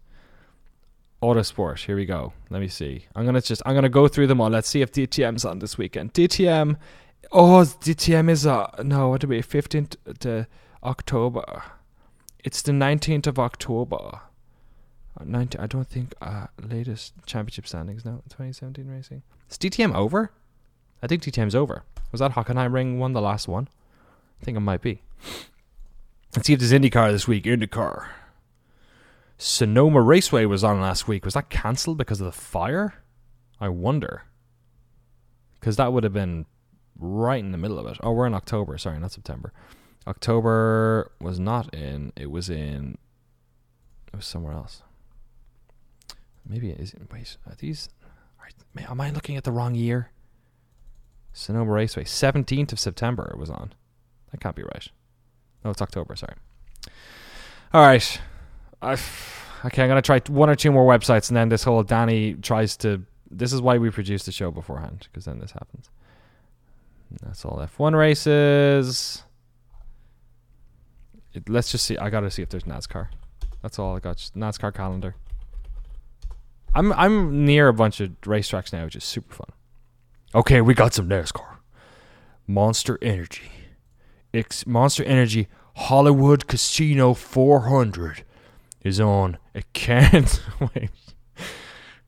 Autosport. 1.21 1.85
Here 1.85 1.95
we 1.95 2.05
go. 2.05 2.33
Let 2.49 2.61
me 2.61 2.67
see. 2.67 3.05
I'm 3.15 3.25
gonna 3.25 3.41
just 3.41 3.61
I'm 3.65 3.73
gonna 3.75 3.89
go 3.89 4.07
through 4.07 4.27
them 4.27 4.41
all. 4.41 4.49
Let's 4.49 4.69
see 4.69 4.81
if 4.81 4.91
DTM's 4.91 5.45
on 5.45 5.59
this 5.59 5.77
weekend. 5.77 6.13
DTM. 6.13 6.77
Oh, 7.31 7.61
DTM 7.61 8.29
is 8.29 8.45
uh 8.45 8.69
no. 8.83 9.09
What 9.09 9.21
do 9.21 9.27
we? 9.27 9.41
15th 9.41 9.95
to 10.19 10.47
October. 10.83 11.63
It's 12.45 12.61
the 12.61 12.73
19th 12.73 13.25
of 13.25 13.39
October. 13.39 14.21
19, 15.19 15.59
I 15.59 15.65
don't 15.65 15.87
think 15.87 16.13
uh, 16.21 16.45
latest 16.61 17.13
championship 17.25 17.65
standings 17.65 18.05
now. 18.05 18.21
2017 18.29 18.87
racing. 18.87 19.23
Is 19.49 19.57
DTM 19.57 19.95
over? 19.95 20.29
I 21.01 21.07
think 21.07 21.23
DTM's 21.23 21.55
over. 21.55 21.81
Was 22.11 22.19
that 22.19 22.33
Hockenheim 22.33 22.71
Ring 22.71 22.99
one 22.99 23.13
the 23.13 23.21
last 23.21 23.47
one? 23.47 23.67
I 24.39 24.45
think 24.45 24.57
it 24.57 24.61
might 24.61 24.83
be. 24.83 25.01
Let's 26.35 26.45
see 26.45 26.53
if 26.53 26.59
there's 26.59 26.71
IndyCar 26.71 27.11
this 27.11 27.27
week. 27.27 27.45
IndyCar. 27.45 28.09
Sonoma 29.39 30.01
Raceway 30.01 30.45
was 30.45 30.63
on 30.63 30.79
last 30.79 31.07
week. 31.07 31.25
Was 31.25 31.33
that 31.33 31.49
cancelled 31.49 31.97
because 31.97 32.21
of 32.21 32.25
the 32.25 32.31
fire? 32.31 32.93
I 33.59 33.69
wonder. 33.69 34.21
Because 35.59 35.77
that 35.77 35.91
would 35.91 36.03
have 36.03 36.13
been 36.13 36.45
right 36.99 37.43
in 37.43 37.51
the 37.51 37.57
middle 37.57 37.79
of 37.79 37.87
it. 37.87 37.97
Oh, 38.01 38.11
we're 38.11 38.27
in 38.27 38.35
October. 38.35 38.77
Sorry, 38.77 38.99
not 38.99 39.13
September. 39.13 39.51
October 40.07 41.11
was 41.19 41.39
not 41.39 41.73
in. 41.73 42.13
It 42.15 42.29
was 42.29 42.49
in. 42.49 42.97
It 44.07 44.15
was 44.15 44.25
somewhere 44.25 44.53
else. 44.53 44.83
Maybe 46.47 46.69
it 46.69 46.79
isn't. 46.79 47.11
Wait, 47.11 47.37
are 47.47 47.55
these? 47.55 47.89
Are, 48.39 48.49
am 48.89 49.01
I 49.01 49.09
looking 49.09 49.35
at 49.35 49.43
the 49.43 49.51
wrong 49.51 49.75
year? 49.75 50.11
Sonoma 51.33 51.71
Raceway, 51.71 52.05
seventeenth 52.05 52.71
of 52.71 52.79
September. 52.79 53.29
It 53.33 53.37
was 53.37 53.49
on. 53.49 53.73
That 54.31 54.39
can't 54.39 54.55
be 54.55 54.63
right. 54.63 54.87
No, 55.63 55.71
it's 55.71 55.81
October. 55.81 56.15
Sorry. 56.15 56.35
All 57.73 57.85
right. 57.85 58.21
I, 58.81 58.93
okay, 59.65 59.83
I'm 59.83 59.89
gonna 59.89 60.01
try 60.01 60.21
one 60.27 60.49
or 60.49 60.55
two 60.55 60.71
more 60.71 60.85
websites, 60.87 61.29
and 61.29 61.35
then 61.35 61.49
this 61.49 61.63
whole 61.63 61.83
Danny 61.83 62.35
tries 62.35 62.77
to. 62.77 63.01
This 63.29 63.51
is 63.51 63.61
why 63.61 63.79
we 63.79 63.89
produce 63.89 64.23
the 64.23 64.31
show 64.31 64.51
beforehand, 64.51 65.07
because 65.11 65.25
then 65.25 65.39
this 65.39 65.51
happens. 65.51 65.89
That's 67.21 67.43
all 67.43 67.57
F1 67.57 67.97
races. 67.97 69.24
It, 71.35 71.49
let's 71.49 71.71
just 71.71 71.85
see. 71.85 71.97
I 71.97 72.09
gotta 72.09 72.31
see 72.31 72.41
if 72.41 72.49
there's 72.49 72.63
NASCAR. 72.63 73.09
That's 73.61 73.77
all 73.77 73.95
I 73.95 73.99
got. 73.99 74.17
Just 74.17 74.35
NASCAR 74.35 74.73
calendar. 74.73 75.15
I'm 76.73 76.93
I'm 76.93 77.45
near 77.45 77.67
a 77.67 77.73
bunch 77.73 77.99
of 77.99 78.09
racetracks 78.21 78.71
now, 78.71 78.85
which 78.85 78.95
is 78.95 79.03
super 79.03 79.33
fun. 79.33 79.49
Okay, 80.33 80.61
we 80.61 80.73
got 80.73 80.93
some 80.93 81.09
NASCAR. 81.09 81.57
Monster 82.47 82.97
Energy. 83.01 83.51
It's 84.31 84.65
Monster 84.65 85.03
Energy 85.03 85.47
Hollywood 85.75 86.47
Casino 86.47 87.13
400 87.13 88.23
is 88.81 88.99
on 88.99 89.37
at 89.53 89.71
Kansas. 89.73 90.39
Wait. 90.59 90.89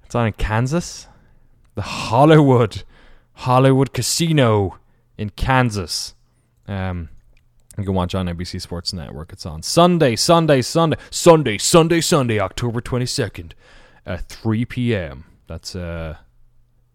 It's 0.06 0.16
on 0.16 0.28
in 0.28 0.34
Kansas? 0.34 1.08
The 1.76 1.82
Hollywood 1.82 2.84
Hollywood 3.34 3.94
Casino 3.94 4.78
in 5.18 5.32
Kansas. 5.32 6.16
Um 6.68 7.10
you 7.78 7.84
can 7.84 7.94
watch 7.94 8.16
on 8.16 8.26
NBC 8.26 8.62
Sports 8.62 8.92
Network. 8.92 9.32
It's 9.32 9.46
on 9.46 9.62
Sunday, 9.62 10.16
Sunday, 10.16 10.62
Sunday, 10.62 10.98
Sunday, 11.12 11.58
Sunday, 11.58 12.02
Sunday, 12.02 12.40
October 12.40 12.82
22nd 12.82 13.52
at 14.06 14.28
3 14.30 14.66
p.m. 14.66 15.26
That's 15.48 15.76
uh, 15.76 16.18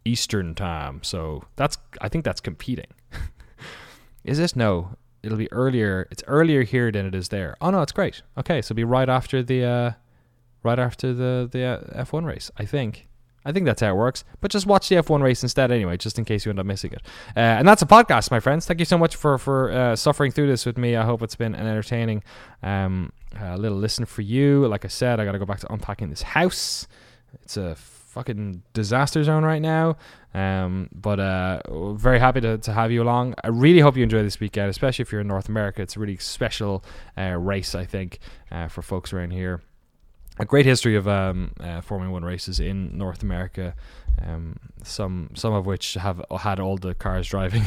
Eastern 0.05 0.55
time. 0.55 1.03
So 1.03 1.45
that's 1.57 1.79
I 2.01 2.09
think 2.09 2.25
that's 2.25 2.41
competing. 2.41 2.89
is 4.25 4.39
this 4.39 4.57
no? 4.57 4.97
It'll 5.23 5.39
be 5.39 5.51
earlier. 5.53 6.09
It's 6.11 6.25
earlier 6.27 6.63
here 6.63 6.91
than 6.91 7.07
it 7.07 7.15
is 7.15 7.29
there. 7.29 7.57
Oh 7.61 7.71
no, 7.71 7.83
it's 7.83 7.93
great. 7.93 8.23
Okay, 8.37 8.61
so 8.61 8.73
it'll 8.73 8.77
be 8.77 8.85
right 8.85 9.09
after 9.09 9.43
the 9.43 9.65
uh, 9.65 9.93
right 10.65 10.79
after 10.79 11.15
the 11.15 11.49
the 11.51 11.65
uh, 11.65 12.05
F1 12.05 12.25
race. 12.25 12.51
I 12.57 12.65
think. 12.65 13.07
I 13.45 13.53
think 13.53 13.67
that's 13.67 13.81
how 13.81 13.91
it 13.91 13.97
works. 13.97 14.25
But 14.41 14.51
just 14.51 14.67
watch 14.67 14.89
the 14.89 14.97
F1 14.97 15.23
race 15.23 15.43
instead, 15.43 15.71
anyway, 15.71 15.97
just 15.97 16.19
in 16.19 16.25
case 16.25 16.45
you 16.45 16.51
end 16.51 16.61
up 16.61 16.67
missing 16.67 16.93
it. 16.93 17.03
Uh, 17.37 17.41
and 17.41 17.67
that's 17.67 17.83
a 17.83 17.87
podcast, 17.87 18.31
my 18.31 18.41
friends. 18.41 18.67
Thank 18.67 18.81
you 18.81 18.87
so 18.87 18.99
much 18.99 19.17
for 19.17 19.39
for 19.39 19.71
uh, 19.73 19.97
suffering 19.97 20.33
through 20.33 20.49
this 20.49 20.67
with 20.67 20.79
me. 20.79 20.97
I 20.97 21.05
hope 21.05 21.23
it's 21.23 21.37
been 21.37 21.55
an 21.55 21.67
entertaining 21.67 22.23
um, 22.63 23.13
uh, 23.41 23.57
little 23.57 23.79
listen 23.79 24.05
for 24.05 24.23
you. 24.23 24.67
Like 24.67 24.85
I 24.85 24.89
said, 24.89 25.21
I 25.21 25.25
got 25.25 25.33
to 25.33 25.39
go 25.39 25.47
back 25.47 25.61
to 25.61 25.73
unpacking 25.73 26.11
this 26.11 26.23
house. 26.23 26.87
It's 27.43 27.57
a 27.57 27.75
fucking 27.75 28.63
disaster 28.75 29.25
zone 29.25 29.45
right 29.45 29.63
now. 29.63 29.97
Um, 30.35 30.89
but 30.93 31.19
uh, 31.19 31.61
very 31.95 32.19
happy 32.19 32.41
to, 32.43 32.59
to 32.59 32.73
have 32.73 32.91
you 32.93 33.03
along. 33.03 33.35
I 33.43 33.49
really 33.49 33.81
hope 33.81 33.97
you 33.97 34.03
enjoy 34.03 34.23
this 34.23 34.39
weekend, 34.39 34.71
especially 34.71 35.03
if 35.03 35.13
you're 35.13 35.23
in 35.23 35.29
North 35.29 35.49
America. 35.49 35.83
It's 35.83 35.97
a 35.97 36.01
really 36.01 36.17
special 36.19 36.85
uh, 37.19 37.37
race, 37.39 37.75
I 37.75 37.85
think, 37.87 38.19
uh, 38.51 38.69
for 38.69 38.83
folks 38.83 39.13
around 39.13 39.31
here 39.33 39.63
a 40.39 40.45
great 40.45 40.65
history 40.65 40.97
of 40.97 41.07
um, 41.07 41.53
uh, 41.61 41.81
Formula 41.81 42.11
One 42.11 42.25
races 42.25 42.59
in 42.59 42.97
North 42.97 43.23
America. 43.23 43.75
Um, 44.21 44.57
some 44.85 45.31
some 45.35 45.53
of 45.55 45.67
which 45.67 45.95
have 45.95 46.23
had 46.41 46.61
all 46.61 46.77
the 46.77 46.95
cars 46.95 47.29
driving. 47.29 47.65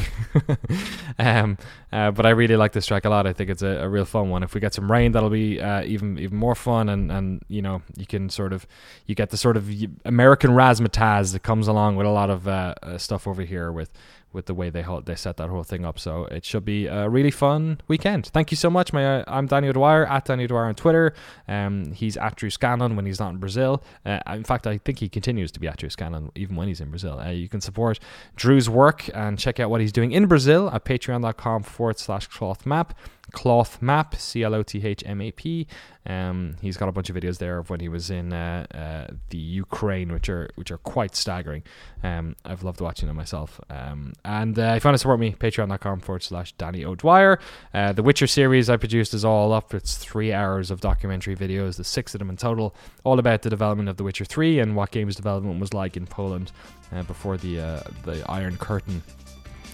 um, 1.18 1.58
uh, 1.92 2.10
but 2.10 2.24
I 2.24 2.30
really 2.30 2.56
like 2.56 2.72
this 2.72 2.86
track 2.86 3.04
a 3.04 3.10
lot. 3.10 3.26
I 3.26 3.32
think 3.32 3.50
it's 3.50 3.62
a, 3.62 3.82
a 3.82 3.88
real 3.88 4.04
fun 4.04 4.30
one. 4.30 4.42
If 4.42 4.54
we 4.54 4.60
get 4.60 4.74
some 4.74 4.90
rain, 4.90 5.12
that'll 5.12 5.30
be 5.30 5.60
uh, 5.60 5.82
even 5.84 6.18
even 6.18 6.38
more 6.38 6.54
fun. 6.54 6.88
And, 6.88 7.10
and 7.10 7.42
you 7.48 7.62
know 7.62 7.82
you 7.96 8.06
can 8.06 8.30
sort 8.30 8.52
of 8.52 8.66
you 9.06 9.14
get 9.14 9.30
the 9.30 9.36
sort 9.36 9.56
of 9.56 9.68
American 10.04 10.52
razzmatazz 10.52 11.32
that 11.32 11.42
comes 11.42 11.68
along 11.68 11.96
with 11.96 12.06
a 12.06 12.10
lot 12.10 12.30
of 12.30 12.46
uh, 12.46 12.74
uh, 12.82 12.98
stuff 12.98 13.26
over 13.26 13.42
here 13.42 13.72
with 13.72 13.90
with 14.36 14.46
the 14.46 14.54
way 14.54 14.70
they 14.70 14.84
they 15.06 15.16
set 15.16 15.38
that 15.38 15.48
whole 15.48 15.64
thing 15.64 15.84
up. 15.84 15.98
So 15.98 16.26
it 16.26 16.44
should 16.44 16.64
be 16.64 16.86
a 16.86 17.08
really 17.08 17.32
fun 17.32 17.80
weekend. 17.88 18.26
Thank 18.26 18.52
you 18.52 18.56
so 18.56 18.70
much. 18.70 18.92
My 18.92 19.20
uh, 19.20 19.24
I'm 19.26 19.46
Danny 19.46 19.68
O'Dwyer 19.68 20.06
at 20.06 20.26
Danny 20.26 20.44
O'Dwyer 20.44 20.66
on 20.66 20.74
Twitter. 20.74 21.14
Um, 21.48 21.92
he's 21.92 22.16
at 22.16 22.36
Drew 22.36 22.50
Scanlon 22.50 22.94
when 22.94 23.06
he's 23.06 23.18
not 23.18 23.30
in 23.30 23.38
Brazil. 23.38 23.82
Uh, 24.04 24.20
in 24.28 24.44
fact, 24.44 24.66
I 24.66 24.78
think 24.78 25.00
he 25.00 25.08
continues 25.08 25.50
to 25.52 25.58
be 25.58 25.66
at 25.66 25.78
Drew 25.78 25.90
Scanlon 25.90 26.30
even 26.36 26.54
when 26.54 26.68
he's 26.68 26.80
in 26.80 26.90
Brazil. 26.90 27.18
Uh, 27.18 27.30
you 27.30 27.48
can 27.48 27.60
support 27.60 27.98
Drew's 28.36 28.68
work 28.68 29.08
and 29.14 29.38
check 29.38 29.58
out 29.58 29.70
what 29.70 29.80
he's 29.80 29.92
doing 29.92 30.12
in 30.12 30.26
Brazil 30.26 30.70
at 30.70 30.84
patreon.com 30.84 31.62
forward 31.64 31.98
slash 31.98 32.26
cloth 32.28 32.66
map 32.66 32.96
cloth 33.32 33.82
map 33.82 34.14
c 34.14 34.42
l 34.42 34.54
o 34.54 34.62
t 34.62 34.80
h 34.86 35.02
m 35.06 35.20
a 35.20 35.30
p 35.30 35.66
um, 36.06 36.56
he's 36.60 36.76
got 36.76 36.88
a 36.88 36.92
bunch 36.92 37.10
of 37.10 37.16
videos 37.16 37.38
there 37.38 37.58
of 37.58 37.68
when 37.68 37.80
he 37.80 37.88
was 37.88 38.10
in 38.10 38.32
uh, 38.32 38.66
uh, 38.72 39.12
the 39.30 39.38
Ukraine, 39.38 40.12
which 40.12 40.28
are 40.28 40.48
which 40.54 40.70
are 40.70 40.78
quite 40.78 41.16
staggering. 41.16 41.64
Um, 42.02 42.36
I've 42.44 42.62
loved 42.62 42.80
watching 42.80 43.08
them 43.08 43.16
myself. 43.16 43.60
Um, 43.68 44.12
and 44.24 44.56
uh, 44.56 44.74
if 44.76 44.84
you 44.84 44.88
want 44.88 44.94
to 44.94 44.98
support 44.98 45.18
me, 45.18 45.32
patreon.com 45.32 46.00
forward 46.00 46.22
slash 46.22 46.52
Danny 46.52 46.84
O'Dwyer. 46.84 47.40
Uh, 47.74 47.92
the 47.92 48.02
Witcher 48.02 48.28
series 48.28 48.70
I 48.70 48.76
produced 48.76 49.14
is 49.14 49.24
all 49.24 49.52
up. 49.52 49.74
It's 49.74 49.96
three 49.96 50.32
hours 50.32 50.70
of 50.70 50.80
documentary 50.80 51.34
videos, 51.34 51.76
the 51.76 51.84
six 51.84 52.14
of 52.14 52.20
them 52.20 52.30
in 52.30 52.36
total, 52.36 52.74
all 53.02 53.18
about 53.18 53.42
the 53.42 53.50
development 53.50 53.88
of 53.88 53.96
The 53.96 54.04
Witcher 54.04 54.24
3 54.24 54.60
and 54.60 54.76
what 54.76 54.92
games 54.92 55.16
development 55.16 55.60
was 55.60 55.74
like 55.74 55.96
in 55.96 56.06
Poland 56.06 56.52
uh, 56.92 57.02
before 57.02 57.36
the 57.36 57.58
uh, 57.60 57.80
the 58.04 58.22
Iron 58.30 58.56
Curtain 58.56 59.02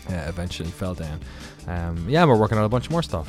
eventually 0.09 0.71
fell 0.71 0.95
down. 0.95 1.21
Um, 1.67 2.07
yeah, 2.09 2.25
we're 2.25 2.37
working 2.37 2.59
on 2.59 2.65
a 2.65 2.69
bunch 2.69 2.91
more 2.91 3.03
stuff. 3.03 3.29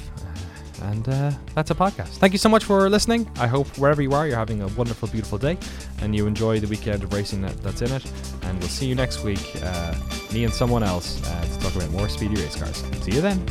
And 0.82 1.08
uh, 1.08 1.32
that's 1.56 1.72
a 1.72 1.76
podcast. 1.76 2.18
Thank 2.18 2.34
you 2.34 2.40
so 2.40 2.50
much 2.50 2.66
for 2.66 2.90
listening. 2.90 3.30
I 3.38 3.48
hope 3.48 3.68
wherever 3.78 4.02
you 4.02 4.12
are, 4.14 4.28
you're 4.28 4.36
having 4.36 4.62
a 4.62 4.68
wonderful, 4.70 5.08
beautiful 5.08 5.38
day 5.38 5.58
and 6.02 6.14
you 6.16 6.28
enjoy 6.28 6.60
the 6.60 6.68
weekend 6.68 7.04
of 7.04 7.14
racing 7.14 7.42
that, 7.44 7.62
that's 7.64 7.82
in 7.82 7.92
it. 7.92 8.06
And 8.44 8.60
we'll 8.60 8.68
see 8.68 8.88
you 8.88 8.96
next 8.96 9.24
week, 9.24 9.56
uh, 9.64 9.96
me 10.34 10.44
and 10.44 10.54
someone 10.54 10.84
else, 10.84 11.26
uh, 11.26 11.44
to 11.46 11.60
talk 11.60 11.76
about 11.76 11.90
more 11.92 12.10
speedy 12.10 12.36
race 12.36 12.56
cars. 12.56 12.84
See 13.04 13.14
you 13.14 13.22
then. 13.22 13.46